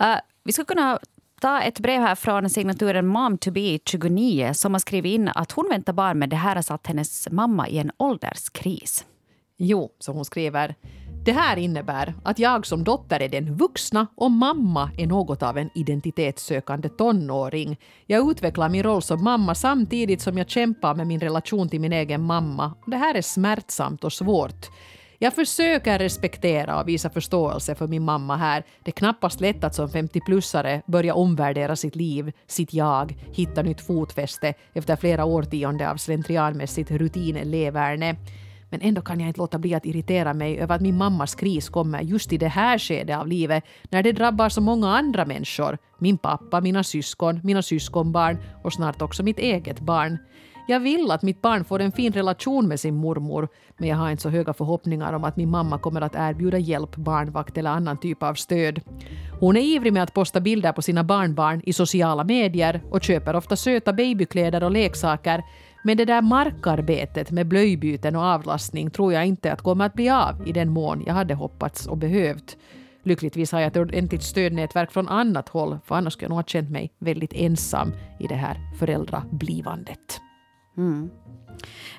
Uh, 0.02 0.16
vi 0.44 0.52
skulle 0.52 0.66
kunna 0.66 0.98
ta 1.42 1.60
ett 1.60 1.80
brev 1.80 2.00
här 2.00 2.14
från 2.14 2.50
signaturen 2.50 3.06
mom 3.06 3.38
to 3.38 3.50
be 3.50 3.78
29 3.84 4.54
som 4.54 4.74
har 4.74 4.78
skrivit 4.78 5.14
in 5.14 5.28
att 5.34 5.52
hon 5.52 5.68
väntar 5.70 5.92
barn 5.92 6.18
men 6.18 6.28
det 6.28 6.36
här 6.36 6.54
har 6.54 6.62
satt 6.62 6.86
hennes 6.86 7.28
mamma 7.30 7.68
i 7.68 7.78
en 7.78 7.90
ålderskris. 7.96 9.04
Jo, 9.56 9.90
så 9.98 10.12
hon 10.12 10.24
skriver. 10.24 10.74
Det 11.24 11.32
här 11.32 11.56
innebär 11.56 12.14
att 12.24 12.38
jag 12.38 12.66
som 12.66 12.84
dotter 12.84 13.22
är 13.22 13.28
den 13.28 13.56
vuxna 13.56 14.06
och 14.16 14.30
mamma 14.30 14.90
är 14.98 15.06
något 15.06 15.42
av 15.42 15.58
en 15.58 15.70
identitetssökande 15.74 16.88
tonåring. 16.88 17.78
Jag 18.06 18.30
utvecklar 18.30 18.68
min 18.68 18.82
roll 18.82 19.02
som 19.02 19.24
mamma 19.24 19.54
samtidigt 19.54 20.22
som 20.22 20.38
jag 20.38 20.50
kämpar 20.50 20.94
med 20.94 21.06
min 21.06 21.20
relation 21.20 21.68
till 21.68 21.80
min 21.80 21.92
egen 21.92 22.22
mamma. 22.22 22.74
Det 22.86 22.96
här 22.96 23.14
är 23.14 23.22
smärtsamt 23.22 24.04
och 24.04 24.12
svårt. 24.12 24.66
Jag 25.22 25.34
försöker 25.34 25.98
respektera 25.98 26.80
och 26.80 26.88
visa 26.88 27.10
förståelse 27.10 27.74
för 27.74 27.88
min 27.88 28.04
mamma 28.04 28.36
här. 28.36 28.64
Det 28.82 28.90
är 28.90 28.92
knappast 28.92 29.40
lätt 29.40 29.64
att 29.64 29.74
som 29.74 29.88
50-plussare 29.88 30.82
börja 30.86 31.14
omvärdera 31.14 31.76
sitt 31.76 31.96
liv, 31.96 32.32
sitt 32.46 32.74
jag, 32.74 33.16
hitta 33.32 33.62
nytt 33.62 33.80
fotfäste 33.80 34.54
efter 34.72 34.96
flera 34.96 35.24
årtionden 35.24 35.88
av 35.88 35.96
slentrianmässigt 35.96 36.90
rutinleverne. 36.90 38.16
Men 38.70 38.80
ändå 38.80 39.02
kan 39.02 39.20
jag 39.20 39.28
inte 39.28 39.40
låta 39.40 39.58
bli 39.58 39.74
att 39.74 39.86
irritera 39.86 40.34
mig 40.34 40.58
över 40.58 40.74
att 40.74 40.82
min 40.82 40.96
mammas 40.96 41.34
kris 41.34 41.68
kommer 41.68 42.00
just 42.00 42.32
i 42.32 42.38
det 42.38 42.48
här 42.48 42.78
skedet 42.78 43.18
av 43.18 43.26
livet 43.26 43.64
när 43.90 44.02
det 44.02 44.12
drabbar 44.12 44.48
så 44.48 44.60
många 44.60 44.88
andra 44.88 45.24
människor. 45.24 45.78
Min 45.98 46.18
pappa, 46.18 46.60
mina 46.60 46.84
syskon, 46.84 47.40
mina 47.44 47.62
syskonbarn 47.62 48.38
och 48.62 48.72
snart 48.72 49.02
också 49.02 49.22
mitt 49.22 49.38
eget 49.38 49.80
barn. 49.80 50.18
Jag 50.66 50.80
vill 50.80 51.10
att 51.10 51.22
mitt 51.22 51.42
barn 51.42 51.64
får 51.64 51.80
en 51.80 51.92
fin 51.92 52.12
relation 52.12 52.68
med 52.68 52.80
sin 52.80 52.96
mormor, 52.96 53.48
men 53.76 53.88
jag 53.88 53.96
har 53.96 54.10
inte 54.10 54.22
så 54.22 54.28
höga 54.28 54.52
förhoppningar 54.52 55.12
om 55.12 55.24
att 55.24 55.36
min 55.36 55.50
mamma 55.50 55.78
kommer 55.78 56.00
att 56.00 56.14
erbjuda 56.14 56.58
hjälp, 56.58 56.96
barnvakt 56.96 57.58
eller 57.58 57.70
annan 57.70 57.96
typ 57.96 58.22
av 58.22 58.34
stöd. 58.34 58.80
Hon 59.40 59.56
är 59.56 59.60
ivrig 59.60 59.92
med 59.92 60.02
att 60.02 60.14
posta 60.14 60.40
bilder 60.40 60.72
på 60.72 60.82
sina 60.82 61.04
barnbarn 61.04 61.62
i 61.64 61.72
sociala 61.72 62.24
medier 62.24 62.80
och 62.90 63.02
köper 63.02 63.36
ofta 63.36 63.56
söta 63.56 63.92
babykläder 63.92 64.64
och 64.64 64.70
leksaker, 64.70 65.42
men 65.84 65.96
det 65.96 66.04
där 66.04 66.22
markarbetet 66.22 67.30
med 67.30 67.48
blöjbyten 67.48 68.16
och 68.16 68.22
avlastning 68.22 68.90
tror 68.90 69.12
jag 69.12 69.26
inte 69.26 69.52
att 69.52 69.62
kommer 69.62 69.86
att 69.86 69.94
bli 69.94 70.10
av 70.10 70.48
i 70.48 70.52
den 70.52 70.70
mån 70.70 71.02
jag 71.06 71.14
hade 71.14 71.34
hoppats 71.34 71.86
och 71.86 71.98
behövt. 71.98 72.56
Lyckligtvis 73.02 73.52
har 73.52 73.60
jag 73.60 73.66
ett 73.66 73.76
ordentligt 73.76 74.22
stödnätverk 74.22 74.92
från 74.92 75.08
annat 75.08 75.48
håll, 75.48 75.78
för 75.84 75.94
annars 75.94 76.12
skulle 76.12 76.24
jag 76.24 76.30
nog 76.30 76.38
ha 76.38 76.44
känt 76.44 76.70
mig 76.70 76.92
väldigt 76.98 77.32
ensam 77.32 77.92
i 78.20 78.26
det 78.26 78.34
här 78.34 78.56
föräldrablivandet. 78.78 80.20
Mm. 80.76 81.10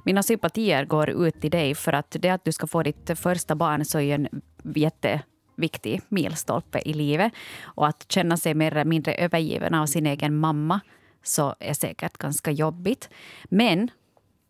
Mina 0.03 0.23
sympatier 0.23 0.85
går 0.85 1.09
ut 1.09 1.41
till 1.41 1.51
dig 1.51 1.75
för 1.75 1.93
att 1.93 2.15
det 2.19 2.29
att 2.29 2.45
du 2.45 2.51
ska 2.51 2.67
få 2.67 2.83
ditt 2.83 3.19
första 3.19 3.55
barn 3.55 3.85
så 3.85 3.99
är 3.99 4.15
en 4.15 4.41
jätteviktig 4.75 6.01
milstolpe 6.09 6.81
i 6.85 6.93
livet. 6.93 7.33
Och 7.63 7.87
att 7.87 8.11
känna 8.11 8.37
sig 8.37 8.53
mer 8.53 8.71
eller 8.71 8.85
mindre 8.85 9.13
övergiven 9.13 9.73
av 9.73 9.85
sin 9.85 10.05
egen 10.05 10.35
mamma 10.35 10.79
så 11.23 11.55
är 11.59 11.73
säkert 11.73 12.17
ganska 12.17 12.51
jobbigt. 12.51 13.09
Men 13.43 13.91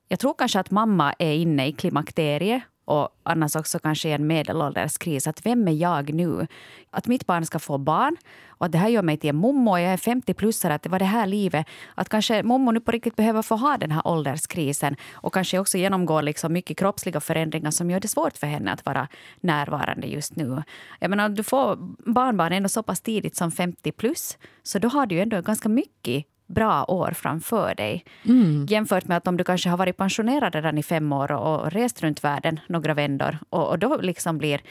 jag 0.08 0.20
tror 0.20 0.34
kanske 0.38 0.60
att 0.60 0.72
mamma 0.72 1.14
är 1.20 1.34
inne 1.34 1.68
i 1.68 1.72
klimakteriet 1.72 2.64
och 2.86 3.10
annars 3.24 3.56
också 3.56 3.80
kanske 3.80 4.10
i 4.10 4.12
en 4.12 4.28
medelålderskris. 4.28 5.28
Att 5.28 5.46
vem 5.46 5.68
är 5.68 5.72
jag 5.72 6.14
nu? 6.14 6.48
Att 6.92 7.08
mitt 7.08 7.26
barn 7.26 7.46
ska 7.46 7.60
få 7.60 7.78
barn 7.78 8.18
och 8.48 8.66
att 8.66 8.72
det 8.72 8.78
här 8.78 8.90
gör 8.90 9.02
mig 9.02 9.18
till 9.18 9.30
en 9.30 9.36
mommo 9.36 9.72
och 9.72 9.80
jag 9.80 9.94
är 9.94 9.98
50-plussare. 9.98 10.74
Att 10.76 10.84
det 10.84 10.90
var 10.90 11.00
det 11.00 11.06
här 11.06 11.28
livet. 11.28 11.68
Att 11.96 12.10
kanske 12.10 12.44
mommo 12.44 12.72
nu 12.72 12.80
på 12.80 12.92
riktigt 12.92 13.16
behöver 13.16 13.42
få 13.42 13.56
ha 13.56 13.78
den 13.78 13.92
här 13.92 14.08
ålderskrisen 14.08 14.96
och 15.14 15.34
kanske 15.34 15.60
också 15.60 15.78
genomgå 15.78 16.22
liksom 16.22 16.54
mycket 16.54 16.78
kroppsliga 16.78 17.20
förändringar 17.20 17.72
som 17.72 17.92
gör 17.92 18.00
det 18.00 18.08
svårt 18.08 18.38
för 18.38 18.48
henne 18.48 18.72
att 18.72 18.86
vara 18.86 19.08
närvarande 19.42 20.08
just 20.08 20.36
nu. 20.36 20.64
Jag 21.00 21.10
menar, 21.10 21.30
du 21.30 21.44
får 21.44 21.76
barnbarn 22.12 22.54
ändå 22.54 22.70
så 22.70 22.84
pass 22.84 23.02
tidigt 23.02 23.36
som 23.36 23.52
50 23.52 23.92
plus 23.92 24.38
så 24.64 24.80
då 24.80 24.88
har 24.88 25.06
du 25.06 25.16
ju 25.16 25.22
ändå 25.22 25.42
ganska 25.42 25.70
mycket 25.70 26.26
bra 26.54 26.86
år 26.88 27.12
framför 27.12 27.76
dig. 27.76 28.06
Mm. 28.26 28.66
Jämfört 28.70 29.08
med 29.08 29.18
att 29.18 29.28
om 29.28 29.38
du 29.38 29.44
kanske 29.44 29.70
har 29.70 29.78
varit 29.78 29.98
pensionerad 29.98 30.56
redan 30.56 30.78
i 30.78 30.84
fem 30.84 31.14
år 31.14 31.32
och, 31.32 31.62
och 31.62 31.72
rest 31.72 32.02
runt 32.02 32.24
världen 32.24 32.60
några 32.68 32.94
vändor 32.94 33.38
och, 33.50 33.70
och 33.70 33.80
då 33.80 33.98
liksom 33.98 34.38
blir 34.38 34.62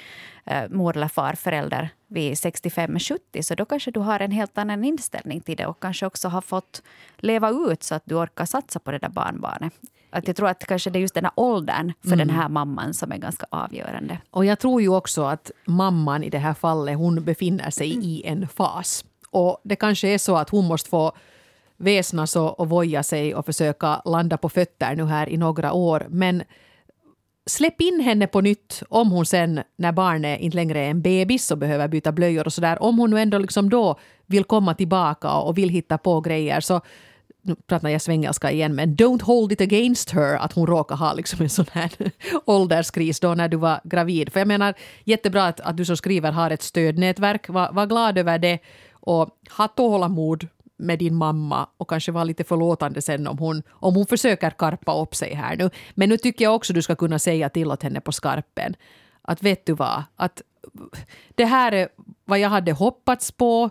eh, 0.44 0.68
mor 0.70 0.96
eller 0.96 1.08
farförälder 1.08 1.88
vid 2.08 2.32
65-70 2.32 3.42
så 3.42 3.54
då 3.54 3.64
kanske 3.64 3.90
du 3.90 4.00
har 4.00 4.20
en 4.20 4.30
helt 4.30 4.58
annan 4.58 4.84
inställning 4.84 5.40
till 5.40 5.56
det 5.56 5.66
och 5.66 5.82
kanske 5.82 6.06
också 6.06 6.28
har 6.28 6.40
fått 6.40 6.82
leva 7.16 7.50
ut 7.50 7.82
så 7.82 7.94
att 7.94 8.02
du 8.04 8.14
orkar 8.14 8.44
satsa 8.44 8.78
på 8.78 8.90
det 8.90 8.98
där 8.98 9.08
barnbarnet. 9.08 9.72
Att 10.10 10.26
jag 10.26 10.36
tror 10.36 10.48
att 10.48 10.66
kanske 10.66 10.90
det 10.90 10.98
är 10.98 11.00
just 11.00 11.14
den 11.14 11.24
här 11.24 11.32
åldern 11.36 11.92
för 12.00 12.12
mm. 12.12 12.18
den 12.18 12.36
här 12.36 12.48
mamman 12.48 12.94
som 12.94 13.12
är 13.12 13.16
ganska 13.16 13.46
avgörande. 13.50 14.18
Och 14.30 14.44
jag 14.44 14.58
tror 14.58 14.82
ju 14.82 14.88
också 14.88 15.24
att 15.24 15.50
mamman 15.64 16.24
i 16.24 16.30
det 16.30 16.38
här 16.38 16.54
fallet 16.54 16.96
hon 16.96 17.24
befinner 17.24 17.70
sig 17.70 17.92
mm. 17.92 18.04
i 18.04 18.22
en 18.24 18.48
fas. 18.48 19.04
Och 19.30 19.60
det 19.64 19.76
kanske 19.76 20.08
är 20.08 20.18
så 20.18 20.36
att 20.36 20.50
hon 20.50 20.64
måste 20.64 20.90
få 20.90 21.12
väsnas 21.76 22.36
och, 22.36 22.60
och 22.60 22.68
voja 22.68 23.02
sig 23.02 23.34
och 23.34 23.46
försöka 23.46 24.02
landa 24.04 24.36
på 24.36 24.48
fötter 24.48 24.96
nu 24.96 25.04
här 25.04 25.28
i 25.28 25.36
några 25.36 25.72
år. 25.72 26.06
Men 26.08 26.42
släpp 27.46 27.80
in 27.80 28.00
henne 28.00 28.26
på 28.26 28.40
nytt 28.40 28.82
om 28.88 29.10
hon 29.10 29.26
sen 29.26 29.60
när 29.76 29.92
barnet 29.92 30.40
inte 30.40 30.56
längre 30.56 30.80
är 30.80 30.90
en 30.90 31.02
bebis 31.02 31.50
och 31.50 31.58
behöver 31.58 31.88
byta 31.88 32.12
blöjor 32.12 32.46
och 32.46 32.52
sådär. 32.52 32.82
Om 32.82 32.98
hon 32.98 33.10
nu 33.10 33.20
ändå 33.20 33.38
liksom 33.38 33.70
då 33.70 33.98
vill 34.26 34.44
komma 34.44 34.74
tillbaka 34.74 35.32
och 35.32 35.58
vill 35.58 35.68
hitta 35.68 35.98
på 35.98 36.20
grejer 36.20 36.60
så 36.60 36.80
nu 37.44 37.54
pratar 37.54 37.88
jag 37.88 38.02
svengelska 38.02 38.50
igen, 38.50 38.74
men 38.74 38.96
don't 38.96 39.22
hold 39.22 39.52
it 39.52 39.60
against 39.60 40.10
her 40.10 40.36
att 40.36 40.52
hon 40.52 40.66
råkar 40.66 40.96
ha 40.96 41.12
liksom 41.12 41.42
en 41.42 41.50
sån 41.50 41.66
här 41.72 41.90
ålderskris 42.44 43.20
då 43.20 43.34
när 43.34 43.48
du 43.48 43.56
var 43.56 43.80
gravid. 43.84 44.32
För 44.32 44.40
jag 44.40 44.48
menar, 44.48 44.74
jättebra 45.04 45.44
att, 45.44 45.60
att 45.60 45.76
du 45.76 45.84
som 45.84 45.96
skriver 45.96 46.32
har 46.32 46.50
ett 46.50 46.62
stödnätverk. 46.62 47.48
Var, 47.48 47.72
var 47.72 47.86
glad 47.86 48.18
över 48.18 48.38
det 48.38 48.58
och 48.92 49.28
ha 49.56 49.68
tålamod 49.68 50.48
med 50.82 50.98
din 50.98 51.14
mamma 51.14 51.68
och 51.76 51.90
kanske 51.90 52.12
vara 52.12 52.24
lite 52.24 52.44
förlåtande 52.44 53.02
sen 53.02 53.26
om 53.26 53.38
hon, 53.38 53.62
om 53.70 53.94
hon 53.94 54.06
försöker 54.06 54.50
karpa 54.50 55.00
upp 55.00 55.14
sig 55.14 55.34
här 55.34 55.56
nu. 55.56 55.70
Men 55.94 56.08
nu 56.08 56.16
tycker 56.16 56.44
jag 56.44 56.54
också 56.54 56.72
du 56.72 56.82
ska 56.82 56.94
kunna 56.94 57.18
säga 57.18 57.48
till 57.48 57.70
åt 57.70 57.82
henne 57.82 58.00
på 58.00 58.12
skarpen 58.12 58.74
att 59.22 59.42
vet 59.42 59.66
du 59.66 59.72
vad, 59.72 60.02
att 60.16 60.42
det 61.34 61.44
här 61.44 61.72
är 61.72 61.88
vad 62.24 62.38
jag 62.38 62.48
hade 62.48 62.72
hoppats 62.72 63.32
på. 63.32 63.70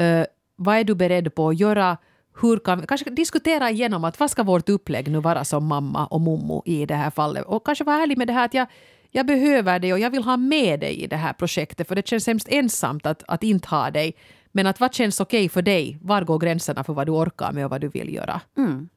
Uh, 0.00 0.24
vad 0.56 0.76
är 0.76 0.84
du 0.84 0.94
beredd 0.94 1.34
på 1.34 1.48
att 1.48 1.60
göra? 1.60 1.96
Hur 2.40 2.58
kan 2.58 2.80
vi, 2.80 2.86
kanske 2.86 3.10
diskutera 3.10 3.70
igenom 3.70 4.04
att 4.04 4.20
vad 4.20 4.30
ska 4.30 4.42
vårt 4.42 4.68
upplägg 4.68 5.10
nu 5.10 5.20
vara 5.20 5.44
som 5.44 5.66
mamma 5.66 6.06
och 6.06 6.20
mommo 6.20 6.62
i 6.66 6.86
det 6.86 6.94
här 6.94 7.10
fallet? 7.10 7.44
Och 7.44 7.66
kanske 7.66 7.84
vara 7.84 8.02
ärlig 8.02 8.18
med 8.18 8.26
det 8.26 8.32
här 8.32 8.44
att 8.44 8.54
jag, 8.54 8.66
jag 9.10 9.26
behöver 9.26 9.78
dig 9.78 9.92
och 9.92 9.98
jag 9.98 10.10
vill 10.10 10.22
ha 10.24 10.36
med 10.36 10.80
dig 10.80 11.02
i 11.02 11.06
det 11.06 11.16
här 11.16 11.32
projektet 11.32 11.88
för 11.88 11.94
det 11.94 12.08
känns 12.08 12.26
hemskt 12.26 12.48
ensamt 12.50 13.06
att, 13.06 13.22
att 13.28 13.42
inte 13.42 13.68
ha 13.68 13.90
dig. 13.90 14.16
Men 14.52 14.66
att 14.66 14.80
vad 14.80 14.94
känns 14.94 15.20
okej 15.20 15.38
okay 15.38 15.48
för 15.48 15.62
dig? 15.62 15.98
Var 16.02 16.22
går 16.22 16.38
gränserna 16.38 16.84
för 16.84 16.92
vad 16.92 17.06
du 17.06 17.12
orkar 17.12 17.52
med 17.52 17.64
och 17.64 17.70
vad 17.70 17.80
du 17.80 17.88
vill 17.88 18.14
göra? 18.14 18.40
Mm. 18.56 18.88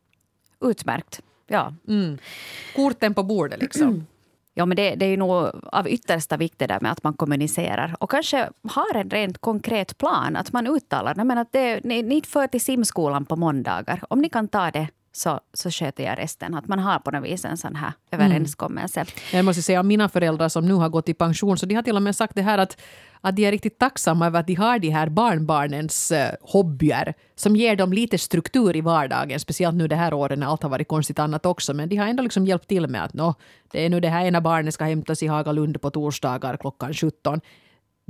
Utmärkt. 0.62 1.22
Ja. 1.48 1.74
Mm. 1.88 2.18
Korten 2.76 3.14
på 3.14 3.24
bordet 3.24 3.62
liksom. 3.62 3.88
Mm. 3.88 4.06
Ja, 4.54 4.66
men 4.66 4.76
det, 4.76 4.96
det, 4.96 5.06
är 5.06 5.18
nog 5.18 5.32
av 5.64 5.90
yttersta 5.90 6.38
vikt 6.38 6.60
det 6.60 6.68
där 6.68 6.80
med 6.82 6.92
att 6.92 7.04
man 7.04 7.14
kommunicerar 7.14 7.96
och 8.00 8.12
kanske 8.12 8.50
har 8.64 8.96
en 8.96 9.10
rent 9.10 9.38
konkret 9.38 9.98
plan. 9.98 10.36
Att 10.36 10.54
man 10.54 10.68
uttalar 10.68 11.16
men 11.16 11.38
att 11.38 11.52
det, 11.52 11.84
ni, 11.84 12.04
ni 12.04 12.22
för 12.22 12.48
till 12.48 12.62
simskolan 12.62 13.26
på 13.26 13.36
måndagar. 13.36 14.04
Om 14.10 14.22
ni 14.22 14.30
kan 14.30 14.48
ta 14.48 14.72
det 14.72 14.88
så, 15.12 15.40
så 15.54 15.72
sköter 15.72 16.04
jag 16.04 16.18
resten. 16.18 16.56
Att 16.56 16.68
man 16.68 16.80
har 16.80 17.00
på 17.00 17.12
något 17.12 17.24
vis 17.24 17.46
en 17.46 17.58
sån 17.58 17.76
här 17.76 17.94
överenskommelse. 18.12 19.00
Mm. 19.00 19.12
Jag 19.32 19.46
måste 19.46 19.62
säga 19.62 19.84
mina 19.84 20.10
föräldrar 20.10 20.50
som 20.50 20.66
nu 20.66 20.74
har 20.74 20.90
gått 20.90 21.10
i 21.10 21.14
pension, 21.14 21.58
så 21.58 21.66
de 21.66 21.76
har 21.76 21.84
till 21.84 21.96
och 21.96 22.02
med 22.02 22.16
sagt 22.16 22.36
det 22.36 22.42
här 22.42 22.58
att, 22.58 22.82
att 23.22 23.36
de 23.36 23.46
är 23.46 23.52
riktigt 23.52 23.80
tacksamma 23.80 24.26
över 24.28 24.40
att 24.40 24.48
de 24.48 24.56
har 24.56 24.80
de 24.80 24.90
här 24.90 25.10
barnbarnens 25.10 26.12
uh, 26.12 26.18
hobbyer 26.42 27.14
som 27.36 27.56
ger 27.56 27.76
dem 27.76 27.94
lite 27.94 28.18
struktur 28.18 28.76
i 28.76 28.82
vardagen. 28.82 29.40
Speciellt 29.40 29.76
nu 29.76 29.88
det 29.88 29.96
här 29.96 30.14
året 30.14 30.40
när 30.40 30.48
allt 30.48 30.64
har 30.64 30.70
varit 30.70 30.88
konstigt 30.88 31.20
annat 31.20 31.46
också. 31.46 31.74
Men 31.74 31.90
de 31.90 31.98
har 31.98 32.08
ändå 32.08 32.24
liksom 32.24 32.46
hjälpt 32.46 32.68
till 32.68 32.88
med 32.88 33.04
att 33.04 33.14
nå, 33.14 33.36
det 33.72 33.86
är 33.86 33.90
nu 33.90 34.00
det 34.00 34.10
här 34.10 34.26
ena 34.26 34.42
barnet 34.42 34.74
ska 34.74 34.84
hämtas 34.84 35.24
i 35.24 35.28
Hagalund 35.28 35.82
på 35.82 35.90
torsdagar 35.90 36.58
klockan 36.58 36.94
17 36.94 37.42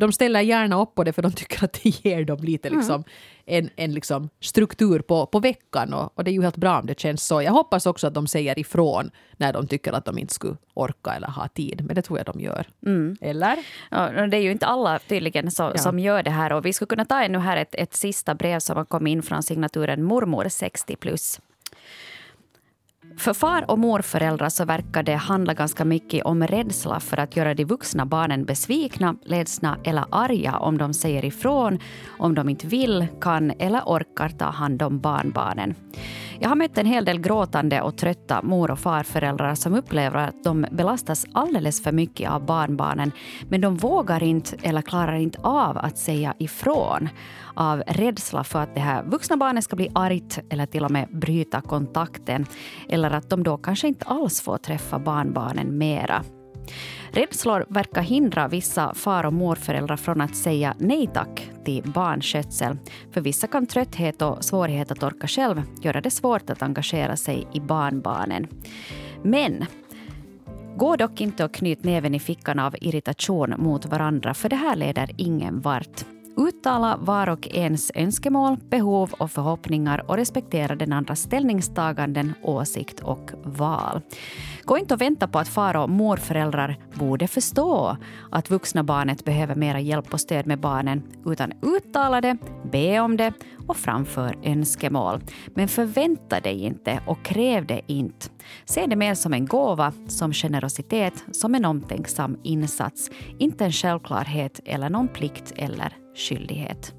de 0.01 0.11
ställer 0.11 0.41
gärna 0.41 0.81
upp 0.81 0.95
på 0.95 1.03
det 1.03 1.13
för 1.13 1.21
de 1.21 1.31
tycker 1.31 1.63
att 1.63 1.73
det 1.83 2.05
ger 2.05 2.25
dem 2.25 2.39
lite 2.43 2.67
mm. 2.67 2.79
liksom, 2.79 3.03
en, 3.45 3.69
en 3.75 3.93
liksom 3.93 4.29
struktur 4.39 4.99
på, 4.99 5.25
på 5.25 5.39
veckan. 5.39 5.93
Och, 5.93 6.17
och, 6.17 6.23
det 6.23 6.31
är 6.31 6.33
ju 6.33 6.41
helt 6.41 6.57
bra 6.57 6.79
om 6.79 6.85
det 6.85 6.99
känns 6.99 7.23
så. 7.23 7.41
Jag 7.41 7.51
hoppas 7.51 7.85
också 7.85 8.07
att 8.07 8.13
de 8.13 8.27
säger 8.27 8.59
ifrån 8.59 9.11
när 9.37 9.53
de 9.53 9.67
tycker 9.67 9.93
att 9.93 10.05
de 10.05 10.17
inte 10.17 10.33
skulle 10.33 10.57
orka 10.73 11.13
eller 11.13 11.27
ha 11.27 11.47
tid. 11.47 11.83
Men 11.85 11.95
det 11.95 12.01
tror 12.01 12.19
jag 12.19 12.25
de 12.25 12.39
gör. 12.39 12.67
Mm. 12.85 13.17
Eller? 13.21 13.57
Ja, 13.91 14.27
det 14.27 14.37
är 14.37 14.41
ju 14.41 14.51
inte 14.51 14.65
alla 14.65 14.99
tydligen 14.99 15.51
så, 15.51 15.63
ja. 15.63 15.77
som 15.77 15.99
gör 15.99 16.23
det 16.23 16.31
här. 16.31 16.53
Och 16.53 16.65
vi 16.65 16.73
skulle 16.73 16.87
kunna 16.87 17.05
ta 17.05 17.23
ännu 17.23 17.39
här 17.39 17.57
ett, 17.57 17.75
ett 17.75 17.93
sista 17.93 18.35
brev 18.35 18.59
som 18.59 18.77
har 18.77 18.85
kommit 18.85 19.11
in 19.11 19.23
från 19.23 19.43
signaturen 19.43 20.03
mormor 20.03 20.49
60 20.49 20.95
plus. 20.95 21.39
För 23.17 23.33
far 23.33 23.71
och 23.71 23.79
morföräldrar 23.79 24.49
så 24.49 24.65
verkar 24.65 25.03
det 25.03 25.15
handla 25.15 25.53
ganska 25.53 25.85
mycket 25.85 26.25
om 26.25 26.47
rädsla 26.47 26.99
för 26.99 27.17
att 27.17 27.35
göra 27.35 27.53
de 27.53 27.65
vuxna 27.65 28.05
barnen 28.05 28.45
besvikna, 28.45 29.15
ledsna 29.25 29.77
eller 29.83 30.05
arga 30.11 30.57
om 30.57 30.77
de 30.77 30.93
säger 30.93 31.25
ifrån, 31.25 31.79
om 32.19 32.35
de 32.35 32.49
inte 32.49 32.67
vill, 32.67 33.07
kan 33.21 33.51
eller 33.59 33.81
orkar 33.81 34.29
ta 34.29 34.45
hand 34.45 34.81
om 34.81 34.99
barnbarnen. 34.99 35.75
Jag 36.39 36.49
har 36.49 36.55
mött 36.55 36.77
en 36.77 36.85
hel 36.85 37.05
del 37.05 37.19
gråtande 37.19 37.81
och 37.81 37.97
trötta 37.97 38.41
mor 38.41 38.71
och 38.71 38.79
farföräldrar 38.79 39.55
som 39.55 39.73
upplever 39.73 40.19
att 40.19 40.43
de 40.43 40.65
belastas 40.71 41.25
alldeles 41.33 41.83
för 41.83 41.91
mycket 41.91 42.31
av 42.31 42.45
barnbarnen 42.45 43.11
men 43.49 43.61
de 43.61 43.77
vågar 43.77 44.23
inte 44.23 44.57
eller 44.61 44.81
klarar 44.81 45.15
inte 45.15 45.39
av 45.41 45.77
att 45.77 45.97
säga 45.97 46.33
ifrån 46.39 47.09
av 47.53 47.83
rädsla 47.87 48.43
för 48.43 48.59
att 48.59 48.75
det 48.75 48.81
här 48.81 49.03
vuxna 49.03 49.37
barnet 49.37 49.63
ska 49.63 49.75
bli 49.75 49.89
argt 49.95 50.39
eller 50.49 50.65
till 50.65 50.83
och 50.83 50.91
med 50.91 51.07
bryta 51.11 51.61
kontakten 51.61 52.45
eller 53.05 53.17
att 53.17 53.29
de 53.29 53.43
då 53.43 53.57
kanske 53.57 53.87
inte 53.87 54.05
alls 54.05 54.41
får 54.41 54.57
träffa 54.57 54.99
barnbarnen 54.99 55.77
mera. 55.77 56.23
Rädslor 57.11 57.65
verkar 57.69 58.01
hindra 58.01 58.47
vissa 58.47 58.93
far 58.93 59.25
och 59.25 59.33
morföräldrar 59.33 59.97
från 59.97 60.21
att 60.21 60.35
säga 60.35 60.75
nej 60.77 61.09
tack 61.13 61.49
till 61.65 61.83
barnskötsel. 61.83 62.77
För 63.11 63.21
vissa 63.21 63.47
kan 63.47 63.67
trötthet 63.67 64.21
och 64.21 64.43
svårighet 64.43 64.91
att 64.91 65.03
orka 65.03 65.27
själv 65.27 65.61
göra 65.81 66.01
det 66.01 66.11
svårt 66.11 66.49
att 66.49 66.61
engagera 66.61 67.17
sig 67.17 67.47
i 67.53 67.59
barnbarnen. 67.59 68.47
Men 69.23 69.65
Gå 70.77 70.95
dock 70.95 71.21
inte 71.21 71.45
och 71.45 71.53
knyt 71.53 71.83
näven 71.83 72.15
i 72.15 72.19
fickan 72.19 72.59
av 72.59 72.75
irritation 72.81 73.53
mot 73.57 73.85
varandra, 73.85 74.33
för 74.33 74.49
det 74.49 74.55
här 74.55 74.75
leder 74.75 75.11
ingen 75.17 75.61
vart. 75.61 76.05
Uttala 76.47 76.97
var 76.97 77.29
och 77.29 77.47
ens 77.47 77.91
önskemål, 77.95 78.57
behov 78.69 79.13
och 79.17 79.31
förhoppningar 79.31 80.03
och 80.07 80.15
respektera 80.15 80.75
den 80.75 80.93
andras 80.93 81.19
ställningstaganden, 81.19 82.33
åsikt 82.43 82.99
och 82.99 83.31
val. 83.43 84.01
Gå 84.63 84.77
inte 84.77 84.93
och 84.93 85.01
vänta 85.01 85.27
på 85.27 85.39
att 85.39 85.47
far 85.47 85.75
och 85.75 85.89
morföräldrar 85.89 86.77
borde 86.93 87.27
förstå 87.27 87.97
att 88.31 88.49
vuxna 88.49 88.83
barnet 88.83 89.25
behöver 89.25 89.55
mera 89.55 89.79
hjälp 89.79 90.13
och 90.13 90.21
stöd 90.21 90.47
med 90.47 90.59
barnen, 90.59 91.03
utan 91.25 91.51
uttala 91.61 92.21
det, 92.21 92.37
be 92.71 92.99
om 92.99 93.17
det 93.17 93.33
och 93.67 93.77
framför 93.77 94.37
önskemål. 94.43 95.19
Men 95.55 95.67
förvänta 95.67 96.39
dig 96.39 96.61
inte 96.63 96.99
och 97.07 97.25
kräv 97.25 97.65
det 97.65 97.81
inte. 97.87 98.27
Se 98.65 98.85
det 98.85 98.95
mer 98.95 99.15
som 99.15 99.33
en 99.33 99.45
gåva, 99.45 99.93
som 100.07 100.33
generositet, 100.33 101.23
som 101.31 101.55
en 101.55 101.65
omtänksam 101.65 102.37
insats. 102.43 103.09
Inte 103.37 103.65
en 103.65 103.71
självklarhet 103.71 104.59
eller 104.65 104.89
någon 104.89 105.07
plikt 105.07 105.53
eller 105.55 106.00
skyldighet. 106.15 106.93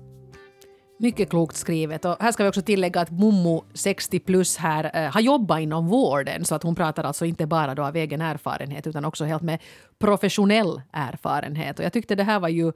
Mycket 0.99 1.31
klokt 1.31 1.57
skrivet. 1.57 2.05
Och 2.05 2.17
här 2.21 2.33
ska 2.33 2.43
vi 2.43 2.51
också 2.51 2.63
tillägga 2.63 3.01
att 3.01 3.11
Mummo, 3.11 3.65
60 3.75 4.19
plus 4.19 4.57
här 4.57 4.91
eh, 4.95 5.13
har 5.13 5.21
jobbat 5.21 5.61
inom 5.61 5.87
vården 5.89 6.45
så 6.45 6.55
att 6.55 6.63
hon 6.63 6.75
pratar 6.75 7.05
alltså 7.05 7.25
inte 7.25 7.47
bara 7.47 7.75
då 7.75 7.85
av 7.85 7.97
egen 7.97 8.21
erfarenhet 8.21 8.87
utan 8.87 9.05
också 9.05 9.25
helt 9.25 9.43
med 9.43 9.59
professionell 9.99 10.83
erfarenhet. 10.93 11.79
Och 11.79 11.85
jag 11.85 11.93
tyckte 11.93 12.15
det 12.15 12.25
här 12.25 12.41
var 12.41 12.49
ju 12.49 12.73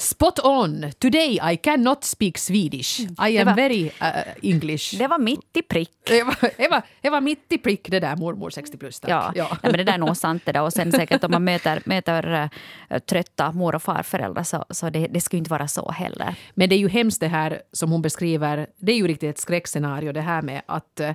Spot 0.00 0.38
on! 0.38 0.92
Today 0.98 1.40
I 1.52 1.56
cannot 1.56 2.04
speak 2.04 2.38
Swedish. 2.38 3.00
Mm. 3.00 3.30
I 3.30 3.38
am 3.38 3.46
var, 3.46 3.54
very 3.54 3.90
uh, 4.02 4.32
English. 4.42 4.98
Det 4.98 5.06
var 5.06 5.18
mitt 5.18 5.56
i 5.56 5.62
prick. 5.62 5.90
Det 6.06 6.22
var, 6.22 6.36
det, 6.56 6.68
var, 6.68 6.82
det 7.00 7.10
var 7.10 7.20
mitt 7.20 7.52
i 7.52 7.58
prick 7.58 7.90
det 7.90 8.00
där 8.00 8.16
mormor 8.16 8.50
60 8.50 8.78
plus. 8.78 9.00
Tack. 9.00 9.10
Ja, 9.10 9.32
ja. 9.34 9.48
Nej, 9.50 9.58
men 9.62 9.72
det 9.72 9.84
där 9.84 9.92
är 9.92 9.98
nog 9.98 10.16
sant 10.16 10.42
det 10.44 10.52
där. 10.52 10.62
Och 10.62 10.72
sen 10.72 10.92
säkert 10.92 11.24
om 11.24 11.30
man 11.30 11.44
möter, 11.44 11.82
möter 11.84 12.50
uh, 12.90 12.98
trötta 12.98 13.52
mor 13.52 13.74
och 13.74 13.82
farföräldrar 13.82 14.42
så, 14.42 14.64
så 14.70 14.90
det, 14.90 15.06
det 15.06 15.20
skulle 15.20 15.38
inte 15.38 15.50
vara 15.50 15.68
så 15.68 15.90
heller. 15.90 16.34
Men 16.54 16.68
det 16.68 16.74
är 16.74 16.78
ju 16.78 16.88
hemskt 16.88 17.20
det 17.20 17.28
här 17.28 17.62
som 17.72 17.92
hon 17.92 18.02
beskriver. 18.02 18.66
Det 18.76 18.92
är 18.92 18.96
ju 18.96 19.06
riktigt 19.06 19.30
ett 19.30 19.38
skräckscenario 19.38 20.12
det 20.12 20.20
här 20.20 20.42
med 20.42 20.62
att 20.66 21.00
uh, 21.00 21.10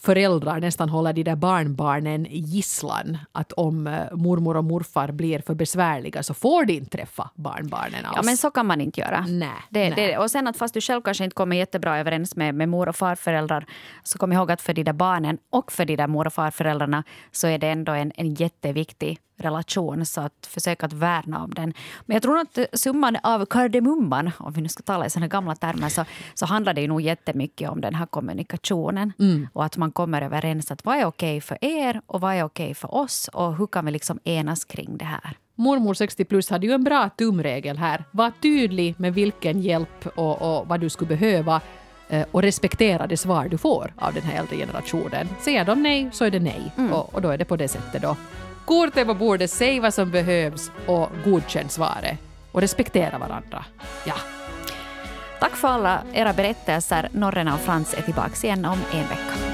föräldrar 0.00 0.60
nästan 0.60 0.88
håller 0.88 1.12
de 1.12 1.22
där 1.22 1.36
barnbarnen 1.36 2.26
gisslan. 2.30 3.18
Att 3.32 3.52
om 3.52 3.86
eh, 3.86 4.12
mormor 4.12 4.56
och 4.56 4.64
morfar 4.64 5.12
blir 5.12 5.38
för 5.46 5.54
besvärliga 5.54 6.22
så 6.22 6.34
får 6.34 6.64
de 6.64 6.72
inte 6.72 6.90
träffa 6.96 7.30
barnbarnen 7.34 8.04
alls. 8.04 8.16
Ja, 8.16 8.22
men 8.22 8.36
så 8.36 8.50
kan 8.50 8.66
man 8.66 8.80
inte 8.80 9.00
göra. 9.00 9.24
Nej, 9.28 9.48
det, 9.70 9.90
nej. 9.90 9.92
Det, 9.96 10.18
och 10.18 10.30
sen 10.30 10.46
att 10.48 10.56
fast 10.56 10.74
du 10.74 10.80
själv 10.80 11.02
kanske 11.02 11.24
inte 11.24 11.34
kommer 11.34 11.56
jättebra 11.56 11.98
överens 11.98 12.36
med, 12.36 12.54
med 12.54 12.68
mor 12.68 12.88
och 12.88 12.96
farföräldrar 12.96 13.66
så 14.02 14.18
kom 14.18 14.32
ihåg 14.32 14.50
att 14.50 14.62
för 14.62 14.74
de 14.74 14.82
där 14.82 14.92
barnen 14.92 15.38
och 15.50 15.72
för 15.72 15.84
de 15.84 15.96
där 15.96 16.06
mor 16.06 16.26
och 16.26 16.32
farföräldrarna 16.32 17.04
så 17.30 17.46
är 17.46 17.58
det 17.58 17.68
ändå 17.68 17.92
en, 17.92 18.12
en 18.14 18.34
jätteviktig 18.34 19.18
relation. 19.36 20.06
Så 20.06 20.20
att 20.20 20.46
försöka 20.46 20.86
att 20.86 20.92
värna 20.92 21.44
om 21.44 21.50
den. 21.54 21.74
Men 22.06 22.14
jag 22.14 22.22
tror 22.22 22.38
att 22.38 22.58
summan 22.72 23.16
av 23.22 23.46
kardemumman, 23.46 24.30
om 24.38 24.52
vi 24.52 24.60
nu 24.60 24.68
ska 24.68 24.82
tala 24.82 25.06
i 25.06 25.10
såna 25.10 25.28
gamla 25.28 25.54
termer, 25.54 25.88
så, 25.88 26.04
så 26.34 26.46
handlar 26.46 26.74
det 26.74 26.80
ju 26.80 26.88
nog 26.88 27.00
jättemycket 27.00 27.70
om 27.70 27.80
den 27.80 27.94
här 27.94 28.06
kommunikationen. 28.06 29.12
Mm. 29.18 29.48
Och 29.52 29.64
att 29.64 29.76
man 29.76 29.92
kommer 29.92 30.22
överens 30.22 30.70
att 30.70 30.84
vad 30.84 30.96
är 30.96 31.04
okej 31.04 31.40
för 31.40 31.58
er 31.60 32.00
och 32.06 32.20
vad 32.20 32.34
är 32.34 32.44
okej 32.44 32.74
för 32.74 32.94
oss 32.94 33.28
och 33.32 33.56
hur 33.56 33.66
kan 33.66 33.84
vi 33.86 33.90
liksom 33.92 34.18
enas 34.24 34.64
kring 34.64 34.96
det 34.96 35.04
här. 35.04 35.36
Mormor 35.54 35.94
60 35.94 36.24
plus 36.24 36.50
hade 36.50 36.66
ju 36.66 36.72
en 36.72 36.84
bra 36.84 37.08
tumregel 37.08 37.78
här. 37.78 38.04
Var 38.10 38.32
tydlig 38.42 38.94
med 38.98 39.14
vilken 39.14 39.60
hjälp 39.60 40.06
och, 40.14 40.42
och 40.58 40.68
vad 40.68 40.80
du 40.80 40.88
skulle 40.90 41.08
behöva 41.08 41.60
eh, 42.08 42.26
och 42.30 42.42
respektera 42.42 43.06
det 43.06 43.16
svar 43.16 43.48
du 43.48 43.58
får 43.58 43.92
av 43.98 44.14
den 44.14 44.22
här 44.22 44.38
äldre 44.40 44.56
generationen. 44.56 45.28
Säger 45.40 45.64
de 45.64 45.82
nej 45.82 46.10
så 46.12 46.24
är 46.24 46.30
det 46.30 46.40
nej 46.40 46.72
Mm. 46.76 46.92
och, 46.92 47.14
och 47.14 47.22
då 47.22 47.28
är 47.28 47.38
det 47.38 47.44
på 47.44 47.56
det 47.56 47.68
sättet 47.68 48.02
då. 48.02 48.16
Korten 48.64 49.06
på 49.06 49.14
bordet, 49.14 49.50
säg 49.50 49.80
vad 49.80 49.94
som 49.94 50.10
behövs 50.10 50.70
och 50.86 51.08
godkänn 51.24 51.68
svaret. 51.68 52.18
Och 52.52 52.60
respektera 52.60 53.18
varandra. 53.18 53.64
Ja. 54.06 54.14
Tack 55.40 55.56
för 55.56 55.68
alla 55.68 56.02
era 56.12 56.32
berättelser. 56.32 57.08
Norrena 57.12 57.54
och 57.54 57.60
Frans 57.60 57.94
är 57.94 58.02
tillbaka 58.02 58.46
igen 58.46 58.64
om 58.64 58.78
en 58.92 59.08
vecka. 59.08 59.51